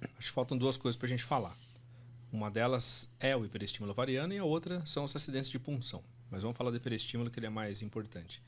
Acho 0.00 0.28
que 0.28 0.32
faltam 0.32 0.56
duas 0.56 0.76
coisas 0.76 0.96
para 0.96 1.06
a 1.06 1.08
gente 1.08 1.24
falar. 1.24 1.56
Uma 2.32 2.50
delas 2.50 3.10
é 3.18 3.36
o 3.36 3.44
hiperestímulo 3.44 3.92
ovariano 3.92 4.32
e 4.32 4.38
a 4.38 4.44
outra 4.44 4.84
são 4.86 5.04
os 5.04 5.14
acidentes 5.14 5.50
de 5.50 5.58
punção. 5.58 6.02
Mas 6.30 6.42
vamos 6.42 6.56
falar 6.56 6.70
do 6.70 6.76
hiperestímulo, 6.76 7.30
que 7.30 7.38
ele 7.38 7.46
é 7.46 7.50
mais 7.50 7.82
importante. 7.82 8.42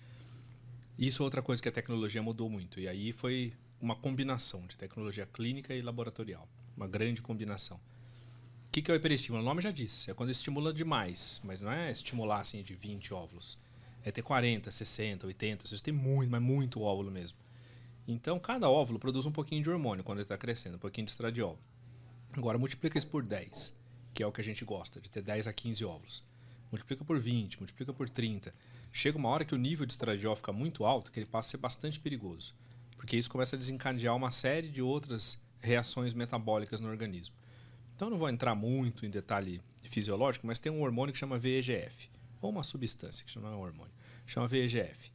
Isso 1.00 1.22
é 1.22 1.24
outra 1.24 1.40
coisa 1.40 1.62
que 1.62 1.68
a 1.68 1.72
tecnologia 1.72 2.22
mudou 2.22 2.50
muito. 2.50 2.78
E 2.78 2.86
aí 2.86 3.10
foi 3.10 3.54
uma 3.80 3.96
combinação 3.96 4.66
de 4.66 4.76
tecnologia 4.76 5.24
clínica 5.24 5.74
e 5.74 5.80
laboratorial. 5.80 6.46
Uma 6.76 6.86
grande 6.86 7.22
combinação. 7.22 7.78
O 7.78 8.70
que, 8.70 8.82
que 8.82 8.90
é 8.90 8.94
o 8.94 8.96
hiperestímulo? 8.98 9.42
O 9.42 9.46
nome 9.46 9.62
já 9.62 9.70
disse. 9.70 10.10
É 10.10 10.14
quando 10.14 10.28
estimula 10.28 10.74
demais. 10.74 11.40
Mas 11.42 11.62
não 11.62 11.72
é 11.72 11.90
estimular 11.90 12.42
assim 12.42 12.62
de 12.62 12.74
20 12.74 13.14
óvulos. 13.14 13.58
é 14.04 14.10
ter 14.10 14.20
40, 14.20 14.70
60, 14.70 15.26
80, 15.26 15.64
às 15.64 15.70
vezes 15.70 15.80
tem 15.80 15.92
muito, 15.92 16.30
mas 16.30 16.42
muito 16.42 16.82
óvulo 16.82 17.10
mesmo. 17.10 17.38
Então, 18.06 18.38
cada 18.38 18.68
óvulo 18.68 18.98
produz 18.98 19.24
um 19.24 19.32
pouquinho 19.32 19.62
de 19.62 19.70
hormônio 19.70 20.04
quando 20.04 20.18
ele 20.18 20.24
está 20.24 20.36
crescendo, 20.36 20.76
um 20.76 20.80
pouquinho 20.80 21.06
de 21.06 21.12
estradiol. 21.12 21.58
Agora, 22.32 22.58
multiplica 22.58 22.98
isso 22.98 23.06
por 23.06 23.22
10, 23.22 23.74
que 24.12 24.22
é 24.22 24.26
o 24.26 24.32
que 24.32 24.40
a 24.40 24.44
gente 24.44 24.64
gosta, 24.66 25.00
de 25.00 25.10
ter 25.10 25.22
10 25.22 25.46
a 25.46 25.52
15 25.52 25.82
óvulos. 25.84 26.22
Multiplica 26.70 27.04
por 27.04 27.18
20, 27.18 27.58
multiplica 27.58 27.92
por 27.92 28.08
30. 28.08 28.54
Chega 28.92 29.16
uma 29.16 29.28
hora 29.28 29.44
que 29.44 29.54
o 29.54 29.58
nível 29.58 29.86
de 29.86 29.92
estradiol 29.92 30.34
fica 30.36 30.52
muito 30.52 30.84
alto, 30.84 31.12
que 31.12 31.18
ele 31.18 31.26
passa 31.26 31.48
a 31.48 31.50
ser 31.50 31.56
bastante 31.58 32.00
perigoso. 32.00 32.54
Porque 32.96 33.16
isso 33.16 33.30
começa 33.30 33.56
a 33.56 33.58
desencadear 33.58 34.14
uma 34.14 34.30
série 34.30 34.68
de 34.68 34.82
outras 34.82 35.40
reações 35.60 36.12
metabólicas 36.12 36.80
no 36.80 36.88
organismo. 36.88 37.34
Então, 37.94 38.08
eu 38.08 38.10
não 38.10 38.18
vou 38.18 38.28
entrar 38.28 38.54
muito 38.54 39.06
em 39.06 39.10
detalhe 39.10 39.60
fisiológico, 39.82 40.46
mas 40.46 40.58
tem 40.58 40.72
um 40.72 40.82
hormônio 40.82 41.12
que 41.12 41.18
chama 41.18 41.38
VEGF, 41.38 42.10
ou 42.40 42.50
uma 42.50 42.62
substância, 42.62 43.24
que 43.24 43.38
não 43.38 43.48
é 43.48 43.56
um 43.56 43.60
hormônio, 43.60 43.92
chama 44.26 44.48
VEGF. 44.48 45.12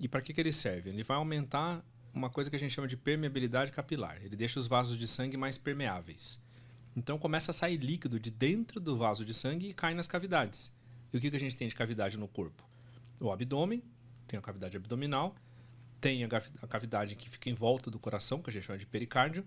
E 0.00 0.08
para 0.08 0.20
que, 0.20 0.32
que 0.32 0.40
ele 0.40 0.52
serve? 0.52 0.90
Ele 0.90 1.02
vai 1.02 1.16
aumentar 1.16 1.84
uma 2.12 2.30
coisa 2.30 2.48
que 2.48 2.56
a 2.56 2.58
gente 2.58 2.72
chama 2.72 2.86
de 2.86 2.96
permeabilidade 2.96 3.72
capilar. 3.72 4.18
Ele 4.22 4.36
deixa 4.36 4.58
os 4.58 4.66
vasos 4.66 4.96
de 4.96 5.06
sangue 5.08 5.36
mais 5.36 5.58
permeáveis. 5.58 6.38
Então 6.96 7.18
começa 7.18 7.50
a 7.50 7.54
sair 7.54 7.76
líquido 7.76 8.20
de 8.20 8.30
dentro 8.30 8.80
do 8.80 8.96
vaso 8.96 9.24
de 9.24 9.34
sangue 9.34 9.68
e 9.68 9.74
cai 9.74 9.94
nas 9.94 10.06
cavidades. 10.06 10.72
E 11.12 11.16
o 11.16 11.20
que, 11.20 11.30
que 11.30 11.36
a 11.36 11.40
gente 11.40 11.56
tem 11.56 11.68
de 11.68 11.74
cavidade 11.74 12.16
no 12.16 12.28
corpo? 12.28 12.64
O 13.20 13.30
abdômen, 13.30 13.82
tem 14.26 14.38
a 14.38 14.42
cavidade 14.42 14.76
abdominal, 14.76 15.34
tem 16.00 16.24
a 16.24 16.66
cavidade 16.66 17.14
que 17.16 17.30
fica 17.30 17.48
em 17.48 17.54
volta 17.54 17.90
do 17.90 17.98
coração, 17.98 18.42
que 18.42 18.50
a 18.50 18.52
gente 18.52 18.64
chama 18.64 18.78
de 18.78 18.86
pericárdio, 18.86 19.46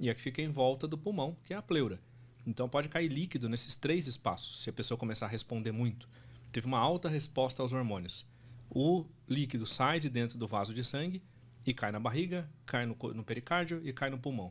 e 0.00 0.08
a 0.08 0.14
que 0.14 0.22
fica 0.22 0.40
em 0.40 0.48
volta 0.48 0.86
do 0.86 0.96
pulmão, 0.96 1.36
que 1.44 1.52
é 1.52 1.56
a 1.56 1.62
pleura. 1.62 2.00
Então 2.46 2.68
pode 2.68 2.88
cair 2.88 3.08
líquido 3.08 3.48
nesses 3.48 3.76
três 3.76 4.06
espaços, 4.06 4.62
se 4.62 4.70
a 4.70 4.72
pessoa 4.72 4.96
começar 4.96 5.26
a 5.26 5.28
responder 5.28 5.70
muito. 5.70 6.08
Teve 6.50 6.66
uma 6.66 6.78
alta 6.78 7.08
resposta 7.08 7.62
aos 7.62 7.74
hormônios. 7.74 8.24
O 8.70 9.04
líquido 9.28 9.66
sai 9.66 10.00
de 10.00 10.08
dentro 10.08 10.38
do 10.38 10.48
vaso 10.48 10.72
de 10.72 10.82
sangue 10.82 11.22
e 11.66 11.74
cai 11.74 11.92
na 11.92 12.00
barriga, 12.00 12.48
cai 12.64 12.86
no, 12.86 12.96
no 13.14 13.22
pericárdio 13.22 13.86
e 13.86 13.92
cai 13.92 14.08
no 14.08 14.18
pulmão. 14.18 14.50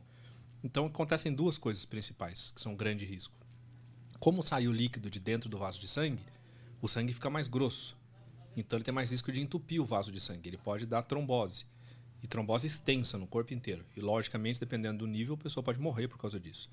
Então 0.62 0.86
acontecem 0.86 1.34
duas 1.34 1.58
coisas 1.58 1.84
principais 1.84 2.52
que 2.52 2.60
são 2.60 2.72
um 2.72 2.76
grande 2.76 3.04
risco. 3.04 3.34
Como 4.20 4.44
sai 4.44 4.68
o 4.68 4.72
líquido 4.72 5.10
de 5.10 5.18
dentro 5.18 5.48
do 5.48 5.58
vaso 5.58 5.80
de 5.80 5.88
sangue, 5.88 6.22
o 6.80 6.86
sangue 6.86 7.12
fica 7.12 7.28
mais 7.28 7.48
grosso. 7.48 7.97
Então 8.60 8.76
ele 8.76 8.84
tem 8.84 8.92
mais 8.92 9.10
risco 9.10 9.30
de 9.30 9.40
entupir 9.40 9.80
o 9.80 9.86
vaso 9.86 10.10
de 10.10 10.20
sangue. 10.20 10.48
Ele 10.48 10.58
pode 10.58 10.86
dar 10.86 11.02
trombose. 11.02 11.66
E 12.22 12.26
trombose 12.26 12.66
extensa 12.66 13.16
no 13.16 13.26
corpo 13.26 13.54
inteiro. 13.54 13.84
E 13.96 14.00
logicamente, 14.00 14.58
dependendo 14.58 14.98
do 14.98 15.06
nível, 15.06 15.34
a 15.34 15.38
pessoa 15.38 15.62
pode 15.62 15.78
morrer 15.78 16.08
por 16.08 16.18
causa 16.18 16.40
disso. 16.40 16.68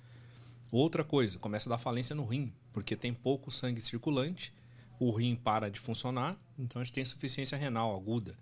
Outra 0.71 1.04
coisa, 1.04 1.38
começa 1.38 1.69
a 1.69 1.71
dar 1.71 1.78
falência 1.78 2.15
no 2.15 2.26
rim, 2.26 2.52
porque 2.74 2.95
tem 2.95 3.13
pouco 3.13 3.52
sangue 3.52 3.80
circulante, 3.80 4.52
o 5.00 5.12
rim 5.12 5.36
para 5.36 5.69
de 5.69 5.80
funcionar, 5.80 6.36
então 6.58 6.82
a 6.82 6.84
gente 6.84 6.93
tem 6.93 7.02
insuficiência 7.04 7.58
renal 7.58 7.95
aguda. 7.95 8.36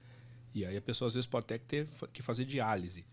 E 0.54 0.66
aí 0.66 0.78
a 0.78 0.82
pessoa 0.82 1.08
às 1.08 1.16
vezes 1.16 1.28
pode 1.28 1.44
até 1.44 1.58
ter 1.58 1.88
que 2.14 2.22
fazer 2.22 2.46
diálise, 2.46 3.06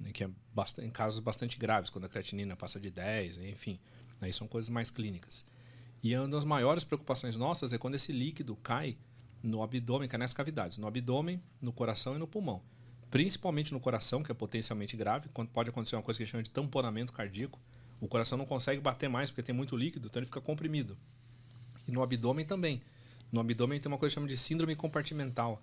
né, 0.00 0.10
que 0.10 0.24
é 0.24 0.30
bastante, 0.52 0.88
em 0.88 0.90
casos 0.90 1.20
bastante 1.20 1.56
graves, 1.56 1.88
quando 1.88 2.06
a 2.06 2.08
creatinina 2.08 2.56
passa 2.56 2.80
de 2.80 2.90
10, 2.90 3.38
enfim. 3.38 3.78
Aí 4.20 4.32
são 4.32 4.48
coisas 4.48 4.68
mais 4.68 4.90
clínicas. 4.90 5.44
E 6.02 6.16
uma 6.16 6.28
das 6.28 6.44
maiores 6.44 6.82
preocupações 6.82 7.36
nossas 7.36 7.72
é 7.72 7.78
quando 7.78 7.94
esse 7.94 8.10
líquido 8.10 8.56
cai 8.56 8.96
no 9.42 9.62
abdômen, 9.62 10.08
cai 10.08 10.18
nas 10.18 10.34
cavidades, 10.34 10.78
no 10.78 10.86
abdômen, 10.86 11.42
no 11.60 11.72
coração 11.72 12.14
e 12.16 12.18
no 12.18 12.26
pulmão. 12.26 12.62
Principalmente 13.10 13.72
no 13.72 13.80
coração, 13.80 14.22
que 14.22 14.30
é 14.30 14.34
potencialmente 14.34 14.96
grave, 14.96 15.28
quando 15.32 15.48
pode 15.48 15.70
acontecer 15.70 15.96
uma 15.96 16.02
coisa 16.02 16.18
que 16.18 16.22
a 16.22 16.26
gente 16.26 16.32
chama 16.32 16.42
de 16.42 16.50
tamponamento 16.50 17.12
cardíaco. 17.12 17.58
O 18.00 18.06
coração 18.06 18.36
não 18.36 18.44
consegue 18.44 18.80
bater 18.80 19.08
mais 19.08 19.30
porque 19.30 19.42
tem 19.42 19.54
muito 19.54 19.76
líquido, 19.76 20.08
então 20.08 20.20
ele 20.20 20.26
fica 20.26 20.40
comprimido. 20.40 20.96
E 21.86 21.92
no 21.92 22.02
abdômen 22.02 22.44
também. 22.44 22.82
No 23.32 23.40
abdômen 23.40 23.80
tem 23.80 23.90
uma 23.90 23.98
coisa 23.98 24.12
que 24.12 24.14
chama 24.14 24.28
de 24.28 24.36
síndrome 24.36 24.76
compartimental 24.76 25.62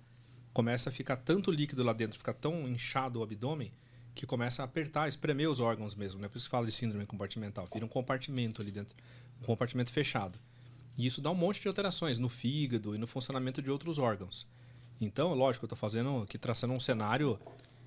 começa 0.55 0.88
a 0.88 0.91
ficar 0.91 1.17
tanto 1.17 1.51
líquido 1.51 1.83
lá 1.83 1.91
dentro, 1.91 2.17
fica 2.17 2.33
tão 2.33 2.65
inchado 2.65 3.19
o 3.19 3.23
abdômen, 3.23 3.73
que 4.15 4.25
começa 4.25 4.61
a 4.61 4.65
apertar, 4.65 5.05
espremer 5.09 5.49
os 5.49 5.59
órgãos 5.59 5.93
mesmo. 5.93 6.21
Né? 6.21 6.29
Por 6.29 6.38
isso 6.38 6.45
que 6.45 6.49
fala 6.49 6.65
de 6.65 6.71
síndrome 6.71 7.05
compartimental. 7.05 7.67
Vira 7.73 7.85
um 7.85 7.89
compartimento 7.89 8.61
ali 8.61 8.71
dentro, 8.71 8.95
um 9.41 9.45
compartimento 9.45 9.91
fechado. 9.91 10.39
E 10.97 11.05
isso 11.05 11.21
dá 11.21 11.29
um 11.29 11.36
monte 11.36 11.62
de 11.62 11.67
alterações 11.67 12.17
no 12.17 12.29
fígado 12.29 12.95
e 12.95 12.97
no 12.97 13.08
funcionamento 13.08 13.62
de 13.62 13.69
outros 13.69 13.99
órgãos. 13.99 14.47
Então, 14.99 15.34
lógico, 15.34 15.65
eu 15.65 15.67
estou 15.67 15.77
fazendo 15.77 16.19
aqui 16.19 16.38
traçando 16.38 16.73
um 16.73 16.79
cenário 16.79 17.38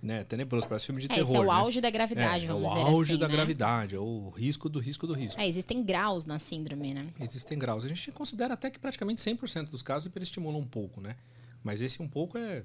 né, 0.02 0.24
tenebroso, 0.24 0.68
parece 0.68 0.86
filme 0.86 1.00
de 1.00 1.06
é, 1.06 1.14
terror. 1.14 1.28
Esse 1.28 1.36
é 1.36 1.40
o 1.40 1.44
né? 1.44 1.50
auge 1.50 1.80
da 1.80 1.90
gravidade, 1.90 2.44
é, 2.44 2.48
vamos 2.48 2.62
é 2.62 2.66
o 2.66 2.68
dizer 2.68 2.80
assim. 2.80 2.92
O 2.92 2.96
auge 2.96 3.16
da 3.16 3.28
né? 3.28 3.34
gravidade, 3.34 3.94
é 3.94 3.98
o 3.98 4.28
risco 4.30 4.68
do 4.68 4.78
risco 4.78 5.06
do 5.06 5.12
risco. 5.12 5.40
É, 5.40 5.48
existem 5.48 5.82
graus 5.82 6.24
na 6.24 6.38
síndrome, 6.38 6.94
né? 6.94 7.08
Existem 7.20 7.58
graus. 7.58 7.84
A 7.84 7.88
gente 7.88 8.12
considera 8.12 8.54
até 8.54 8.70
que 8.70 8.78
praticamente 8.78 9.20
100% 9.20 9.70
dos 9.70 9.82
casos 9.82 10.06
hiperestimulam 10.06 10.60
um 10.60 10.66
pouco, 10.66 11.00
né? 11.00 11.16
Mas 11.64 11.82
esse 11.82 12.00
um 12.00 12.08
pouco 12.08 12.38
é 12.38 12.62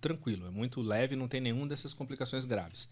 tranquilo, 0.00 0.46
é 0.46 0.50
muito 0.50 0.80
leve, 0.80 1.16
não 1.16 1.28
tem 1.28 1.40
nenhuma 1.40 1.66
dessas 1.66 1.94
complicações 1.94 2.44
graves. 2.44 2.88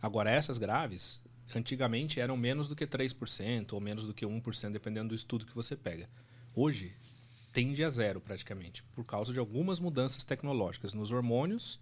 Agora, 0.00 0.30
essas 0.30 0.58
graves, 0.58 1.20
antigamente 1.54 2.20
eram 2.20 2.36
menos 2.36 2.68
do 2.68 2.76
que 2.76 2.86
3% 2.86 3.72
ou 3.72 3.80
menos 3.80 4.06
do 4.06 4.14
que 4.14 4.26
1%, 4.26 4.70
dependendo 4.70 5.10
do 5.10 5.14
estudo 5.14 5.46
que 5.46 5.54
você 5.54 5.76
pega. 5.76 6.08
Hoje, 6.54 6.92
tende 7.52 7.84
a 7.84 7.90
zero 7.90 8.20
praticamente, 8.20 8.82
por 8.94 9.04
causa 9.04 9.32
de 9.32 9.38
algumas 9.38 9.78
mudanças 9.78 10.24
tecnológicas 10.24 10.94
nos 10.94 11.12
hormônios, 11.12 11.78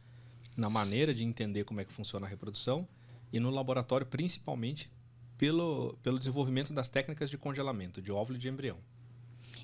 na 0.56 0.68
maneira 0.68 1.14
de 1.14 1.24
entender 1.24 1.64
como 1.64 1.80
é 1.80 1.84
que 1.84 1.92
funciona 1.92 2.26
a 2.26 2.28
reprodução 2.28 2.86
e 3.32 3.38
no 3.38 3.50
laboratório, 3.50 4.06
principalmente 4.06 4.90
pelo, 5.38 5.96
pelo 6.02 6.18
desenvolvimento 6.18 6.72
das 6.72 6.88
técnicas 6.88 7.30
de 7.30 7.38
congelamento 7.38 8.02
de 8.02 8.12
óvulo 8.12 8.36
e 8.36 8.40
de 8.40 8.48
embrião. 8.48 8.78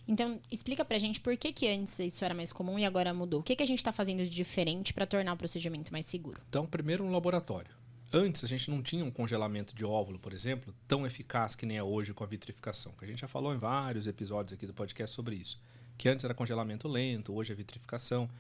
Então, 0.09 0.41
explica 0.51 0.85
pra 0.85 0.99
gente 0.99 1.21
por 1.21 1.37
que, 1.37 1.53
que 1.53 1.69
antes 1.69 1.99
isso 1.99 2.25
era 2.25 2.33
mais 2.33 2.53
comum 2.53 2.79
e 2.79 2.85
agora 2.85 3.13
mudou. 3.13 3.41
O 3.41 3.43
que, 3.43 3.57
que 3.57 3.63
a 3.63 3.67
gente 3.67 3.79
está 3.79 3.91
fazendo 3.91 4.23
de 4.23 4.31
diferente 4.31 4.95
para 4.95 5.05
tornar 5.05 5.33
o 5.33 5.37
procedimento 5.37 5.91
mais 5.91 6.07
seguro? 6.07 6.41
Então, 6.49 6.65
primeiro 6.65 7.05
no 7.05 7.11
laboratório. 7.11 7.73
Antes 8.13 8.45
a 8.45 8.47
gente 8.47 8.71
não 8.71 8.83
tinha 8.83 9.05
um 9.05 9.11
congelamento 9.11 9.75
de 9.75 9.85
óvulo, 9.85 10.19
por 10.19 10.33
exemplo, 10.33 10.75
tão 10.87 11.05
eficaz 11.07 11.57
que 11.57 11.67
nem 11.67 11.77
é 11.77 11.83
hoje 11.83 12.15
com 12.15 12.23
a 12.23 12.27
vitrificação, 12.27 12.93
que 12.93 13.05
a 13.05 13.09
gente 13.09 13.21
já 13.21 13.29
falou 13.29 13.53
em 13.53 13.59
vários 13.59 14.07
episódios 14.07 14.53
aqui 14.53 14.67
do 14.67 14.73
podcast 14.73 15.15
sobre 15.15 15.35
isso. 15.35 15.61
Que 15.99 16.09
antes 16.09 16.25
era 16.25 16.33
congelamento 16.33 16.87
lento, 16.87 17.35
hoje 17.35 17.53
é 17.53 17.55
vitrificação. 17.57 18.31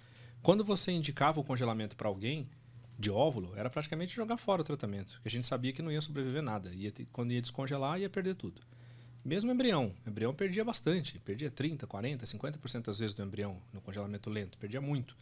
Quando 0.40 0.64
você 0.64 0.92
indicava 0.92 1.40
o 1.40 1.44
congelamento 1.44 1.96
para 1.96 2.06
alguém 2.06 2.48
de 2.98 3.10
óvulo, 3.10 3.52
era 3.56 3.68
praticamente 3.68 4.14
jogar 4.14 4.36
fora 4.36 4.62
o 4.62 4.64
tratamento, 4.64 5.20
que 5.20 5.28
a 5.28 5.30
gente 5.30 5.46
sabia 5.46 5.72
que 5.72 5.82
não 5.82 5.90
ia 5.90 6.00
sobreviver 6.00 6.42
nada. 6.42 6.72
Ia 6.72 6.92
ter, 6.92 7.06
quando 7.12 7.32
ia 7.32 7.42
descongelar, 7.42 8.00
ia 8.00 8.08
perder 8.08 8.36
tudo. 8.36 8.62
Mesmo 9.24 9.50
embrião. 9.50 9.92
O 10.06 10.08
embrião 10.08 10.32
perdia 10.32 10.64
bastante. 10.64 11.18
Perdia 11.18 11.50
30, 11.50 11.84
40, 11.84 12.24
50% 12.24 12.84
das 12.84 13.00
vezes 13.00 13.12
do 13.12 13.24
embrião 13.24 13.60
no 13.72 13.80
congelamento 13.80 14.30
lento. 14.30 14.56
Perdia 14.56 14.80
muito. 14.80 15.16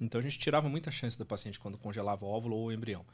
Então 0.00 0.18
a 0.18 0.22
gente 0.22 0.36
tirava 0.36 0.68
muita 0.68 0.90
chance 0.90 1.16
da 1.16 1.24
paciente 1.24 1.58
quando 1.60 1.78
congelava 1.78 2.24
o 2.24 2.28
óvulo 2.28 2.56
ou 2.56 2.66
o 2.66 2.72
embrião. 2.72 3.06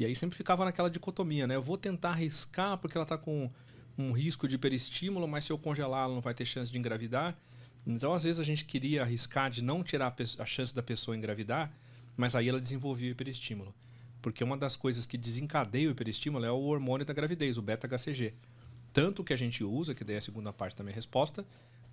E 0.00 0.04
aí 0.04 0.16
sempre 0.16 0.36
ficava 0.36 0.64
naquela 0.64 0.90
dicotomia, 0.90 1.46
né? 1.46 1.56
Eu 1.56 1.62
vou 1.62 1.76
tentar 1.76 2.10
arriscar 2.10 2.78
porque 2.78 2.96
ela 2.96 3.04
está 3.04 3.18
com 3.18 3.50
um 3.98 4.12
risco 4.12 4.48
de 4.48 4.54
hiperestímulo, 4.54 5.28
mas 5.28 5.44
se 5.44 5.52
eu 5.52 5.58
congelar 5.58 6.04
ela 6.04 6.14
não 6.14 6.20
vai 6.20 6.32
ter 6.32 6.44
chance 6.44 6.72
de 6.72 6.78
engravidar. 6.78 7.36
Então 7.86 8.12
às 8.12 8.24
vezes 8.24 8.40
a 8.40 8.44
gente 8.44 8.64
queria 8.64 9.02
arriscar 9.02 9.50
de 9.50 9.62
não 9.62 9.84
tirar 9.84 10.14
a 10.38 10.46
chance 10.46 10.74
da 10.74 10.82
pessoa 10.82 11.16
engravidar, 11.16 11.72
mas 12.16 12.34
aí 12.34 12.48
ela 12.48 12.60
desenvolvia 12.60 13.08
o 13.08 13.12
hiperestímulo. 13.12 13.74
Porque 14.22 14.42
uma 14.42 14.56
das 14.56 14.74
coisas 14.74 15.06
que 15.06 15.16
desencadeia 15.16 15.88
o 15.88 15.92
hiperestímulo 15.92 16.44
é 16.44 16.50
o 16.50 16.60
hormônio 16.60 17.06
da 17.06 17.12
gravidez, 17.12 17.58
o 17.58 17.62
beta-HCG 17.62 18.34
tanto 18.92 19.22
o 19.22 19.24
que 19.24 19.32
a 19.32 19.36
gente 19.36 19.62
usa, 19.62 19.94
que 19.94 20.04
daí 20.04 20.16
é 20.16 20.18
a 20.18 20.22
segunda 20.22 20.52
parte 20.52 20.76
da 20.76 20.84
minha 20.84 20.94
resposta, 20.94 21.44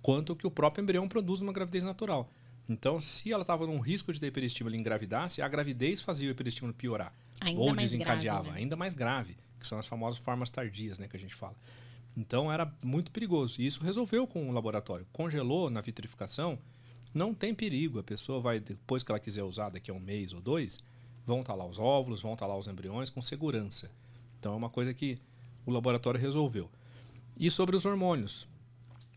quanto 0.02 0.32
o 0.32 0.36
que 0.36 0.46
o 0.46 0.50
próprio 0.50 0.82
embrião 0.82 1.08
produz 1.08 1.40
numa 1.40 1.52
gravidez 1.52 1.84
natural. 1.84 2.30
Então, 2.68 3.00
se 3.00 3.32
ela 3.32 3.42
estava 3.42 3.66
num 3.66 3.80
risco 3.80 4.12
de 4.12 4.20
ter 4.20 4.26
hiperestímulo 4.26 4.76
e 4.76 4.78
engravidasse, 4.78 5.40
a 5.40 5.48
gravidez 5.48 6.02
fazia 6.02 6.28
o 6.28 6.32
hiperestímulo 6.32 6.74
piorar. 6.74 7.14
Ainda 7.40 7.60
ou 7.60 7.74
desencadeava, 7.74 8.42
grave, 8.42 8.50
né? 8.50 8.62
ainda 8.62 8.76
mais 8.76 8.94
grave, 8.94 9.38
que 9.58 9.66
são 9.66 9.78
as 9.78 9.86
famosas 9.86 10.18
formas 10.18 10.50
tardias, 10.50 10.98
né, 10.98 11.08
que 11.08 11.16
a 11.16 11.20
gente 11.20 11.34
fala. 11.34 11.56
Então, 12.14 12.52
era 12.52 12.70
muito 12.82 13.10
perigoso. 13.10 13.60
E 13.60 13.66
isso 13.66 13.82
resolveu 13.82 14.26
com 14.26 14.50
o 14.50 14.52
laboratório. 14.52 15.06
Congelou 15.12 15.70
na 15.70 15.80
vitrificação, 15.80 16.58
não 17.14 17.32
tem 17.32 17.54
perigo. 17.54 18.00
A 18.00 18.02
pessoa 18.02 18.40
vai, 18.40 18.60
depois 18.60 19.02
que 19.02 19.10
ela 19.10 19.20
quiser 19.20 19.44
usar, 19.44 19.70
daqui 19.70 19.90
a 19.90 19.94
um 19.94 20.00
mês 20.00 20.34
ou 20.34 20.40
dois, 20.40 20.78
vão 21.24 21.40
estar 21.40 21.54
lá 21.54 21.64
os 21.64 21.78
óvulos, 21.78 22.20
vão 22.20 22.34
estar 22.34 22.46
lá 22.46 22.56
os 22.56 22.66
embriões 22.66 23.08
com 23.08 23.22
segurança. 23.22 23.90
Então, 24.38 24.52
é 24.52 24.56
uma 24.56 24.68
coisa 24.68 24.92
que 24.92 25.16
o 25.64 25.70
laboratório 25.70 26.20
resolveu. 26.20 26.70
E 27.38 27.50
sobre 27.50 27.76
os 27.76 27.86
hormônios. 27.86 28.46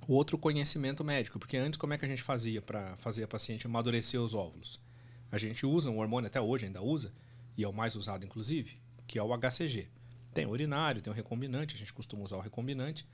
O 0.08 0.14
outro 0.14 0.38
conhecimento 0.38 1.04
médico, 1.04 1.38
porque 1.38 1.58
antes 1.58 1.78
como 1.78 1.94
é 1.94 1.98
que 1.98 2.06
a 2.06 2.08
gente 2.08 2.24
fazia 2.24 2.62
para 2.62 2.98
fazer 2.98 3.24
a 3.24 3.28
paciente 3.28 3.68
amadurecer 3.68 4.20
os 4.20 4.34
óvulos? 4.34 4.80
A 5.32 5.38
gente 5.38 5.66
usa 5.66 5.90
um 5.90 6.00
hormônio, 6.00 6.28
até 6.28 6.42
hoje 6.42 6.66
ainda 6.66 6.82
usa, 6.82 7.14
e 7.58 7.64
é 7.64 7.68
o 7.68 7.74
mais 7.74 7.96
usado 7.96 8.26
inclusive, 8.26 8.78
que 9.08 9.18
é 9.20 9.24
o 9.24 9.38
HCG. 9.38 9.88
Tem 10.34 10.46
o 10.46 10.50
urinário, 10.50 11.02
tem 11.02 11.12
o 11.12 11.16
recombinante, 11.16 11.76
a 11.76 11.78
gente 11.78 11.94
costuma 11.94 12.24
usar 12.24 12.38
o 12.38 12.42
recombinante. 12.42 13.06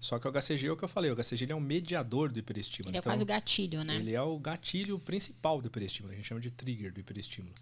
Só 0.00 0.18
que 0.18 0.28
o 0.28 0.32
HCG 0.32 0.66
é 0.66 0.70
o 0.70 0.76
que 0.76 0.84
eu 0.84 0.88
falei, 0.88 1.10
o 1.10 1.16
HCG 1.16 1.50
é 1.50 1.54
um 1.54 1.60
mediador 1.60 2.30
do 2.30 2.38
hiperestímulo. 2.38 2.90
Ele 2.90 2.98
é 2.98 3.00
então, 3.00 3.10
quase 3.10 3.22
o 3.22 3.26
gatilho, 3.26 3.82
né? 3.82 3.96
Ele 3.96 4.12
é 4.12 4.20
o 4.20 4.38
gatilho 4.38 4.98
principal 4.98 5.62
do 5.62 5.68
hiperestímulo, 5.68 6.12
a 6.12 6.16
gente 6.16 6.26
chama 6.26 6.40
de 6.40 6.50
trigger 6.50 6.92
do 6.92 7.00
hiperestímulo. 7.00 7.54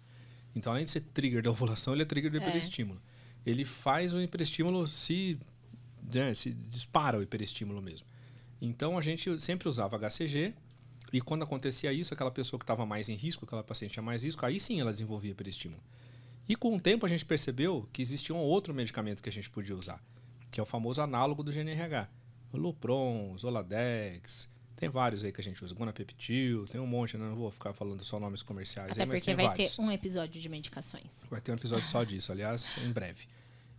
Então, 0.55 0.73
além 0.73 0.83
de 0.83 0.91
ser 0.91 1.01
trigger 1.01 1.41
da 1.41 1.49
ovulação, 1.49 1.93
ele 1.93 2.03
é 2.03 2.05
trigger 2.05 2.29
do 2.31 2.37
É. 2.37 2.39
hiperestímulo. 2.39 3.01
Ele 3.45 3.63
faz 3.63 4.13
o 4.13 4.21
hiperestímulo 4.21 4.87
se 4.87 5.37
né, 6.13 6.33
se 6.33 6.51
dispara 6.51 7.17
o 7.17 7.23
hiperestímulo 7.23 7.81
mesmo. 7.81 8.05
Então 8.63 8.97
a 8.97 9.01
gente 9.01 9.39
sempre 9.41 9.67
usava 9.67 9.97
HCG 9.97 10.53
E 11.11 11.19
quando 11.19 11.43
acontecia 11.43 11.91
isso, 11.91 12.13
aquela 12.13 12.31
pessoa 12.31 12.57
que 12.57 12.63
estava 12.63 12.85
mais 12.85 13.09
em 13.09 13.15
risco, 13.15 13.43
aquela 13.43 13.61
paciente 13.61 13.91
tinha 13.91 14.03
mais 14.03 14.23
risco, 14.23 14.45
aí 14.45 14.59
sim 14.59 14.79
ela 14.79 14.91
desenvolvia 14.91 15.35
peristímulo. 15.35 15.83
E 16.47 16.55
com 16.55 16.75
o 16.75 16.79
tempo 16.79 17.05
a 17.05 17.09
gente 17.09 17.25
percebeu 17.25 17.87
que 17.91 18.01
existia 18.01 18.33
um 18.33 18.39
outro 18.39 18.73
medicamento 18.73 19.21
que 19.21 19.29
a 19.29 19.31
gente 19.31 19.49
podia 19.49 19.75
usar, 19.75 20.01
que 20.49 20.59
é 20.59 20.63
o 20.63 20.65
famoso 20.65 21.01
análogo 21.01 21.43
do 21.43 21.51
GNRH. 21.51 22.09
O 22.51 22.57
Lupron, 22.57 23.35
Zoladex, 23.37 24.49
tem 24.75 24.89
vários 24.89 25.23
aí 25.23 25.31
que 25.31 25.41
a 25.41 25.43
gente 25.43 25.63
usa. 25.63 25.73
Gonapeptil, 25.73 26.65
tem 26.65 26.79
um 26.79 26.87
monte, 26.87 27.17
né? 27.17 27.25
não 27.25 27.35
vou 27.35 27.51
ficar 27.51 27.73
falando 27.73 28.03
só 28.03 28.19
nomes 28.19 28.43
comerciais 28.43 28.91
Até 28.91 29.03
aí, 29.03 29.07
mas 29.07 29.19
porque 29.19 29.35
vai 29.35 29.45
vários. 29.47 29.75
ter 29.75 29.81
um 29.81 29.91
episódio 29.91 30.41
de 30.41 30.49
medicações. 30.49 31.25
Vai 31.29 31.41
ter 31.41 31.51
um 31.51 31.55
episódio 31.55 31.85
só 31.85 32.03
disso, 32.03 32.31
aliás, 32.31 32.77
em 32.83 32.91
breve. 32.91 33.27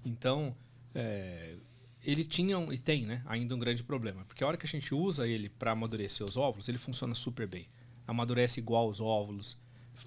Então, 0.05 0.55
é, 0.95 1.57
ele 2.05 2.25
tinha 2.25 2.59
um- 2.59 2.73
e 2.73 2.79
tem, 2.79 3.05
né, 3.05 3.23
ainda 3.27 3.55
um 3.55 3.59
grande 3.59 3.83
problema, 3.83 4.25
porque 4.25 4.45
a 4.45 4.47
hora 4.47 4.57
que 4.57 4.67
a 4.67 4.69
gente 4.69 4.95
usa 4.95 5.27
ele 5.27 5.49
para 5.49 5.73
amadurecer 5.73 6.25
os 6.25 6.37
óvulos, 6.37 6.69
ele 6.69 6.79
funciona 6.79 7.15
super 7.15 7.47
bem. 7.47 7.67
Amadurece 8.07 8.61
igual 8.61 8.89
os 8.89 9.01
óvulos, 9.01 9.57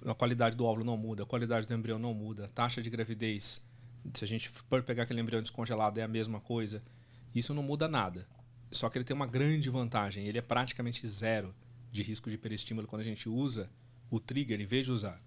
a 0.04 0.14
qualidade 0.14 0.56
do 0.56 0.64
óvulo 0.64 0.84
não 0.84 0.96
muda, 0.96 1.22
a 1.22 1.26
qualidade 1.26 1.66
do 1.66 1.74
embrião 1.74 1.98
não 1.98 2.14
muda, 2.14 2.44
a 2.44 2.48
taxa 2.48 2.80
de 2.80 2.88
gravidez, 2.90 3.62
se 4.14 4.24
a 4.24 4.28
gente 4.28 4.48
for 4.48 4.82
pegar 4.82 5.02
aquele 5.02 5.20
embrião 5.20 5.42
descongelado, 5.42 5.98
é 5.98 6.02
a 6.02 6.08
mesma 6.08 6.40
coisa. 6.40 6.82
Isso 7.34 7.52
não 7.52 7.62
muda 7.62 7.88
nada. 7.88 8.26
Só 8.70 8.88
que 8.88 8.98
ele 8.98 9.04
tem 9.04 9.14
uma 9.16 9.26
grande 9.26 9.68
vantagem, 9.70 10.26
ele 10.26 10.38
é 10.38 10.42
praticamente 10.42 11.06
zero 11.06 11.54
de 11.90 12.02
risco 12.02 12.28
de 12.28 12.36
hiperestímulo 12.36 12.86
quando 12.86 13.02
a 13.02 13.04
gente 13.04 13.28
usa 13.28 13.70
o 14.10 14.20
trigger, 14.20 14.60
em 14.60 14.66
vez 14.66 14.86
de 14.86 14.92
usar 14.92 15.20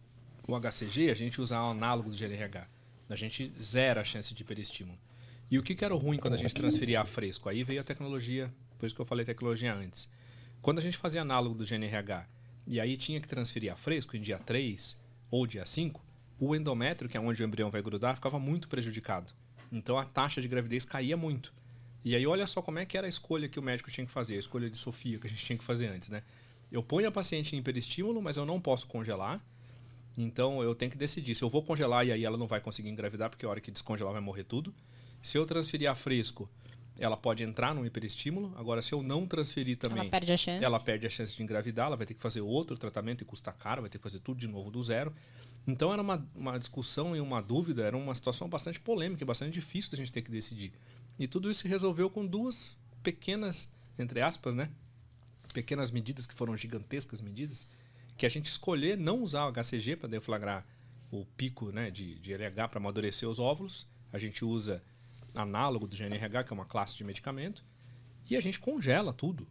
o 0.48 0.56
HCG, 0.56 1.10
a 1.10 1.16
gente 1.16 1.40
usa 1.42 1.60
o 1.62 1.72
análogo 1.72 2.10
do 2.10 2.16
GNRH. 2.16 2.68
A 3.10 3.16
gente 3.16 3.52
zera 3.60 4.02
a 4.02 4.04
chance 4.04 4.34
de 4.34 4.42
hiperestímulo. 4.42 4.98
E 5.52 5.60
o 5.60 5.64
que, 5.64 5.76
que 5.76 5.84
era 5.84 5.94
ruim 5.94 6.18
quando 6.18 6.36
a 6.36 6.38
gente 6.38 6.56
transferia 6.56 7.02
a 7.02 7.06
fresco? 7.06 7.50
Aí 7.50 7.62
veio 7.62 7.82
a 7.82 7.84
tecnologia, 7.84 8.50
por 8.80 8.86
isso 8.86 8.96
que 8.96 9.02
eu 9.02 9.06
falei 9.06 9.26
tecnologia 9.26 9.76
antes. 9.76 10.08
Quando 10.62 10.80
a 10.80 10.82
gente 10.82 10.98
fazia 10.98 11.24
análogo 11.24 11.58
do 11.58 11.66
GNRH 11.66 12.26
e 12.66 12.80
aí 12.80 12.96
tinha 12.96 13.20
que 13.20 13.28
transferir 13.28 13.74
a 13.74 13.76
fresco 13.76 14.16
em 14.16 14.22
dia 14.22 14.40
3 14.40 14.96
ou 15.30 15.46
dia 15.46 15.66
5, 15.66 16.02
o 16.40 16.56
endométrio, 16.56 17.10
que 17.10 17.18
é 17.18 17.20
onde 17.20 17.44
o 17.44 17.46
embrião 17.46 17.70
vai 17.70 17.82
grudar, 17.82 18.16
ficava 18.16 18.40
muito 18.40 18.70
prejudicado. 18.70 19.34
Então 19.70 19.98
a 19.98 20.06
taxa 20.06 20.42
de 20.42 20.48
gravidez 20.48 20.86
caía 20.86 21.18
muito. 21.18 21.54
E 22.02 22.16
aí 22.16 22.26
olha 22.26 22.48
só 22.48 22.62
como 22.62 22.80
é 22.80 22.86
que 22.86 22.98
era 22.98 23.06
a 23.06 23.10
escolha 23.10 23.50
que 23.50 23.60
o 23.60 23.62
médico 23.62 23.92
tinha 23.92 24.08
que 24.08 24.12
fazer, 24.12 24.36
a 24.36 24.40
escolha 24.40 24.70
de 24.70 24.78
Sofia 24.78 25.20
que 25.20 25.28
a 25.28 25.30
gente 25.30 25.44
tinha 25.44 25.58
que 25.58 25.66
fazer 25.66 25.88
antes, 25.88 26.08
né? 26.08 26.24
Eu 26.72 26.82
ponho 26.82 27.10
a 27.10 27.12
paciente 27.12 27.58
em 27.58 27.60
hiperestímulo, 27.60 28.22
mas 28.22 28.38
eu 28.38 28.46
não 28.46 28.62
posso 28.62 28.88
congelar. 28.88 29.44
Então 30.18 30.64
eu 30.64 30.74
tenho 30.74 30.90
que 30.90 30.98
decidir 30.98 31.36
se 31.36 31.44
eu 31.44 31.50
vou 31.50 31.62
congelar 31.62 32.08
e 32.08 32.14
aí 32.14 32.24
ela 32.24 32.38
não 32.38 32.48
vai 32.48 32.62
conseguir 32.62 32.88
engravidar, 32.88 33.30
porque 33.30 33.46
a 33.46 33.50
hora 33.50 33.60
que 33.60 33.70
descongelar 33.70 34.14
vai 34.14 34.22
morrer 34.22 34.46
tudo. 34.46 34.74
Se 35.22 35.38
eu 35.38 35.46
transferir 35.46 35.90
a 35.90 35.96
fresco, 35.96 36.50
ela 36.98 37.18
pode 37.18 37.44
entrar 37.44 37.74
num 37.74 37.86
hiperestímulo. 37.86 38.54
Agora, 38.58 38.82
se 38.82 38.94
eu 38.94 39.02
não 39.02 39.26
transferir 39.26 39.78
também, 39.78 40.00
Ela 40.02 40.10
perde 40.10 40.34
a 40.34 40.38
chance. 40.38 40.64
ela 40.64 40.80
perde 40.80 41.08
a 41.08 41.10
chance 41.10 41.36
de 41.36 41.42
engravidar, 41.44 41.88
ela 41.88 41.96
vai 41.96 42.06
ter 42.06 42.14
que 42.14 42.22
fazer 42.22 42.42
outro 42.42 42.78
tratamento 42.78 43.22
e 43.22 43.26
custa 43.26 43.52
caro, 43.52 43.82
vai 43.82 43.90
ter 43.90 43.98
que 43.98 44.04
fazer 44.04 44.20
tudo 44.20 44.40
de 44.40 44.48
novo 44.48 44.70
do 44.70 44.82
zero. 44.82 45.14
Então 45.68 45.94
era 45.94 46.02
uma, 46.02 46.28
uma 46.36 46.58
discussão 46.58 47.16
e 47.16 47.22
uma 47.22 47.42
dúvida, 47.42 47.84
era 47.84 47.96
uma 47.96 48.16
situação 48.16 48.50
bastante 48.50 48.80
polêmica, 48.80 49.24
bastante 49.26 49.54
difícil 49.54 49.92
da 49.92 49.98
gente 49.98 50.12
ter 50.12 50.22
que 50.22 50.32
decidir. 50.32 50.74
E 51.20 51.28
tudo 51.28 51.50
isso 51.52 51.62
se 51.62 51.68
resolveu 51.68 52.10
com 52.10 52.26
duas 52.26 52.76
pequenas, 53.04 53.70
entre 53.98 54.22
aspas, 54.22 54.54
né? 54.54 54.70
Pequenas 55.54 55.92
medidas 55.92 56.26
que 56.26 56.34
foram 56.34 56.56
gigantescas 56.56 57.22
medidas, 57.22 57.68
que 58.18 58.26
a 58.26 58.30
gente 58.30 58.48
escolher 58.48 58.98
não 58.98 59.22
usar 59.22 59.48
o 59.48 59.52
HCG 59.52 59.98
para 59.98 60.10
deflagrar 60.10 60.66
o 61.12 61.26
pico 61.26 61.72
né, 61.72 61.92
de, 61.92 62.18
de 62.20 62.34
LH 62.34 62.70
para 62.70 62.80
amadurecer 62.80 63.28
os 63.28 63.40
óvulos. 63.40 63.86
A 64.14 64.18
gente 64.18 64.46
usa 64.46 64.84
análogo 65.36 65.88
do 65.88 65.96
GNRH, 65.96 66.44
que 66.44 66.54
é 66.54 66.56
uma 66.56 66.66
classe 66.66 66.96
de 66.96 67.04
medicamento, 67.04 67.64
e 68.30 68.36
a 68.36 68.40
gente 68.40 68.60
congela 68.60 69.14
tudo. 69.14 69.48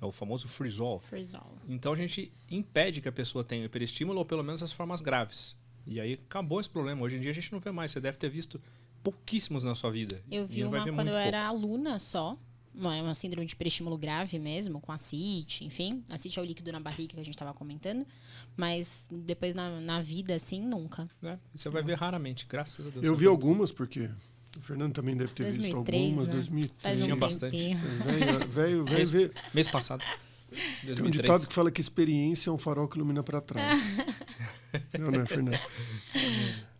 É 0.00 0.04
o 0.06 0.12
famoso 0.12 0.48
freeze-all. 0.48 0.98
Freeze-all. 1.00 1.58
Então 1.68 1.92
a 1.92 1.96
gente 1.96 2.32
impede 2.50 3.00
que 3.00 3.08
a 3.08 3.12
pessoa 3.12 3.44
tenha 3.44 3.64
hiperestímulo 3.64 4.18
ou 4.18 4.24
pelo 4.24 4.42
menos 4.42 4.62
as 4.62 4.72
formas 4.72 5.02
graves. 5.02 5.54
E 5.86 6.00
aí 6.00 6.14
acabou 6.14 6.58
esse 6.58 6.70
problema. 6.70 7.02
Hoje 7.02 7.16
em 7.16 7.20
dia 7.20 7.30
a 7.30 7.34
gente 7.34 7.52
não 7.52 7.60
vê 7.60 7.70
mais. 7.70 7.90
Você 7.90 8.00
deve 8.00 8.16
ter 8.16 8.30
visto 8.30 8.60
pouquíssimos 9.02 9.62
na 9.62 9.74
sua 9.74 9.90
vida. 9.90 10.22
Eu 10.30 10.46
vi 10.46 10.62
não 10.62 10.68
uma 10.70 10.78
quando 10.78 10.88
eu 10.88 10.94
muito 10.94 11.16
era 11.16 11.46
aluna 11.46 11.98
só. 11.98 12.38
Uma, 12.72 12.94
uma 13.02 13.14
síndrome 13.14 13.44
de 13.46 13.54
hiperestímulo 13.54 13.98
grave 13.98 14.38
mesmo, 14.38 14.80
com 14.80 14.92
acite, 14.92 15.64
enfim. 15.64 16.04
Acite 16.08 16.38
é 16.38 16.42
o 16.42 16.44
líquido 16.44 16.70
na 16.70 16.78
barriga 16.78 17.14
que 17.14 17.20
a 17.20 17.24
gente 17.24 17.34
estava 17.34 17.52
comentando. 17.52 18.06
Mas 18.56 19.08
depois 19.10 19.54
na, 19.54 19.80
na 19.80 20.00
vida, 20.00 20.34
assim, 20.34 20.62
nunca. 20.62 21.08
pouco? 21.20 21.40
E 21.52 21.58
Você 21.58 21.68
vai 21.68 21.82
ver 21.82 21.98
raramente, 21.98 22.46
graças 22.48 22.86
a 22.86 22.90
Deus. 22.90 23.04
Eu 23.04 23.16
vi 23.16 23.26
algumas, 23.26 23.72
porque 23.72 24.08
o 24.56 24.60
Fernando 24.60 24.92
também 24.92 25.16
deve 25.16 25.32
ter 25.32 25.44
2003, 25.44 26.02
visto 26.02 26.08
algumas. 26.10 26.28
né? 26.28 26.34
2003. 26.34 26.82
Faz 26.82 27.00
um 27.00 27.04
Tinha 27.04 27.16
bastante. 27.16 27.74
velho, 28.50 28.84
velho, 28.84 29.30
Mês- 29.54 29.68
passado. 29.68 30.02
Tem 30.50 30.58
um 30.82 30.86
2003. 30.86 31.12
ditado 31.12 31.46
que 31.46 31.54
fala 31.54 31.70
que 31.70 31.80
experiência 31.80 32.50
é 32.50 32.52
um 32.52 32.58
farol 32.58 32.88
que 32.88 32.96
ilumina 32.96 33.22
para 33.22 33.40
trás. 33.40 33.98
não, 34.98 35.10
não 35.12 35.20
é, 35.20 35.26
Fernando? 35.26 35.58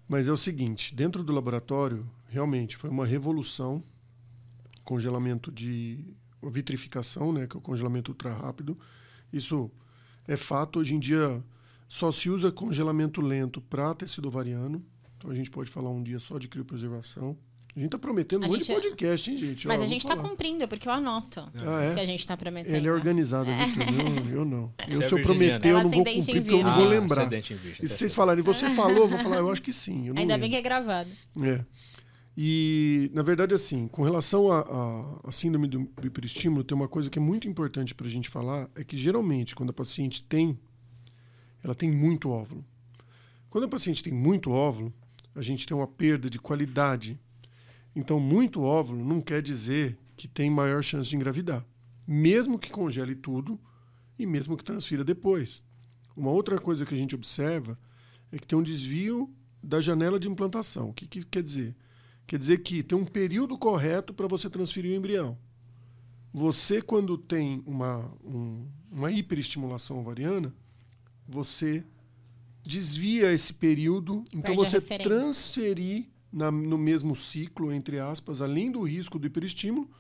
Mas 0.08 0.26
é 0.26 0.32
o 0.32 0.36
seguinte, 0.36 0.92
dentro 0.94 1.22
do 1.22 1.32
laboratório, 1.32 2.04
realmente 2.28 2.76
foi 2.76 2.90
uma 2.90 3.06
revolução, 3.06 3.82
congelamento 4.84 5.52
de 5.52 6.04
vitrificação, 6.42 7.32
né, 7.32 7.46
que 7.46 7.56
é 7.56 7.58
o 7.58 7.62
congelamento 7.62 8.10
ultra 8.10 8.32
rápido. 8.32 8.76
Isso 9.32 9.70
é 10.26 10.36
fato. 10.36 10.80
Hoje 10.80 10.94
em 10.96 10.98
dia 10.98 11.42
só 11.88 12.10
se 12.10 12.28
usa 12.28 12.50
congelamento 12.50 13.20
lento 13.20 13.60
para 13.60 13.94
tecido 13.94 14.26
ovariano. 14.26 14.84
Então 15.16 15.30
a 15.30 15.34
gente 15.34 15.50
pode 15.50 15.70
falar 15.70 15.90
um 15.90 16.02
dia 16.02 16.18
só 16.18 16.38
de 16.38 16.48
criopreservação. 16.48 17.36
A 17.74 17.78
gente 17.78 17.86
está 17.86 17.98
prometendo 17.98 18.42
A 18.42 18.46
um 18.46 18.50
monte 18.50 18.60
de 18.62 18.64
gente- 18.66 18.82
podcast, 18.82 19.30
hein, 19.30 19.36
gente? 19.36 19.68
Mas 19.68 19.80
Ó, 19.80 19.84
a 19.84 19.86
gente 19.86 20.00
está 20.00 20.16
falar. 20.16 20.28
cumprindo, 20.28 20.66
porque 20.66 20.88
eu 20.88 20.92
anoto. 20.92 21.40
Ah, 21.54 21.82
Isso 21.82 21.92
é? 21.92 21.94
que 21.94 22.00
a 22.00 22.06
gente 22.06 22.20
está 22.20 22.36
prometendo. 22.36 22.74
Ele 22.74 22.88
é 22.88 22.92
organizado, 22.92 23.48
viu? 23.48 24.32
Eu, 24.32 24.38
eu 24.40 24.44
não. 24.44 24.72
Eu, 24.88 24.96
Você 24.96 25.04
é 25.04 25.08
se 25.08 25.14
eu 25.14 25.22
prometer, 25.22 25.68
eu 25.68 25.74
não 25.82 25.88
vou 25.90 26.04
cumprir, 26.04 26.24
porque 26.42 26.50
eu 26.54 26.62
não 26.64 26.72
vou 26.72 26.84
Ah, 26.84 26.88
lembrar. 26.88 27.28
virgem, 27.28 27.56
E 27.56 27.74
se 27.74 27.80
tá 27.80 27.86
vocês 27.86 28.14
falarem, 28.14 28.42
você 28.42 28.68
falou, 28.74 28.98
eu 29.04 29.08
vou 29.08 29.18
falar, 29.20 29.36
eu 29.36 29.50
acho 29.52 29.62
que 29.62 29.72
sim. 29.72 30.08
Eu 30.08 30.14
não 30.14 30.20
Ainda 30.20 30.36
bem 30.36 30.50
que 30.50 30.56
lembro. 30.56 30.58
é 30.58 30.62
gravado. 30.62 31.10
É. 31.42 31.64
E, 32.36 33.10
na 33.12 33.22
verdade, 33.22 33.54
assim, 33.54 33.86
com 33.88 34.02
relação 34.02 34.50
à 34.50 35.30
síndrome 35.30 35.68
do 35.68 35.88
hiperestímulo, 36.02 36.64
tem 36.64 36.74
uma 36.76 36.88
coisa 36.88 37.10
que 37.10 37.18
é 37.18 37.22
muito 37.22 37.46
importante 37.46 37.94
para 37.94 38.06
a 38.06 38.10
gente 38.10 38.28
falar, 38.28 38.68
é 38.74 38.82
que 38.82 38.96
geralmente, 38.96 39.54
quando 39.54 39.70
a 39.70 39.72
paciente 39.74 40.22
tem, 40.22 40.58
ela 41.62 41.74
tem 41.74 41.90
muito 41.90 42.30
óvulo. 42.30 42.64
Quando 43.48 43.64
a 43.64 43.68
paciente 43.68 44.02
tem 44.02 44.12
muito 44.12 44.50
óvulo, 44.50 44.92
a 45.34 45.42
gente 45.42 45.66
tem 45.66 45.76
uma 45.76 45.86
perda 45.86 46.30
de 46.30 46.38
qualidade. 46.38 47.18
Então, 47.94 48.20
muito 48.20 48.62
óvulo 48.62 49.04
não 49.04 49.20
quer 49.20 49.42
dizer 49.42 49.98
que 50.16 50.28
tem 50.28 50.50
maior 50.50 50.82
chance 50.82 51.08
de 51.08 51.16
engravidar. 51.16 51.64
Mesmo 52.06 52.58
que 52.58 52.70
congele 52.70 53.14
tudo 53.14 53.58
e 54.18 54.26
mesmo 54.26 54.56
que 54.56 54.64
transfira 54.64 55.02
depois. 55.04 55.62
Uma 56.16 56.30
outra 56.30 56.58
coisa 56.58 56.84
que 56.84 56.94
a 56.94 56.98
gente 56.98 57.14
observa 57.14 57.78
é 58.30 58.38
que 58.38 58.46
tem 58.46 58.58
um 58.58 58.62
desvio 58.62 59.32
da 59.62 59.80
janela 59.80 60.18
de 60.20 60.28
implantação. 60.28 60.90
O 60.90 60.92
que, 60.94 61.06
que 61.06 61.24
quer 61.24 61.42
dizer? 61.42 61.74
Quer 62.26 62.38
dizer 62.38 62.58
que 62.58 62.82
tem 62.82 62.96
um 62.96 63.04
período 63.04 63.58
correto 63.58 64.14
para 64.14 64.26
você 64.28 64.48
transferir 64.48 64.92
o 64.92 64.94
embrião. 64.96 65.36
Você, 66.32 66.80
quando 66.80 67.18
tem 67.18 67.62
uma, 67.66 68.12
um- 68.24 68.68
uma 68.90 69.10
hiperestimulação 69.10 69.98
ovariana, 69.98 70.54
você 71.26 71.84
desvia 72.62 73.32
esse 73.32 73.52
período, 73.54 74.24
então 74.32 74.54
Perde 74.54 74.70
você 74.70 74.80
transferir 75.08 76.06
na- 76.32 76.50
no 76.50 76.78
mesmo 76.78 77.14
ciclo, 77.14 77.72
entre 77.72 77.98
aspas, 77.98 78.40
além 78.40 78.70
do 78.70 78.82
risco 78.82 79.18
do 79.18 79.26
hiperestímulo, 79.26 79.90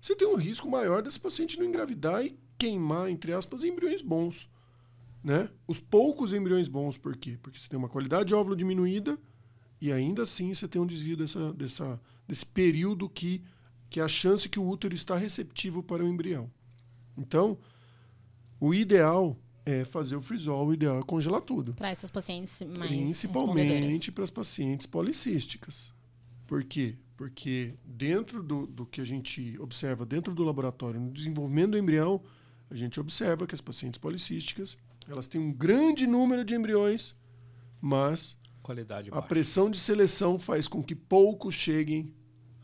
você 0.00 0.14
tem 0.14 0.28
um 0.28 0.36
risco 0.36 0.70
maior 0.70 1.02
desse 1.02 1.18
paciente 1.18 1.58
não 1.58 1.66
engravidar 1.66 2.24
e 2.24 2.38
queimar, 2.58 3.10
entre 3.10 3.32
aspas, 3.32 3.64
embriões 3.64 4.02
bons. 4.02 4.48
Né? 5.22 5.48
Os 5.66 5.80
poucos 5.80 6.32
embriões 6.32 6.68
bons, 6.68 6.96
por 6.96 7.16
quê? 7.16 7.38
Porque 7.42 7.58
você 7.58 7.68
tem 7.68 7.78
uma 7.78 7.88
qualidade 7.88 8.28
de 8.28 8.34
óvulo 8.34 8.54
diminuída 8.54 9.18
e 9.80 9.90
ainda 9.90 10.22
assim 10.22 10.54
você 10.54 10.68
tem 10.68 10.80
um 10.80 10.86
desvio 10.86 11.16
dessa, 11.16 11.52
dessa, 11.52 12.00
desse 12.28 12.46
período 12.46 13.08
que, 13.08 13.42
que 13.90 13.98
é 13.98 14.02
a 14.02 14.08
chance 14.08 14.48
que 14.48 14.60
o 14.60 14.66
útero 14.68 14.94
está 14.94 15.16
receptivo 15.16 15.82
para 15.82 16.04
o 16.04 16.08
embrião. 16.08 16.50
Então, 17.18 17.58
o 18.60 18.72
ideal 18.72 19.36
é 19.66 19.84
fazer 19.84 20.14
o 20.14 20.20
frisol, 20.20 20.68
o 20.68 20.72
ideal 20.72 21.00
é 21.00 21.02
congelar 21.02 21.40
tudo. 21.40 21.74
Para 21.74 21.90
essas 21.90 22.08
pacientes 22.08 22.62
mais 22.62 22.92
Principalmente 22.92 24.12
para 24.12 24.22
as 24.22 24.30
pacientes 24.30 24.86
policísticas. 24.86 25.92
Por 26.46 26.62
quê? 26.62 26.96
Porque 27.16 27.74
dentro 27.84 28.42
do, 28.44 28.66
do 28.66 28.86
que 28.86 29.00
a 29.00 29.04
gente 29.04 29.58
observa 29.58 30.06
dentro 30.06 30.32
do 30.32 30.44
laboratório, 30.44 31.00
no 31.00 31.10
desenvolvimento 31.10 31.72
do 31.72 31.78
embrião, 31.78 32.22
a 32.70 32.76
gente 32.76 33.00
observa 33.00 33.44
que 33.46 33.54
as 33.54 33.60
pacientes 33.60 33.98
policísticas 33.98 34.78
elas 35.08 35.26
têm 35.26 35.40
um 35.40 35.52
grande 35.52 36.06
número 36.06 36.44
de 36.44 36.54
embriões, 36.54 37.16
mas 37.80 38.38
Qualidade 38.62 39.10
a 39.10 39.14
baixa. 39.14 39.28
pressão 39.28 39.70
de 39.70 39.78
seleção 39.78 40.38
faz 40.38 40.68
com 40.68 40.82
que 40.82 40.94
poucos 40.94 41.54
cheguem 41.54 42.14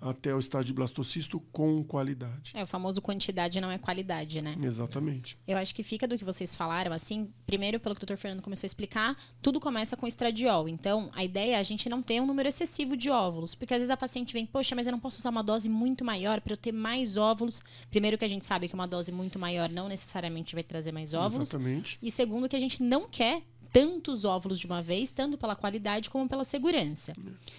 até 0.02 0.34
o 0.34 0.38
estágio 0.38 0.66
de 0.66 0.72
blastocisto 0.72 1.40
com 1.52 1.82
qualidade. 1.84 2.52
É, 2.54 2.62
o 2.62 2.66
famoso 2.66 3.00
quantidade 3.00 3.60
não 3.60 3.70
é 3.70 3.78
qualidade, 3.78 4.42
né? 4.42 4.54
Exatamente. 4.60 5.38
Eu 5.46 5.56
acho 5.56 5.74
que 5.74 5.82
fica 5.82 6.08
do 6.08 6.18
que 6.18 6.24
vocês 6.24 6.54
falaram, 6.54 6.92
assim, 6.92 7.32
primeiro, 7.46 7.78
pelo 7.78 7.94
que 7.94 8.00
o 8.00 8.06
doutor 8.06 8.20
Fernando 8.20 8.42
começou 8.42 8.66
a 8.66 8.68
explicar, 8.68 9.16
tudo 9.40 9.60
começa 9.60 9.96
com 9.96 10.06
estradiol. 10.06 10.68
Então, 10.68 11.08
a 11.14 11.24
ideia 11.24 11.54
é 11.54 11.58
a 11.58 11.62
gente 11.62 11.88
não 11.88 12.02
ter 12.02 12.20
um 12.20 12.26
número 12.26 12.48
excessivo 12.48 12.96
de 12.96 13.10
óvulos, 13.10 13.54
porque 13.54 13.72
às 13.72 13.80
vezes 13.80 13.90
a 13.90 13.96
paciente 13.96 14.32
vem, 14.32 14.44
poxa, 14.44 14.74
mas 14.74 14.86
eu 14.86 14.92
não 14.92 15.00
posso 15.00 15.18
usar 15.18 15.30
uma 15.30 15.42
dose 15.42 15.68
muito 15.68 16.04
maior 16.04 16.40
para 16.40 16.52
eu 16.52 16.56
ter 16.56 16.72
mais 16.72 17.16
óvulos. 17.16 17.62
Primeiro 17.90 18.18
que 18.18 18.24
a 18.24 18.28
gente 18.28 18.44
sabe 18.44 18.68
que 18.68 18.74
uma 18.74 18.86
dose 18.86 19.12
muito 19.12 19.38
maior 19.38 19.68
não 19.68 19.88
necessariamente 19.88 20.54
vai 20.54 20.64
trazer 20.64 20.90
mais 20.90 21.14
óvulos. 21.14 21.50
Exatamente. 21.50 21.98
E 22.02 22.10
segundo 22.10 22.48
que 22.48 22.56
a 22.56 22.60
gente 22.60 22.82
não 22.82 23.08
quer 23.08 23.42
tantos 23.72 24.24
óvulos 24.24 24.58
de 24.60 24.66
uma 24.66 24.82
vez, 24.82 25.10
tanto 25.10 25.38
pela 25.38 25.56
qualidade 25.56 26.10
como 26.10 26.28
pela 26.28 26.44
segurança. 26.44 27.12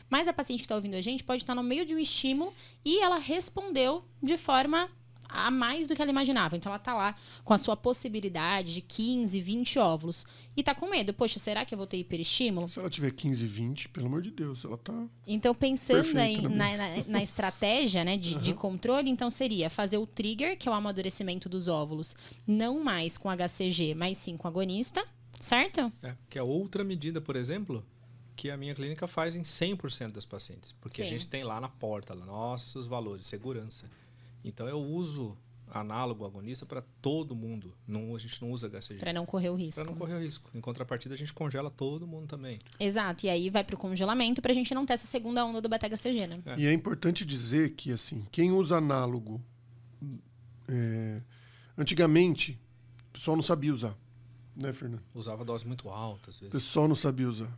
Mas 0.09 0.27
a 0.27 0.33
paciente 0.33 0.59
que 0.59 0.65
está 0.65 0.75
ouvindo 0.75 0.95
a 0.95 1.01
gente 1.01 1.23
pode 1.23 1.41
estar 1.43 1.55
no 1.55 1.63
meio 1.63 1.85
de 1.85 1.95
um 1.95 1.99
estímulo 1.99 2.53
e 2.85 2.99
ela 3.01 3.17
respondeu 3.17 4.03
de 4.21 4.37
forma 4.37 4.89
a 5.35 5.49
mais 5.49 5.87
do 5.87 5.95
que 5.95 6.01
ela 6.01 6.11
imaginava. 6.11 6.55
Então 6.55 6.69
ela 6.71 6.77
está 6.77 6.93
lá 6.93 7.15
com 7.43 7.55
a 7.55 7.57
sua 7.57 7.75
possibilidade 7.75 8.75
de 8.75 8.81
15, 8.81 9.41
20 9.41 9.79
óvulos 9.79 10.27
e 10.55 10.59
está 10.59 10.75
com 10.75 10.87
medo. 10.87 11.11
Poxa, 11.11 11.39
será 11.39 11.65
que 11.65 11.73
eu 11.73 11.77
vou 11.79 11.87
ter 11.87 11.97
hiperestímulo? 11.97 12.67
Se 12.67 12.77
ela 12.77 12.87
tiver 12.91 13.09
15, 13.09 13.47
20, 13.47 13.89
pelo 13.89 14.05
amor 14.05 14.21
de 14.21 14.29
Deus, 14.29 14.63
ela 14.63 14.77
tá. 14.77 14.93
Então, 15.25 15.55
pensando 15.55 16.15
aí 16.19 16.39
né? 16.39 16.77
na, 16.77 16.77
na- 16.77 17.03
na 17.07 17.23
estratégia 17.23 18.03
né, 18.03 18.15
de, 18.15 18.35
de 18.35 18.53
controle, 18.53 19.09
então 19.09 19.31
seria 19.31 19.71
fazer 19.71 19.97
o 19.97 20.05
trigger, 20.05 20.55
que 20.55 20.69
é 20.69 20.71
o 20.71 20.75
amadurecimento 20.75 21.49
dos 21.49 21.67
óvulos, 21.67 22.15
não 22.45 22.83
mais 22.83 23.17
com 23.17 23.27
HCG, 23.31 23.95
mas 23.95 24.17
sim 24.17 24.37
com 24.37 24.47
agonista, 24.47 25.03
certo? 25.43 25.91
É, 26.01 26.15
que 26.29 26.39
é 26.39 26.43
outra 26.43 26.83
medida, 26.83 27.19
por 27.19 27.35
exemplo, 27.35 27.85
que 28.35 28.49
a 28.49 28.57
minha 28.57 28.73
clínica 28.73 29.07
faz 29.07 29.35
em 29.35 29.41
100% 29.41 30.11
das 30.11 30.25
pacientes. 30.25 30.71
Porque 30.73 31.01
a 31.01 31.05
Sim. 31.05 31.11
gente 31.11 31.27
tem 31.27 31.43
lá 31.43 31.59
na 31.59 31.69
porta 31.69 32.13
lá, 32.13 32.25
nossos 32.25 32.87
valores, 32.87 33.27
segurança. 33.27 33.89
Então 34.43 34.67
eu 34.67 34.79
uso 34.79 35.37
análogo 35.69 36.25
agonista 36.25 36.65
para 36.65 36.83
todo 37.01 37.35
mundo. 37.35 37.73
Não, 37.87 38.15
a 38.15 38.19
gente 38.19 38.41
não 38.41 38.51
usa 38.51 38.69
HCG. 38.69 38.99
Para 38.99 39.11
não 39.11 39.25
correr 39.25 39.49
o 39.49 39.55
risco. 39.55 39.81
Para 39.81 39.89
não 39.89 39.97
correr 39.97 40.13
o 40.13 40.19
risco. 40.19 40.49
Em 40.53 40.61
contrapartida, 40.61 41.15
a 41.15 41.17
gente 41.17 41.33
congela 41.33 41.69
todo 41.69 42.05
mundo 42.05 42.27
também. 42.27 42.59
Exato, 42.79 43.25
e 43.25 43.29
aí 43.29 43.49
vai 43.49 43.63
pro 43.63 43.77
congelamento 43.77 44.41
pra 44.41 44.53
gente 44.53 44.73
não 44.73 44.85
ter 44.85 44.93
essa 44.93 45.07
segunda 45.07 45.43
onda 45.45 45.59
do 45.59 45.69
beta-HCG, 45.69 46.27
né? 46.27 46.39
É. 46.45 46.59
E 46.59 46.67
é 46.67 46.73
importante 46.73 47.25
dizer 47.25 47.71
que, 47.71 47.91
assim, 47.91 48.25
quem 48.31 48.51
usa 48.51 48.77
análogo. 48.77 49.41
é, 50.67 51.21
antigamente, 51.77 52.59
o 53.09 53.13
pessoal 53.13 53.35
não 53.35 53.43
sabia 53.43 53.73
usar. 53.73 53.97
Né, 54.55 54.71
Fernando? 54.73 55.01
Usava 55.13 55.43
dose 55.43 55.65
muito 55.65 55.89
alta, 55.89 56.29
às 56.29 56.41
O 56.41 56.49
pessoal 56.49 56.87
não 56.87 56.95
sabia 56.95 57.27
usar. 57.27 57.51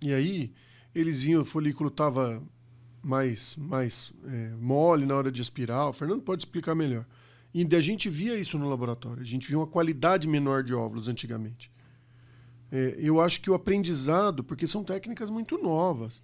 E 0.00 0.12
aí, 0.12 0.52
eles 0.94 1.22
vinham, 1.22 1.42
o 1.42 1.44
folículo 1.44 1.90
tava 1.90 2.42
mais, 3.02 3.56
mais 3.56 4.12
é, 4.24 4.54
mole 4.56 5.06
na 5.06 5.16
hora 5.16 5.30
de 5.30 5.40
aspirar. 5.40 5.88
O 5.88 5.92
Fernando 5.92 6.22
pode 6.22 6.42
explicar 6.42 6.74
melhor. 6.74 7.06
E 7.54 7.66
a 7.74 7.80
gente 7.80 8.08
via 8.08 8.36
isso 8.36 8.58
no 8.58 8.68
laboratório. 8.68 9.22
A 9.22 9.26
gente 9.26 9.46
via 9.46 9.58
uma 9.58 9.66
qualidade 9.66 10.26
menor 10.26 10.62
de 10.62 10.74
óvulos 10.74 11.08
antigamente. 11.08 11.70
É, 12.70 12.96
eu 12.98 13.20
acho 13.20 13.40
que 13.40 13.50
o 13.50 13.54
aprendizado, 13.54 14.42
porque 14.42 14.66
são 14.66 14.82
técnicas 14.82 15.28
muito 15.28 15.58
novas, 15.58 16.22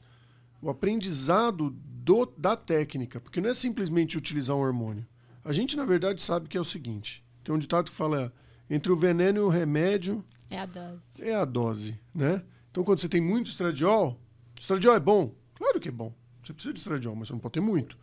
o 0.63 0.71
aprendizado 0.71 1.71
do, 1.71 2.25
da 2.39 2.57
técnica, 2.57 3.21
porque 3.21 3.41
não 3.41 3.51
é 3.51 3.55
simplesmente 3.55 4.17
utilizar 4.17 4.57
um 4.57 4.61
hormônio. 4.61 5.07
A 5.45 5.53
gente, 5.53 5.77
na 5.77 5.85
verdade, 5.85 6.23
sabe 6.23 6.49
que 6.49 6.57
é 6.57 6.61
o 6.61 6.65
seguinte: 6.65 7.23
tem 7.45 7.55
um 7.55 7.59
ditado 7.59 7.91
que 7.91 7.97
fala 7.97 8.33
entre 8.71 8.93
o 8.93 8.97
veneno 8.97 9.39
e 9.39 9.43
o 9.43 9.49
remédio, 9.49 10.25
É 10.51 10.59
a 10.61 10.65
dose. 10.67 11.01
é 11.23 11.35
a 11.35 11.45
dose, 11.45 11.99
né? 12.15 12.43
Então, 12.71 12.85
quando 12.85 12.99
você 13.01 13.09
tem 13.09 13.21
muito 13.21 13.49
estradiol, 13.51 14.21
estradiol 14.59 14.95
é 14.95 15.01
bom? 15.01 15.35
Claro 15.55 15.81
que 15.81 15.89
é 15.89 15.93
bom. 15.93 16.13
Você 16.43 16.53
precisa 16.53 16.73
de 16.73 16.79
estradiol, 16.81 17.15
mas 17.17 17.29
você 17.29 17.35
não 17.35 17.41
pode 17.41 17.55
ter 17.55 17.61
muito. 17.61 17.97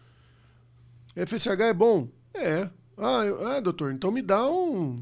FSH 1.15 1.61
é 1.61 1.73
bom? 1.73 2.09
É. 2.33 2.69
Ah, 2.97 3.23
eu- 3.25 3.47
ah, 3.47 3.59
doutor, 3.59 3.93
então 3.93 4.11
me 4.11 4.21
dá 4.21 4.49
um... 4.49 4.95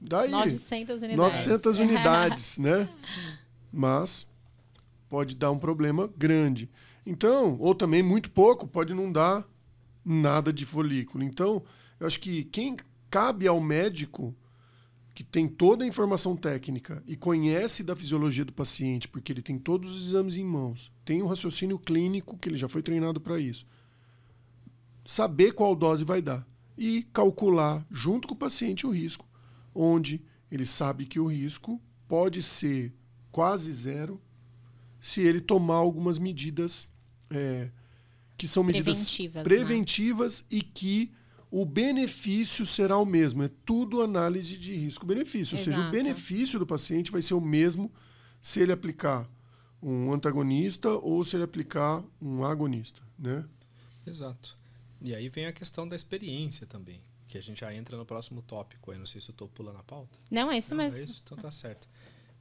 Dá 0.00 0.20
aí. 0.22 0.30
900 0.30 1.02
unidades. 1.02 1.46
900 1.46 1.78
unidades, 1.80 2.58
né? 2.58 2.88
Mas 3.72 4.26
pode 5.08 5.34
dar 5.36 5.50
um 5.50 5.58
problema 5.58 6.08
grande. 6.16 6.70
Então, 7.04 7.56
ou 7.60 7.74
também 7.74 8.02
muito 8.02 8.30
pouco, 8.30 8.66
pode 8.66 8.94
não 8.94 9.10
dar 9.10 9.46
nada 10.04 10.52
de 10.52 10.64
folículo. 10.64 11.24
Então, 11.24 11.62
eu 11.98 12.06
acho 12.06 12.20
que 12.20 12.44
quem 12.44 12.76
cabe 13.10 13.46
ao 13.48 13.60
médico 13.60 14.34
que 15.18 15.24
tem 15.24 15.48
toda 15.48 15.82
a 15.82 15.86
informação 15.88 16.36
técnica 16.36 17.02
e 17.04 17.16
conhece 17.16 17.82
da 17.82 17.96
fisiologia 17.96 18.44
do 18.44 18.52
paciente, 18.52 19.08
porque 19.08 19.32
ele 19.32 19.42
tem 19.42 19.58
todos 19.58 19.96
os 19.96 20.10
exames 20.10 20.36
em 20.36 20.44
mãos, 20.44 20.92
tem 21.04 21.20
um 21.20 21.26
raciocínio 21.26 21.76
clínico 21.76 22.38
que 22.38 22.48
ele 22.48 22.56
já 22.56 22.68
foi 22.68 22.82
treinado 22.82 23.20
para 23.20 23.36
isso. 23.36 23.66
Saber 25.04 25.54
qual 25.54 25.74
dose 25.74 26.04
vai 26.04 26.22
dar 26.22 26.46
e 26.76 27.02
calcular 27.12 27.84
junto 27.90 28.28
com 28.28 28.34
o 28.34 28.38
paciente 28.38 28.86
o 28.86 28.90
risco, 28.90 29.26
onde 29.74 30.22
ele 30.52 30.64
sabe 30.64 31.04
que 31.04 31.18
o 31.18 31.26
risco 31.26 31.82
pode 32.06 32.40
ser 32.40 32.94
quase 33.32 33.72
zero 33.72 34.22
se 35.00 35.20
ele 35.20 35.40
tomar 35.40 35.78
algumas 35.78 36.16
medidas 36.20 36.86
é, 37.28 37.72
que 38.36 38.46
são 38.46 38.62
medidas 38.62 38.98
Preventivas, 38.98 39.34
né? 39.34 39.42
preventivas 39.42 40.44
e 40.48 40.62
que 40.62 41.10
o 41.50 41.64
benefício 41.64 42.66
será 42.66 42.98
o 42.98 43.06
mesmo. 43.06 43.42
É 43.42 43.50
tudo 43.64 44.02
análise 44.02 44.56
de 44.56 44.74
risco-benefício. 44.74 45.56
Ou 45.56 45.62
seja, 45.62 45.88
o 45.88 45.90
benefício 45.90 46.58
do 46.58 46.66
paciente 46.66 47.10
vai 47.10 47.22
ser 47.22 47.34
o 47.34 47.40
mesmo 47.40 47.92
se 48.40 48.60
ele 48.60 48.72
aplicar 48.72 49.28
um 49.82 50.12
antagonista 50.12 50.90
ou 50.90 51.24
se 51.24 51.36
ele 51.36 51.44
aplicar 51.44 52.04
um 52.20 52.44
agonista, 52.44 53.02
né? 53.18 53.44
Exato. 54.06 54.56
E 55.00 55.14
aí 55.14 55.28
vem 55.28 55.46
a 55.46 55.52
questão 55.52 55.88
da 55.88 55.94
experiência 55.94 56.66
também, 56.66 57.00
que 57.28 57.38
a 57.38 57.40
gente 57.40 57.60
já 57.60 57.72
entra 57.72 57.96
no 57.96 58.04
próximo 58.04 58.42
tópico. 58.42 58.90
Aí 58.90 58.98
não 58.98 59.06
sei 59.06 59.20
se 59.20 59.30
eu 59.30 59.32
estou 59.32 59.48
pulando 59.48 59.78
a 59.78 59.82
pauta. 59.82 60.18
Não, 60.30 60.50
é 60.50 60.58
isso 60.58 60.74
Não, 60.74 60.82
mesmo. 60.82 61.00
É 61.00 61.04
isso, 61.04 61.22
então 61.24 61.38
tá 61.38 61.50
certo. 61.50 61.88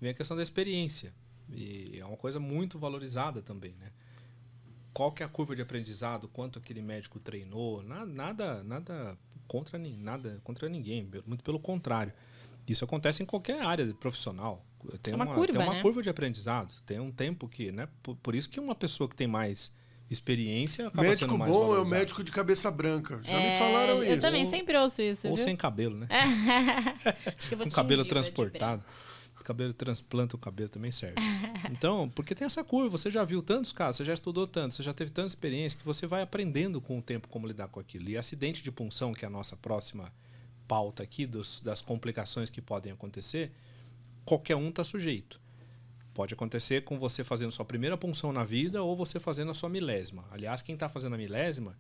Vem 0.02 0.12
a 0.12 0.14
questão 0.14 0.36
da 0.36 0.44
experiência. 0.44 1.14
E 1.50 1.98
é 2.00 2.06
uma 2.06 2.18
coisa 2.18 2.40
muito 2.40 2.78
valorizada 2.78 3.42
também, 3.42 3.76
né? 3.80 3.92
Qual 4.98 5.12
que 5.12 5.22
é 5.22 5.26
a 5.28 5.30
curva 5.30 5.56
de 5.56 5.62
aprendizado, 5.62 6.28
quanto 6.28 6.58
aquele 6.58 6.82
médico 6.82 7.20
treinou, 7.20 7.84
na- 7.84 8.04
nada, 8.04 8.64
nada 8.64 9.16
contra 9.48 9.78
nada 9.78 10.42
contra 10.44 10.68
ninguém, 10.68 11.08
muito 11.26 11.44
pelo 11.44 11.60
contrário. 11.60 12.12
Isso 12.68 12.84
acontece 12.84 13.22
em 13.22 13.26
qualquer 13.26 13.62
área 13.62 13.86
profissional. 13.94 14.66
Tem 15.04 15.14
É 15.14 15.16
uma 15.16 15.28
curva, 15.28 15.54
tem 15.54 15.62
uma 15.62 15.74
né? 15.76 15.82
curva 15.84 16.02
de 16.02 16.10
aprendizado, 16.10 16.74
tem 16.84 17.00
um 17.00 17.12
tempo 17.12 17.48
que, 17.48 17.72
né? 17.72 17.88
Por, 18.02 18.16
por 18.16 18.34
isso 18.34 18.50
que 18.50 18.60
uma 18.60 18.74
pessoa 18.74 19.08
que 19.08 19.16
tem 19.16 19.28
mais 19.28 19.72
experiência 20.10 20.88
acaba 20.88 21.04
médico 21.04 21.28
sendo 21.30 21.38
mais 21.38 21.52
bom 21.52 21.58
é 21.58 21.64
o 21.64 21.68
valorizado. 21.68 22.00
médico 22.00 22.24
de 22.24 22.32
cabeça 22.32 22.72
branca. 22.72 23.20
Já 23.24 23.34
É, 23.40 23.52
me 23.54 23.60
falaram 23.60 23.94
eu 24.04 24.14
isso. 24.14 24.22
também 24.22 24.46
sempre 24.46 24.78
ouço 24.80 25.02
isso, 25.02 25.28
Ou 25.28 25.36
viu? 25.36 25.44
sem 25.44 25.56
cabelo, 25.56 25.96
né? 25.96 26.08
Acho 27.38 27.48
que 27.48 27.54
eu 27.54 27.58
vou 27.60 27.68
com 27.68 27.74
cabelo 27.74 28.04
transportado. 28.04 28.84
Cabelo 29.44 29.74
transplanta 29.74 30.36
o 30.36 30.40
cabelo 30.40 30.70
também 30.70 30.92
serve. 30.92 31.16
Então, 31.72 32.10
porque 32.10 32.34
tem 32.34 32.46
essa 32.46 32.64
curva, 32.64 32.98
você 32.98 33.12
já 33.12 33.24
viu 33.26 33.42
tantos 33.42 33.74
casos, 33.74 33.98
você 33.98 34.06
já 34.06 34.14
estudou 34.14 34.48
tanto, 34.48 34.74
você 34.74 34.84
já 34.84 34.94
teve 34.94 35.12
tanta 35.12 35.28
experiência 35.28 35.78
que 35.78 35.86
você 35.86 36.08
vai 36.08 36.22
aprendendo 36.22 36.80
com 36.80 36.98
o 36.98 37.02
tempo 37.02 37.28
como 37.28 37.46
lidar 37.46 37.68
com 37.68 37.80
aquilo. 37.80 38.10
E 38.10 38.18
acidente 38.18 38.64
de 38.64 38.72
punção, 38.72 39.12
que 39.14 39.26
é 39.26 39.28
a 39.28 39.32
nossa 39.32 39.56
próxima 39.56 40.14
pauta 40.68 41.04
aqui 41.04 41.26
dos, 41.26 41.62
das 41.62 41.82
complicações 41.82 42.50
que 42.50 42.62
podem 42.62 42.94
acontecer, 42.94 43.52
qualquer 44.24 44.56
um 44.56 44.70
está 44.70 44.84
sujeito. 44.84 45.40
Pode 46.14 46.34
acontecer 46.34 46.84
com 46.84 46.98
você 46.98 47.24
fazendo 47.24 47.52
sua 47.52 47.66
primeira 47.66 47.96
punção 47.98 48.34
na 48.34 48.44
vida 48.44 48.82
ou 48.82 48.96
você 48.96 49.20
fazendo 49.20 49.52
a 49.52 49.54
sua 49.54 49.70
milésima. 49.70 50.26
Aliás, 50.32 50.62
quem 50.62 50.74
está 50.74 50.90
fazendo 50.90 51.14
a 51.14 51.18
milésima, 51.18 51.78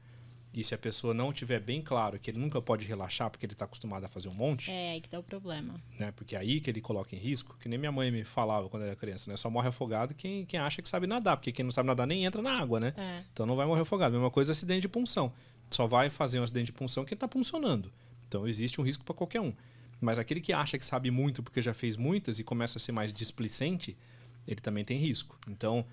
e 0.59 0.63
se 0.63 0.73
a 0.73 0.77
pessoa 0.77 1.13
não 1.13 1.31
tiver 1.31 1.59
bem 1.59 1.81
claro 1.81 2.17
que 2.17 2.31
ele 2.31 2.39
nunca 2.39 2.59
pode 2.59 2.83
relaxar 2.85 3.29
porque 3.29 3.45
ele 3.45 3.53
está 3.53 3.65
acostumado 3.65 4.03
a 4.05 4.07
fazer 4.07 4.27
um 4.27 4.33
monte, 4.33 4.71
É, 4.71 4.91
aí 4.91 5.01
que 5.01 5.07
tá 5.07 5.19
o 5.19 5.23
problema. 5.23 5.75
né? 5.99 6.11
Porque 6.15 6.35
é 6.35 6.39
aí 6.39 6.59
que 6.59 6.67
ele 6.69 6.81
coloca 6.81 7.15
em 7.15 7.19
risco, 7.19 7.55
que 7.59 7.69
nem 7.69 7.77
minha 7.77 7.91
mãe 7.91 8.09
me 8.09 8.23
falava 8.23 8.67
quando 8.67 8.83
era 8.83 8.95
criança, 8.95 9.29
né? 9.29 9.37
Só 9.37 9.49
morre 9.51 9.67
afogado 9.67 10.15
quem, 10.15 10.45
quem 10.45 10.59
acha 10.59 10.81
que 10.81 10.89
sabe 10.89 11.05
nadar, 11.05 11.37
porque 11.37 11.51
quem 11.51 11.63
não 11.63 11.71
sabe 11.71 11.85
nadar 11.87 12.07
nem 12.07 12.25
entra 12.25 12.41
na 12.41 12.57
água, 12.59 12.79
né? 12.79 12.93
É. 12.97 13.23
Então 13.31 13.45
não 13.45 13.55
vai 13.55 13.67
morrer 13.67 13.81
afogado. 13.81 14.13
Mesma 14.13 14.31
coisa 14.31 14.51
acidente 14.51 14.81
de 14.81 14.87
punção. 14.89 15.31
Só 15.69 15.85
vai 15.85 16.09
fazer 16.09 16.39
um 16.39 16.43
acidente 16.43 16.67
de 16.67 16.73
punção 16.73 17.05
quem 17.05 17.15
está 17.15 17.27
puncionando. 17.27 17.91
Então 18.27 18.47
existe 18.47 18.81
um 18.81 18.83
risco 18.83 19.03
para 19.05 19.13
qualquer 19.13 19.41
um. 19.41 19.53
Mas 20.01 20.17
aquele 20.17 20.41
que 20.41 20.53
acha 20.53 20.77
que 20.77 20.85
sabe 20.85 21.11
muito 21.11 21.43
porque 21.43 21.61
já 21.61 21.73
fez 21.73 21.97
muitas 21.97 22.39
e 22.39 22.43
começa 22.43 22.77
a 22.77 22.81
ser 22.81 22.91
mais 22.91 23.11
displicente, 23.13 23.95
ele 24.47 24.59
também 24.61 24.83
tem 24.83 24.97
risco. 24.97 25.37
Então 25.47 25.85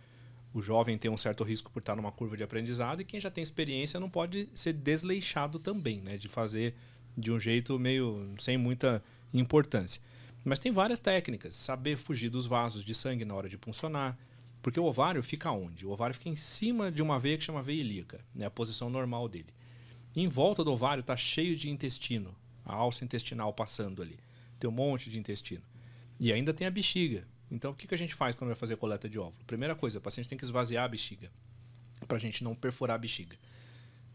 o 0.55 0.63
jovem 0.63 0.97
tem 0.97 1.11
um 1.11 1.17
certo 1.17 1.43
risco 1.43 1.69
por 1.71 1.81
estar 1.81 1.97
numa 1.97 2.13
curva 2.13 2.37
de 2.37 2.45
aprendizado 2.45 3.03
e 3.03 3.05
quem 3.05 3.21
já 3.21 3.29
tem 3.29 3.43
experiência 3.43 3.99
não 3.99 4.09
pode 4.09 4.49
ser 4.55 4.73
desleixado 4.73 5.59
também, 5.59 6.01
né? 6.01 6.17
De 6.17 6.29
fazer 6.29 6.77
de 7.19 7.33
um 7.33 7.41
jeito 7.41 7.77
meio 7.77 8.33
sem 8.39 8.57
muita 8.57 9.03
importância. 9.33 10.01
Mas 10.45 10.61
tem 10.61 10.71
várias 10.71 11.01
técnicas. 11.01 11.57
Saber 11.57 11.97
fugir 11.97 12.31
dos 12.31 12.47
vasos 12.47 12.85
de 12.85 12.95
sangue 12.95 13.25
na 13.25 13.35
hora 13.35 13.49
de 13.49 13.59
puncionar. 13.59 14.17
Porque 14.63 14.79
o 14.79 14.85
ovário 14.85 15.23
fica 15.25 15.51
onde? 15.51 15.85
O 15.85 15.91
ovário 15.91 16.15
fica 16.15 16.29
em 16.29 16.37
cima 16.37 16.91
de 16.91 17.03
uma 17.03 17.19
veia 17.19 17.37
que 17.37 17.45
chama 17.45 17.61
veia 17.61 17.81
ilíaca, 17.81 18.25
né? 18.33 18.47
a 18.47 18.51
posição 18.51 18.89
normal 18.89 19.29
dele. 19.29 19.53
Em 20.15 20.29
volta 20.29 20.63
do 20.63 20.73
ovário 20.73 21.01
está 21.01 21.17
cheio 21.17 21.57
de 21.57 21.69
intestino, 21.69 22.35
a 22.65 22.75
alça 22.75 23.05
intestinal 23.05 23.53
passando 23.53 24.01
ali. 24.01 24.19
Tem 24.61 24.71
um 24.71 24.73
monte 24.73 25.11
de 25.11 25.19
intestino. 25.19 25.63
E 26.21 26.33
ainda 26.33 26.55
tem 26.55 26.65
a 26.67 26.71
bexiga. 26.71 27.27
Então, 27.55 27.71
o 27.71 27.75
que, 27.75 27.87
que 27.87 27.95
a 27.95 27.99
gente 27.99 28.15
faz 28.15 28.35
quando 28.35 28.49
vai 28.49 28.57
fazer 28.57 28.77
coleta 28.77 29.09
de 29.09 29.17
óvulo? 29.17 29.45
Primeira 29.47 29.77
coisa, 29.77 29.99
o 29.99 30.01
paciente 30.01 30.29
tem 30.29 30.37
que 30.37 30.45
esvaziar 30.45 30.85
a 30.85 30.89
bexiga, 30.89 31.31
para 32.09 32.17
a 32.17 32.21
gente 32.21 32.43
não 32.43 32.53
perfurar 32.53 32.97
a 32.97 32.99
bexiga. 32.99 33.37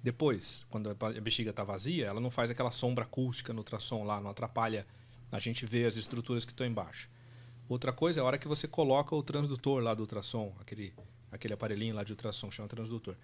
Depois, 0.04 0.66
quando 0.70 0.90
a 0.90 1.22
bexiga 1.22 1.52
está 1.52 1.64
vazia, 1.64 2.06
ela 2.08 2.20
não 2.20 2.30
faz 2.30 2.52
aquela 2.52 2.70
sombra 2.70 3.06
acústica 3.06 3.54
no 3.54 3.60
ultrassom 3.60 4.04
lá, 4.04 4.20
não 4.20 4.30
atrapalha 4.30 4.86
a 5.32 5.40
gente 5.40 5.66
ver 5.66 5.86
as 5.86 5.96
estruturas 5.96 6.44
que 6.44 6.52
estão 6.52 6.68
embaixo. 6.68 7.10
Outra 7.70 7.94
coisa 7.94 8.20
é 8.20 8.22
a 8.22 8.26
hora 8.26 8.38
que 8.38 8.48
você 8.48 8.68
coloca 8.68 9.16
o 9.16 9.24
transdutor 9.24 9.82
lá 9.82 9.94
do 9.94 10.02
ultrassom, 10.02 10.54
aquele, 10.60 10.94
aquele 11.32 11.54
aparelhinho 11.54 11.96
lá 11.96 12.04
de 12.04 12.12
ultrassom, 12.12 12.52
chama 12.52 12.68
transdutor. 12.68 13.16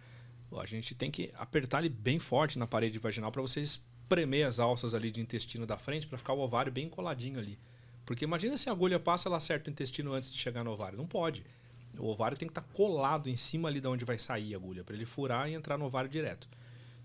A 0.58 0.66
gente 0.66 0.96
tem 0.96 1.12
que 1.12 1.30
apertar 1.34 1.80
ele 1.80 1.90
bem 1.90 2.20
forte 2.20 2.58
na 2.58 2.66
parede 2.66 2.98
vaginal 3.00 3.34
para 3.34 3.42
você 3.42 3.60
espremer 3.60 4.48
as 4.48 4.60
alças 4.60 4.94
ali 4.94 5.12
de 5.12 5.20
intestino 5.20 5.66
da 5.66 5.78
frente 5.78 6.08
para 6.08 6.18
ficar 6.18 6.32
o 6.32 6.40
ovário 6.40 6.72
bem 6.72 6.88
coladinho 6.88 7.38
ali. 7.38 7.60
Porque 8.06 8.24
imagina 8.24 8.56
se 8.58 8.70
a 8.70 8.72
agulha 8.72 9.00
passa, 9.00 9.28
ela 9.28 9.38
acerta 9.38 9.70
o 9.70 9.72
intestino 9.72 10.14
antes 10.14 10.32
de 10.32 10.38
chegar 10.38 10.64
no 10.64 10.72
ovário. 10.72 10.98
Não 10.98 11.08
pode. 11.08 11.44
O 11.98 12.08
ovário 12.08 12.38
tem 12.38 12.48
que 12.48 12.52
estar 12.52 12.62
tá 12.62 12.68
colado 12.74 13.30
em 13.30 13.36
cima 13.36 13.68
ali 13.68 13.80
de 13.80 13.88
onde 13.88 14.06
vai 14.06 14.20
sair 14.20 14.54
a 14.54 14.58
agulha, 14.58 14.84
para 14.84 14.96
ele 14.96 15.06
furar 15.06 15.50
e 15.50 15.54
entrar 15.54 15.78
no 15.78 15.86
ovário 15.86 16.10
direto. 16.10 16.48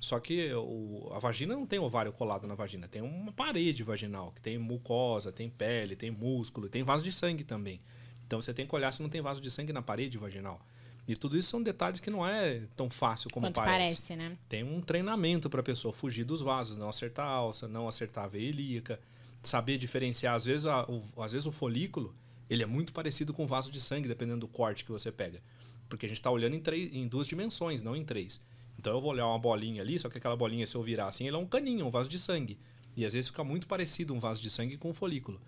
Só 0.00 0.18
que 0.18 0.52
o, 0.54 1.10
a 1.14 1.18
vagina 1.18 1.54
não 1.54 1.66
tem 1.66 1.78
ovário 1.78 2.12
colado 2.12 2.46
na 2.46 2.54
vagina, 2.54 2.88
tem 2.88 3.02
uma 3.02 3.32
parede 3.32 3.82
vaginal, 3.82 4.32
que 4.32 4.40
tem 4.40 4.58
mucosa, 4.58 5.30
tem 5.30 5.50
pele, 5.50 5.94
tem 5.94 6.10
músculo, 6.10 6.68
tem 6.68 6.82
vaso 6.82 7.04
de 7.04 7.12
sangue 7.12 7.44
também. 7.44 7.80
Então 8.26 8.40
você 8.40 8.54
tem 8.54 8.66
que 8.66 8.74
olhar 8.74 8.90
se 8.92 9.02
não 9.02 9.10
tem 9.10 9.20
vaso 9.20 9.40
de 9.40 9.50
sangue 9.50 9.72
na 9.72 9.82
parede 9.82 10.16
vaginal. 10.16 10.60
E 11.06 11.16
tudo 11.16 11.36
isso 11.36 11.48
são 11.48 11.62
detalhes 11.62 12.00
que 12.00 12.08
não 12.08 12.26
é 12.26 12.62
tão 12.76 12.88
fácil 12.88 13.28
como 13.30 13.46
Quanto 13.46 13.56
parece. 13.56 14.08
parece 14.08 14.16
né? 14.16 14.38
Tem 14.48 14.62
um 14.62 14.80
treinamento 14.80 15.50
para 15.50 15.60
a 15.60 15.62
pessoa 15.62 15.92
fugir 15.92 16.24
dos 16.24 16.40
vasos, 16.40 16.76
não 16.76 16.88
acertar 16.88 17.26
a 17.26 17.30
alça, 17.30 17.68
não 17.68 17.88
acertar 17.88 18.24
a 18.24 18.28
veia 18.28 18.48
ilíaca, 18.48 18.98
saber 19.42 19.78
diferenciar. 19.78 20.34
Às 20.34 20.44
vezes, 20.44 20.66
a, 20.66 20.84
o, 20.84 21.02
às 21.22 21.32
vezes 21.32 21.46
o 21.46 21.52
folículo 21.52 22.14
ele 22.48 22.64
é 22.64 22.66
muito 22.66 22.92
parecido 22.92 23.32
com 23.32 23.44
o 23.44 23.46
vaso 23.46 23.70
de 23.70 23.80
sangue, 23.80 24.08
dependendo 24.08 24.40
do 24.40 24.48
corte 24.48 24.84
que 24.84 24.90
você 24.90 25.12
pega. 25.12 25.40
Porque 25.88 26.06
a 26.06 26.08
gente 26.08 26.18
está 26.18 26.30
olhando 26.30 26.54
em, 26.56 26.60
três, 26.60 26.92
em 26.92 27.06
duas 27.06 27.26
dimensões, 27.26 27.82
não 27.82 27.94
em 27.94 28.04
três. 28.04 28.40
Então 28.76 28.92
eu 28.92 29.00
vou 29.00 29.12
olhar 29.12 29.26
uma 29.26 29.38
bolinha 29.38 29.82
ali, 29.82 29.98
só 29.98 30.08
que 30.08 30.18
aquela 30.18 30.36
bolinha, 30.36 30.66
se 30.66 30.74
eu 30.74 30.82
virar 30.82 31.08
assim, 31.08 31.26
ele 31.26 31.36
é 31.36 31.38
um 31.38 31.46
caninho, 31.46 31.86
um 31.86 31.90
vaso 31.90 32.08
de 32.08 32.18
sangue. 32.18 32.58
E 32.96 33.06
às 33.06 33.12
vezes 33.12 33.28
fica 33.28 33.44
muito 33.44 33.66
parecido 33.68 34.12
um 34.12 34.18
vaso 34.18 34.42
de 34.42 34.50
sangue 34.50 34.76
com 34.76 34.90
um 34.90 34.94
folículo. 34.94 35.40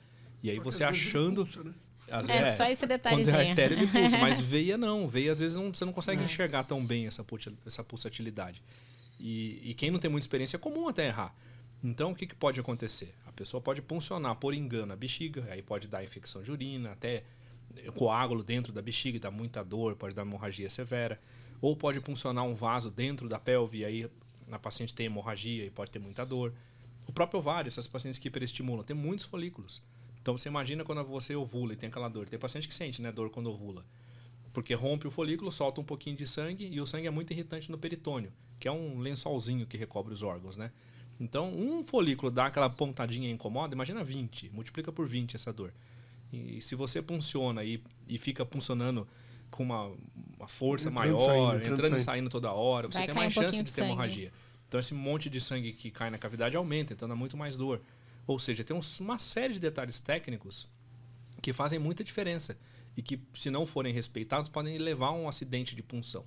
E 0.42 0.50
aí 0.50 0.60
você 0.60 0.84
achando. 0.84 1.44
Pulsa, 1.44 1.64
né? 1.64 1.74
Às 2.10 2.28
é, 2.28 2.38
vezes, 2.38 2.54
só 2.56 2.66
esse 2.66 2.86
detalhezinho. 2.86 3.34
Quando 3.34 3.46
é 3.46 3.50
artéria, 3.50 3.74
ele 3.74 3.86
pulsa. 3.86 4.18
Mas 4.18 4.40
veia 4.40 4.76
não. 4.76 5.08
Veia, 5.08 5.32
às 5.32 5.40
vezes, 5.40 5.56
não, 5.56 5.72
você 5.72 5.84
não 5.84 5.92
consegue 5.92 6.20
é. 6.22 6.24
enxergar 6.24 6.64
tão 6.64 6.84
bem 6.84 7.06
essa, 7.06 7.24
essa 7.66 7.82
pulsatilidade. 7.82 8.62
E, 9.18 9.70
e, 9.70 9.74
quem 9.74 9.90
não 9.90 9.98
tem 9.98 10.10
muita 10.10 10.24
experiência, 10.24 10.56
é 10.56 10.58
comum 10.58 10.88
até 10.88 11.06
errar. 11.06 11.34
Então, 11.82 12.12
o 12.12 12.14
que, 12.14 12.26
que 12.26 12.34
pode 12.34 12.60
acontecer? 12.60 13.14
A 13.26 13.32
pessoa 13.32 13.60
pode 13.60 13.82
puncionar 13.82 14.36
por 14.36 14.54
engano 14.54 14.92
a 14.92 14.96
bexiga, 14.96 15.46
aí 15.50 15.62
pode 15.62 15.88
dar 15.88 16.04
infecção 16.04 16.42
de 16.42 16.52
urina, 16.52 16.92
até 16.92 17.24
coágulo 17.96 18.42
dentro 18.44 18.72
da 18.72 18.80
bexiga, 18.80 19.18
dá 19.18 19.30
muita 19.30 19.64
dor, 19.64 19.96
pode 19.96 20.14
dar 20.14 20.22
hemorragia 20.22 20.70
severa. 20.70 21.20
Ou 21.60 21.76
pode 21.76 22.00
puncionar 22.00 22.44
um 22.44 22.54
vaso 22.54 22.90
dentro 22.90 23.28
da 23.28 23.38
pelve 23.38 23.84
aí 23.84 24.08
a 24.50 24.58
paciente 24.58 24.94
tem 24.94 25.06
hemorragia 25.06 25.64
e 25.64 25.70
pode 25.70 25.90
ter 25.90 25.98
muita 25.98 26.24
dor. 26.24 26.52
O 27.06 27.12
próprio 27.12 27.40
ovário, 27.40 27.68
essas 27.68 27.86
pacientes 27.86 28.18
que 28.18 28.28
hiperestimulam, 28.28 28.84
tem 28.84 28.94
muitos 28.94 29.24
folículos. 29.24 29.82
Então 30.20 30.36
você 30.36 30.48
imagina 30.48 30.84
quando 30.84 31.02
você 31.04 31.34
ovula 31.34 31.72
e 31.72 31.76
tem 31.76 31.88
aquela 31.88 32.08
dor. 32.08 32.28
Tem 32.28 32.38
paciente 32.38 32.68
que 32.68 32.74
sente 32.74 33.00
né, 33.00 33.10
dor 33.10 33.30
quando 33.30 33.50
ovula. 33.50 33.84
Porque 34.52 34.74
rompe 34.74 35.06
o 35.06 35.10
folículo, 35.10 35.50
solta 35.50 35.80
um 35.80 35.84
pouquinho 35.84 36.16
de 36.16 36.26
sangue 36.26 36.66
e 36.66 36.80
o 36.80 36.86
sangue 36.86 37.06
é 37.06 37.10
muito 37.10 37.32
irritante 37.32 37.70
no 37.70 37.78
peritônio, 37.78 38.30
que 38.60 38.68
é 38.68 38.72
um 38.72 38.98
lençolzinho 38.98 39.66
que 39.66 39.76
recobre 39.78 40.12
os 40.12 40.22
órgãos, 40.22 40.56
né? 40.56 40.70
Então, 41.22 41.54
um 41.54 41.84
folículo 41.84 42.32
dá 42.32 42.46
aquela 42.46 42.68
pontadinha 42.68 43.28
e 43.28 43.32
incomoda, 43.32 43.74
imagina 43.76 44.02
20, 44.02 44.50
multiplica 44.50 44.90
por 44.90 45.06
20 45.06 45.36
essa 45.36 45.52
dor. 45.52 45.72
E 46.32 46.60
se 46.60 46.74
você 46.74 47.00
punciona 47.00 47.62
e, 47.62 47.80
e 48.08 48.18
fica 48.18 48.44
funcionando 48.44 49.06
com 49.48 49.62
uma, 49.62 49.92
uma 50.36 50.48
força 50.48 50.88
entrando, 50.88 50.98
maior, 50.98 51.18
saindo, 51.18 51.56
entrando, 51.56 51.78
entrando 51.78 51.96
e 51.96 52.00
saindo 52.00 52.28
toda 52.28 52.50
hora, 52.50 52.88
você 52.88 52.98
Vai 52.98 53.06
tem 53.06 53.14
mais 53.14 53.36
um 53.36 53.40
chance 53.40 53.58
de 53.58 53.64
ter 53.64 53.70
sangue. 53.70 53.90
hemorragia. 53.92 54.32
Então 54.66 54.80
esse 54.80 54.94
monte 54.94 55.30
de 55.30 55.40
sangue 55.40 55.72
que 55.72 55.92
cai 55.92 56.10
na 56.10 56.18
cavidade 56.18 56.56
aumenta, 56.56 56.92
então 56.92 57.08
dá 57.08 57.14
muito 57.14 57.36
mais 57.36 57.56
dor. 57.56 57.80
Ou 58.26 58.38
seja, 58.38 58.64
tem 58.64 58.76
uma 59.00 59.18
série 59.18 59.54
de 59.54 59.60
detalhes 59.60 60.00
técnicos 60.00 60.68
que 61.40 61.52
fazem 61.52 61.78
muita 61.78 62.02
diferença 62.02 62.58
e 62.96 63.02
que, 63.02 63.20
se 63.34 63.48
não 63.48 63.64
forem 63.64 63.92
respeitados, 63.92 64.50
podem 64.50 64.76
levar 64.76 65.08
a 65.08 65.12
um 65.12 65.28
acidente 65.28 65.76
de 65.76 65.82
punção. 65.84 66.24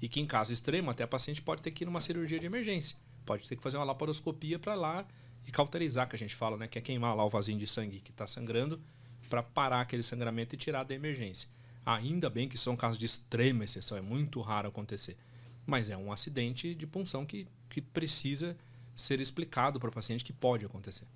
E 0.00 0.08
que, 0.08 0.18
em 0.18 0.26
caso 0.26 0.50
extremo, 0.50 0.90
até 0.90 1.02
a 1.02 1.06
paciente 1.06 1.42
pode 1.42 1.60
ter 1.60 1.72
que 1.72 1.84
ir 1.84 1.86
numa 1.86 2.00
cirurgia 2.00 2.38
de 2.38 2.46
emergência. 2.46 2.96
Pode 3.30 3.48
ter 3.48 3.54
que 3.54 3.62
fazer 3.62 3.76
uma 3.76 3.84
laparoscopia 3.84 4.58
para 4.58 4.74
lá 4.74 5.06
e 5.46 5.52
cauterizar, 5.52 6.08
que 6.08 6.16
a 6.16 6.18
gente 6.18 6.34
fala, 6.34 6.56
né? 6.56 6.66
Que 6.66 6.80
é 6.80 6.82
queimar 6.82 7.14
lá 7.14 7.24
o 7.24 7.28
vasinho 7.28 7.60
de 7.60 7.64
sangue 7.64 8.00
que 8.00 8.10
está 8.10 8.26
sangrando 8.26 8.82
para 9.28 9.40
parar 9.40 9.82
aquele 9.82 10.02
sangramento 10.02 10.56
e 10.56 10.58
tirar 10.58 10.82
da 10.82 10.96
emergência. 10.96 11.48
Ainda 11.86 12.28
bem 12.28 12.48
que 12.48 12.58
são 12.58 12.74
casos 12.74 12.98
de 12.98 13.06
extrema 13.06 13.62
exceção, 13.62 13.96
é 13.96 14.00
muito 14.00 14.40
raro 14.40 14.66
acontecer. 14.66 15.16
Mas 15.64 15.90
é 15.90 15.96
um 15.96 16.10
acidente 16.10 16.74
de 16.74 16.88
punção 16.88 17.24
que, 17.24 17.46
que 17.68 17.80
precisa 17.80 18.56
ser 18.96 19.20
explicado 19.20 19.78
para 19.78 19.90
o 19.90 19.92
paciente 19.92 20.24
que 20.24 20.32
pode 20.32 20.66
acontecer. 20.66 21.06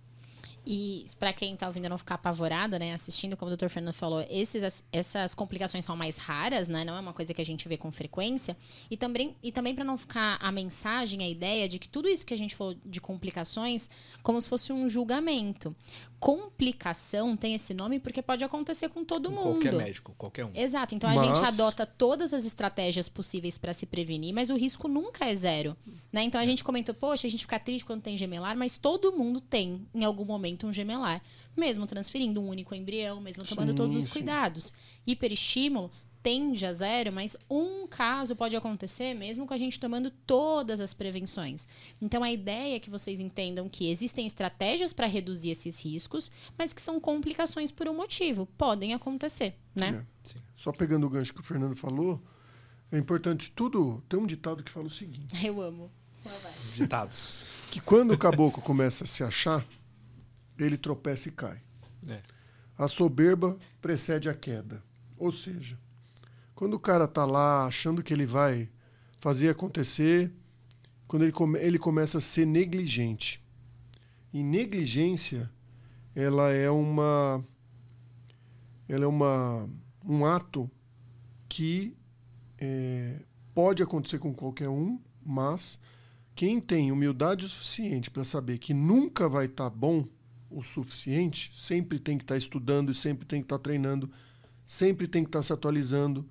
E 0.67 1.05
para 1.19 1.33
quem 1.33 1.55
está 1.55 1.67
ouvindo 1.67 1.89
não 1.89 1.99
ficar 1.99 2.15
apavorado, 2.15 2.79
né, 2.79 2.95
assistindo, 2.95 3.37
como 3.37 3.53
o 3.53 3.57
Dr. 3.57 3.69
Fernando 3.69 3.93
falou, 3.93 4.25
esses, 4.31 4.83
essas 4.91 5.35
complicações 5.35 5.85
são 5.85 5.95
mais 5.95 6.17
raras, 6.17 6.69
né, 6.69 6.85
não 6.85 6.97
é 6.97 7.01
uma 7.01 7.13
coisa 7.13 7.35
que 7.35 7.41
a 7.43 7.45
gente 7.45 7.69
vê 7.69 7.77
com 7.77 7.93
frequência. 7.93 8.57
E 8.91 8.97
também, 8.97 9.37
e 9.43 9.53
também 9.53 9.75
para 9.75 9.85
não 9.85 9.99
ficar 9.99 10.39
a 10.41 10.51
mensagem, 10.51 11.23
a 11.23 11.29
ideia 11.29 11.69
de 11.69 11.79
que 11.79 11.89
tudo 11.89 12.09
isso 12.09 12.25
que 12.25 12.33
a 12.33 12.39
gente 12.39 12.55
falou 12.55 12.75
de 12.85 13.01
complicações, 13.01 13.91
como 14.23 14.41
se 14.41 14.49
fosse 14.49 14.73
um 14.73 14.89
julgamento 14.89 15.77
complicação 16.25 17.37
tem 17.37 17.55
esse 17.55 17.75
nome 17.75 18.01
porque 18.01 18.23
pode 18.23 18.43
acontecer 18.43 18.89
com 18.89 19.05
todo 19.05 19.29
com 19.29 19.35
mundo. 19.35 19.61
Qualquer 19.61 19.75
médico, 19.75 20.15
qualquer 20.17 20.47
um. 20.47 20.51
Exato. 20.55 20.95
Então 20.95 21.11
mas... 21.11 21.21
a 21.21 21.25
gente 21.27 21.47
adota 21.47 21.85
todas 21.85 22.33
as 22.33 22.47
estratégias 22.47 23.11
possíveis 23.11 23.59
para 23.59 23.75
se 23.75 23.85
prevenir, 23.85 24.33
mas 24.33 24.49
o 24.49 24.57
risco 24.57 24.89
nunca 24.89 25.27
é 25.27 25.35
zero. 25.35 25.77
Né? 26.11 26.23
Então 26.23 26.41
a 26.41 26.45
é. 26.45 26.47
gente 26.47 26.65
comentou, 26.65 26.95
poxa, 26.95 27.27
a 27.27 27.31
gente 27.31 27.43
fica 27.43 27.59
triste 27.59 27.85
quando 27.85 28.01
tem 28.01 28.17
gemelar, 28.17 28.57
mas 28.57 28.79
todo 28.79 29.13
mundo 29.13 29.39
tem, 29.39 29.87
em 29.93 30.03
algum 30.03 30.25
momento, 30.25 30.67
um 30.67 30.73
gemelar. 30.73 31.21
Mesmo 31.55 31.87
transferindo 31.87 32.41
um 32.41 32.49
único 32.49 32.75
embrião, 32.75 33.21
mesmo 33.21 33.45
tomando 33.45 33.73
sim, 33.73 33.77
todos 33.77 33.95
os 33.95 34.05
sim. 34.05 34.13
cuidados. 34.13 34.73
Hiperestímulo 35.07 35.91
tende 36.25 36.65
a 36.65 36.73
zero, 36.73 37.13
mas 37.13 37.37
um 37.51 37.87
caso 37.87 38.35
pode 38.35 38.57
acontecer 38.57 39.13
mesmo 39.13 39.47
com 39.47 39.53
a 39.53 39.59
gente 39.59 39.79
tomando 39.79 40.11
todas 40.11 40.81
as 40.81 40.95
prevenções. 40.95 41.69
Então 42.01 42.25
a 42.25 42.33
ideia 42.33 42.77
é 42.77 42.81
que 42.81 42.89
vocês 42.89 43.21
entendam 43.21 43.69
que 43.69 43.91
existem 43.91 44.27
estratégias 44.27 44.95
para 44.95 45.07
reduzir 45.07 45.51
esses 45.51 45.79
riscos, 45.79 46.33
mas 46.57 46.73
que 46.73 46.81
são 46.81 46.99
complicações 46.99 47.71
por 47.71 47.87
um 47.87 47.95
motivo, 47.95 48.47
podem 48.57 48.95
acontecer, 48.95 49.55
né? 49.77 50.03
É. 50.35 50.41
Só 50.57 50.73
pegando 50.73 51.07
o 51.07 51.11
gancho 51.11 51.35
que 51.35 51.41
o 51.41 51.45
Fernando 51.45 51.77
falou, 51.77 52.19
é 52.91 52.97
importante 52.97 53.51
tudo. 53.51 54.03
Tem 54.09 54.19
um 54.19 54.27
ditado 54.27 54.65
que 54.65 54.73
fala 54.73 54.87
o 54.87 54.91
seguinte. 54.91 55.35
Eu 55.47 55.61
amo. 55.61 55.91
Os 56.25 56.75
ditados. 56.75 57.37
Que 57.71 57.81
quando 57.81 58.13
o 58.15 58.19
caboclo 58.19 58.63
começa 58.63 59.05
a 59.05 59.07
se 59.07 59.23
achar, 59.23 59.63
ele 60.59 60.79
tropeça 60.79 61.29
e 61.29 61.33
cai. 61.33 61.61
É. 62.09 62.23
A 62.79 62.89
soberba 62.89 63.59
precede 63.83 64.31
a 64.31 64.35
queda. 64.35 64.83
Ou 65.19 65.31
seja, 65.31 65.79
quando 66.55 66.75
o 66.75 66.81
cara 66.81 67.09
tá 67.09 67.25
lá 67.25 67.67
achando 67.67 68.03
que 68.03 68.13
ele 68.13 68.27
vai 68.27 68.69
fazer 69.19 69.49
acontecer, 69.49 70.33
quando 71.07 71.23
ele, 71.23 71.33
come, 71.33 71.59
ele 71.59 71.79
começa 71.79 72.19
a 72.19 72.21
ser 72.21 72.47
negligente. 72.47 73.43
E 74.33 74.43
negligência, 74.43 75.51
ela 76.15 76.51
é 76.51 76.71
uma 76.71 77.45
ela 78.89 79.05
é 79.05 79.09
uma 79.09 79.69
um 80.07 80.27
ato 80.27 80.71
que 81.49 81.97
é, 82.59 83.23
pode 83.55 83.83
acontecer 83.83 84.19
com 84.19 84.35
qualquer 84.35 84.69
um, 84.69 85.01
mas 85.25 85.79
quem 86.35 86.61
tem 86.61 86.93
humildade 86.93 87.47
o 87.47 87.49
suficiente 87.49 88.11
para 88.11 88.25
saber 88.25 88.59
que 88.59 88.75
nunca 88.75 89.29
vai 89.29 89.47
estar 89.47 89.71
tá 89.71 89.77
bom 89.77 90.07
o 90.51 90.63
suficiente, 90.63 91.51
sempre 91.55 91.99
tem 91.99 92.19
que 92.19 92.25
estar 92.25 92.35
tá 92.35 92.39
estudando 92.39 92.91
e 92.91 92.95
sempre 92.95 93.25
tem 93.27 93.41
que 93.41 93.47
estar 93.47 93.59
tá 93.59 93.63
treinando, 93.63 94.11
sempre 94.67 95.09
tem 95.09 95.23
que 95.23 95.29
estar 95.29 95.41
tá 95.41 95.43
se 95.43 95.53
atualizando, 95.53 96.29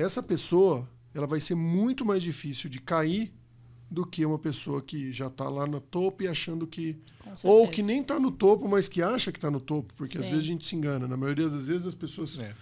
essa 0.00 0.22
pessoa 0.22 0.88
ela 1.14 1.26
vai 1.26 1.40
ser 1.40 1.54
muito 1.54 2.04
mais 2.04 2.22
difícil 2.22 2.70
de 2.70 2.80
cair 2.80 3.32
do 3.90 4.06
que 4.06 4.24
uma 4.24 4.38
pessoa 4.38 4.80
que 4.80 5.12
já 5.12 5.26
está 5.26 5.48
lá 5.48 5.66
no 5.66 5.80
topo 5.80 6.22
e 6.22 6.28
achando 6.28 6.66
que. 6.66 6.96
Ou 7.42 7.66
que 7.68 7.82
nem 7.82 8.00
está 8.00 8.20
no 8.20 8.30
topo, 8.30 8.68
mas 8.68 8.88
que 8.88 9.02
acha 9.02 9.32
que 9.32 9.38
está 9.38 9.50
no 9.50 9.60
topo, 9.60 9.92
porque 9.94 10.16
Sim. 10.16 10.24
às 10.24 10.28
vezes 10.28 10.44
a 10.44 10.46
gente 10.46 10.66
se 10.66 10.76
engana. 10.76 11.08
Na 11.08 11.16
maioria 11.16 11.48
das 11.48 11.66
vezes 11.66 11.86
as 11.88 11.94
pessoas 11.94 12.38
é. 12.38 12.54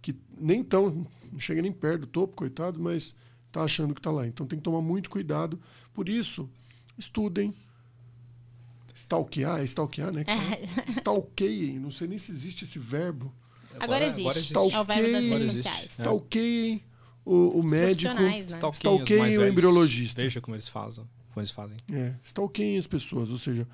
que 0.00 0.14
nem 0.38 0.60
estão, 0.60 1.06
não 1.32 1.40
chega 1.40 1.60
nem 1.60 1.72
perto 1.72 2.02
do 2.02 2.06
topo, 2.06 2.36
coitado, 2.36 2.80
mas 2.80 3.16
está 3.48 3.64
achando 3.64 3.94
que 3.94 4.00
está 4.00 4.12
lá. 4.12 4.26
Então 4.26 4.46
tem 4.46 4.58
que 4.58 4.62
tomar 4.62 4.80
muito 4.80 5.10
cuidado. 5.10 5.60
Por 5.92 6.08
isso, 6.08 6.48
estudem. 6.96 7.54
Stalkear, 8.94 9.60
é 9.60 9.64
stalkear, 9.64 10.10
né? 10.10 10.24
Stalkeiem, 10.88 11.78
não 11.78 11.90
sei 11.90 12.08
nem 12.08 12.16
se 12.16 12.32
existe 12.32 12.64
esse 12.64 12.78
verbo. 12.78 13.34
Agora, 13.80 13.84
agora 13.84 14.06
existe. 14.06 14.52
Agora 14.52 14.70
existe. 14.70 14.74
É 14.74 14.80
o 14.80 14.84
verbo 14.84 15.12
das 15.12 15.24
redes 15.24 15.54
sociais. 15.54 15.90
Stalkeiem 15.92 16.82
o, 17.24 17.60
o 17.60 17.62
médico. 17.62 18.14
Né? 18.14 18.40
Stalkeiem 18.72 19.38
o 19.38 19.46
embriologista. 19.46 20.22
Veja 20.22 20.40
como 20.40 20.54
eles 20.54 20.68
fazem. 20.68 21.04
Como 21.32 21.42
eles 21.42 21.50
fazem. 21.50 21.76
É, 21.92 22.14
stalkeiem 22.22 22.78
as 22.78 22.86
pessoas. 22.86 23.30
Ou 23.30 23.38
seja, 23.38 23.66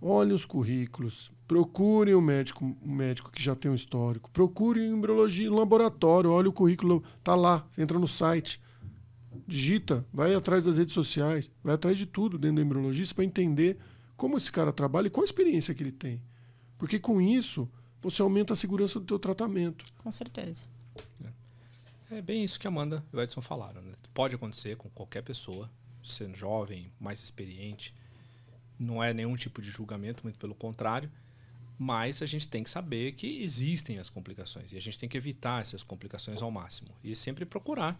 olhem 0.00 0.32
os 0.32 0.44
currículos. 0.44 1.30
Procurem 1.46 2.14
o 2.14 2.18
um 2.18 2.22
médico, 2.22 2.64
um 2.82 2.94
médico 2.94 3.30
que 3.30 3.42
já 3.42 3.54
tem 3.54 3.70
um 3.70 3.74
histórico. 3.74 4.30
Procurem 4.30 4.90
embriologia, 4.90 5.52
um 5.52 5.56
laboratório. 5.56 6.30
Olha 6.30 6.48
o 6.48 6.52
currículo, 6.52 7.04
tá 7.22 7.34
lá. 7.34 7.66
Entra 7.76 7.98
no 7.98 8.08
site. 8.08 8.60
digita, 9.46 10.06
vai 10.12 10.34
atrás 10.34 10.64
das 10.64 10.78
redes 10.78 10.94
sociais, 10.94 11.50
vai 11.62 11.74
atrás 11.74 11.98
de 11.98 12.06
tudo 12.06 12.38
dentro 12.38 12.56
do 12.56 12.62
embriologista 12.62 13.14
para 13.14 13.24
entender 13.24 13.78
como 14.16 14.36
esse 14.36 14.50
cara 14.50 14.72
trabalha 14.72 15.08
e 15.08 15.10
qual 15.10 15.22
a 15.22 15.26
experiência 15.26 15.74
que 15.74 15.82
ele 15.82 15.92
tem. 15.92 16.22
Porque 16.78 16.98
com 16.98 17.20
isso, 17.20 17.68
você 18.02 18.20
aumenta 18.20 18.52
a 18.52 18.56
segurança 18.56 18.98
do 18.98 19.06
teu 19.06 19.18
tratamento. 19.18 19.84
Com 19.98 20.10
certeza. 20.10 20.66
É 22.10 22.20
bem 22.20 22.44
isso 22.44 22.60
que 22.60 22.66
a 22.66 22.70
Amanda 22.70 23.02
e 23.10 23.16
o 23.16 23.22
Edson 23.22 23.40
falaram. 23.40 23.80
Né? 23.80 23.92
Pode 24.12 24.34
acontecer 24.34 24.76
com 24.76 24.90
qualquer 24.90 25.22
pessoa, 25.22 25.70
sendo 26.04 26.36
jovem, 26.36 26.92
mais 27.00 27.22
experiente. 27.22 27.94
Não 28.78 29.02
é 29.02 29.14
nenhum 29.14 29.34
tipo 29.34 29.62
de 29.62 29.70
julgamento, 29.70 30.22
muito 30.22 30.38
pelo 30.38 30.54
contrário. 30.54 31.10
Mas 31.78 32.20
a 32.20 32.26
gente 32.26 32.46
tem 32.48 32.62
que 32.62 32.68
saber 32.68 33.12
que 33.12 33.42
existem 33.42 33.98
as 33.98 34.10
complicações 34.10 34.72
e 34.72 34.76
a 34.76 34.80
gente 34.80 34.98
tem 34.98 35.08
que 35.08 35.16
evitar 35.16 35.62
essas 35.62 35.82
complicações 35.82 36.42
ao 36.42 36.50
máximo. 36.50 36.90
E 37.02 37.16
sempre 37.16 37.46
procurar 37.46 37.98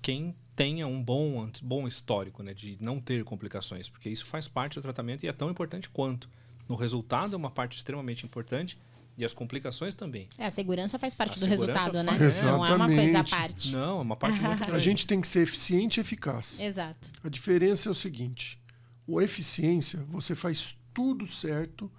quem 0.00 0.34
tenha 0.56 0.86
um 0.86 1.02
bom, 1.02 1.48
bom 1.62 1.86
histórico 1.86 2.42
né, 2.42 2.54
de 2.54 2.78
não 2.80 3.00
ter 3.00 3.22
complicações, 3.22 3.88
porque 3.88 4.08
isso 4.08 4.24
faz 4.24 4.48
parte 4.48 4.74
do 4.74 4.82
tratamento 4.82 5.24
e 5.24 5.28
é 5.28 5.32
tão 5.32 5.50
importante 5.50 5.90
quanto. 5.90 6.28
No 6.66 6.74
resultado 6.74 7.34
é 7.34 7.36
uma 7.36 7.50
parte 7.50 7.76
extremamente 7.76 8.24
importante 8.24 8.78
e 9.16 9.24
as 9.24 9.32
complicações 9.32 9.94
também. 9.94 10.28
É, 10.38 10.46
a 10.46 10.50
segurança 10.50 10.98
faz 10.98 11.14
parte 11.14 11.36
A 11.36 11.40
do 11.40 11.46
resultado, 11.46 12.02
né? 12.02 12.18
faz- 12.18 12.42
Não 12.42 12.66
é 12.66 12.74
uma 12.74 12.86
coisa 12.88 13.20
à 13.20 13.24
parte. 13.24 13.72
Não, 13.72 13.98
é 13.98 14.02
uma 14.02 14.16
parte 14.16 14.40
muito 14.40 14.58
grande. 14.58 14.72
A 14.74 14.78
gente 14.78 15.06
tem 15.06 15.20
que 15.20 15.28
ser 15.28 15.40
eficiente 15.40 15.98
e 15.98 16.00
eficaz. 16.00 16.60
Exato. 16.60 17.08
A 17.22 17.28
diferença 17.28 17.88
é 17.88 17.92
o 17.92 17.94
seguinte: 17.94 18.58
o 19.06 19.20
eficiência, 19.20 20.02
você 20.08 20.34
faz 20.34 20.76
tudo 20.94 21.26
certo, 21.26 21.90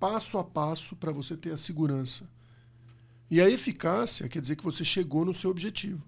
passo 0.00 0.38
a 0.38 0.44
passo, 0.44 0.96
para 0.96 1.12
você 1.12 1.36
ter 1.36 1.52
a 1.52 1.56
segurança. 1.56 2.28
E 3.30 3.40
a 3.40 3.48
eficácia 3.48 4.28
quer 4.28 4.40
dizer 4.40 4.56
que 4.56 4.64
você 4.64 4.84
chegou 4.84 5.24
no 5.24 5.32
seu 5.32 5.50
objetivo. 5.50 6.02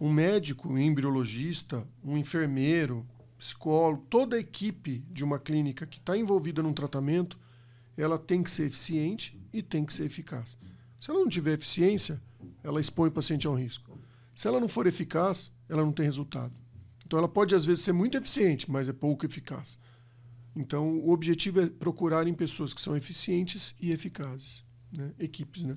Um 0.00 0.10
médico, 0.12 0.68
um 0.68 0.78
embriologista, 0.78 1.86
um 2.02 2.16
enfermeiro, 2.16 3.06
psicólogo, 3.38 4.04
toda 4.10 4.36
a 4.36 4.38
equipe 4.40 5.04
de 5.10 5.22
uma 5.22 5.38
clínica 5.38 5.86
que 5.86 5.98
está 5.98 6.16
envolvida 6.16 6.62
num 6.62 6.72
tratamento, 6.72 7.38
ela 8.00 8.18
tem 8.18 8.42
que 8.42 8.50
ser 8.50 8.64
eficiente 8.64 9.38
e 9.52 9.62
tem 9.62 9.84
que 9.84 9.92
ser 9.92 10.04
eficaz. 10.04 10.56
Se 11.00 11.10
ela 11.10 11.20
não 11.20 11.28
tiver 11.28 11.54
eficiência, 11.54 12.20
ela 12.62 12.80
expõe 12.80 13.08
o 13.08 13.12
paciente 13.12 13.46
a 13.46 13.50
um 13.50 13.54
risco. 13.54 13.98
Se 14.34 14.46
ela 14.46 14.60
não 14.60 14.68
for 14.68 14.86
eficaz, 14.86 15.52
ela 15.68 15.82
não 15.82 15.92
tem 15.92 16.04
resultado. 16.04 16.54
Então 17.04 17.18
ela 17.18 17.28
pode 17.28 17.54
às 17.54 17.64
vezes 17.64 17.82
ser 17.84 17.92
muito 17.92 18.16
eficiente, 18.16 18.70
mas 18.70 18.88
é 18.88 18.92
pouco 18.92 19.26
eficaz. 19.26 19.78
Então 20.54 20.98
o 21.00 21.10
objetivo 21.10 21.60
é 21.60 21.68
procurar 21.68 22.26
em 22.26 22.34
pessoas 22.34 22.72
que 22.72 22.80
são 22.80 22.96
eficientes 22.96 23.74
e 23.80 23.92
eficazes, 23.92 24.64
né? 24.96 25.12
equipes, 25.18 25.62
né? 25.62 25.76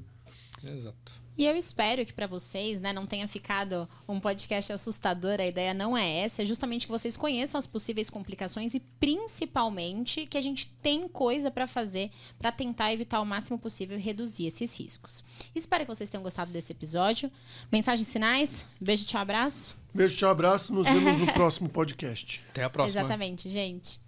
Exato. 0.63 1.22
E 1.38 1.45
eu 1.45 1.55
espero 1.55 2.05
que 2.05 2.13
para 2.13 2.27
vocês, 2.27 2.79
né, 2.79 2.93
não 2.93 3.05
tenha 3.05 3.27
ficado 3.27 3.89
um 4.07 4.19
podcast 4.19 4.71
assustador. 4.71 5.39
A 5.39 5.45
ideia 5.45 5.73
não 5.73 5.97
é 5.97 6.19
essa, 6.19 6.43
é 6.43 6.45
justamente 6.45 6.86
que 6.86 6.91
vocês 6.91 7.17
conheçam 7.17 7.57
as 7.57 7.65
possíveis 7.65 8.09
complicações 8.09 8.73
e 8.73 8.79
principalmente 8.79 10.25
que 10.25 10.38
a 10.38 10.41
gente 10.41 10.67
tem 10.81 11.07
coisa 11.07 11.49
para 11.49 11.65
fazer 11.65 12.11
para 12.38 12.51
tentar 12.51 12.93
evitar 12.93 13.19
o 13.19 13.25
máximo 13.25 13.57
possível 13.57 13.97
e 13.97 14.01
reduzir 14.01 14.45
esses 14.45 14.77
riscos. 14.77 15.23
Espero 15.55 15.86
que 15.86 15.93
vocês 15.95 16.09
tenham 16.09 16.23
gostado 16.23 16.51
desse 16.51 16.71
episódio. 16.71 17.31
Mensagens 17.71 18.11
finais? 18.11 18.65
Beijo, 18.79 19.05
tchau, 19.05 19.21
abraço. 19.21 19.77
Beijo, 19.93 20.15
tchau, 20.15 20.29
abraço. 20.29 20.73
Nos 20.73 20.88
vemos 20.88 21.19
no 21.19 21.27
próximo 21.34 21.69
podcast. 21.69 22.41
Até 22.49 22.63
a 22.63 22.69
próxima. 22.69 23.01
Exatamente, 23.01 23.49
gente. 23.49 23.99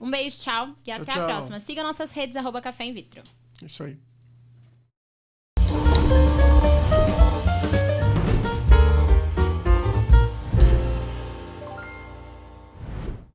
Um 0.00 0.10
beijo, 0.10 0.38
tchau 0.38 0.76
e 0.86 0.90
até 0.90 1.10
a 1.10 1.14
tchau. 1.14 1.26
próxima. 1.26 1.58
Siga 1.58 1.82
nossas 1.82 2.12
redes 2.12 2.36
arroba 2.36 2.60
Café 2.60 2.84
em 2.84 2.92
Vitro. 2.92 3.22
Isso 3.62 3.82
aí. 3.82 3.98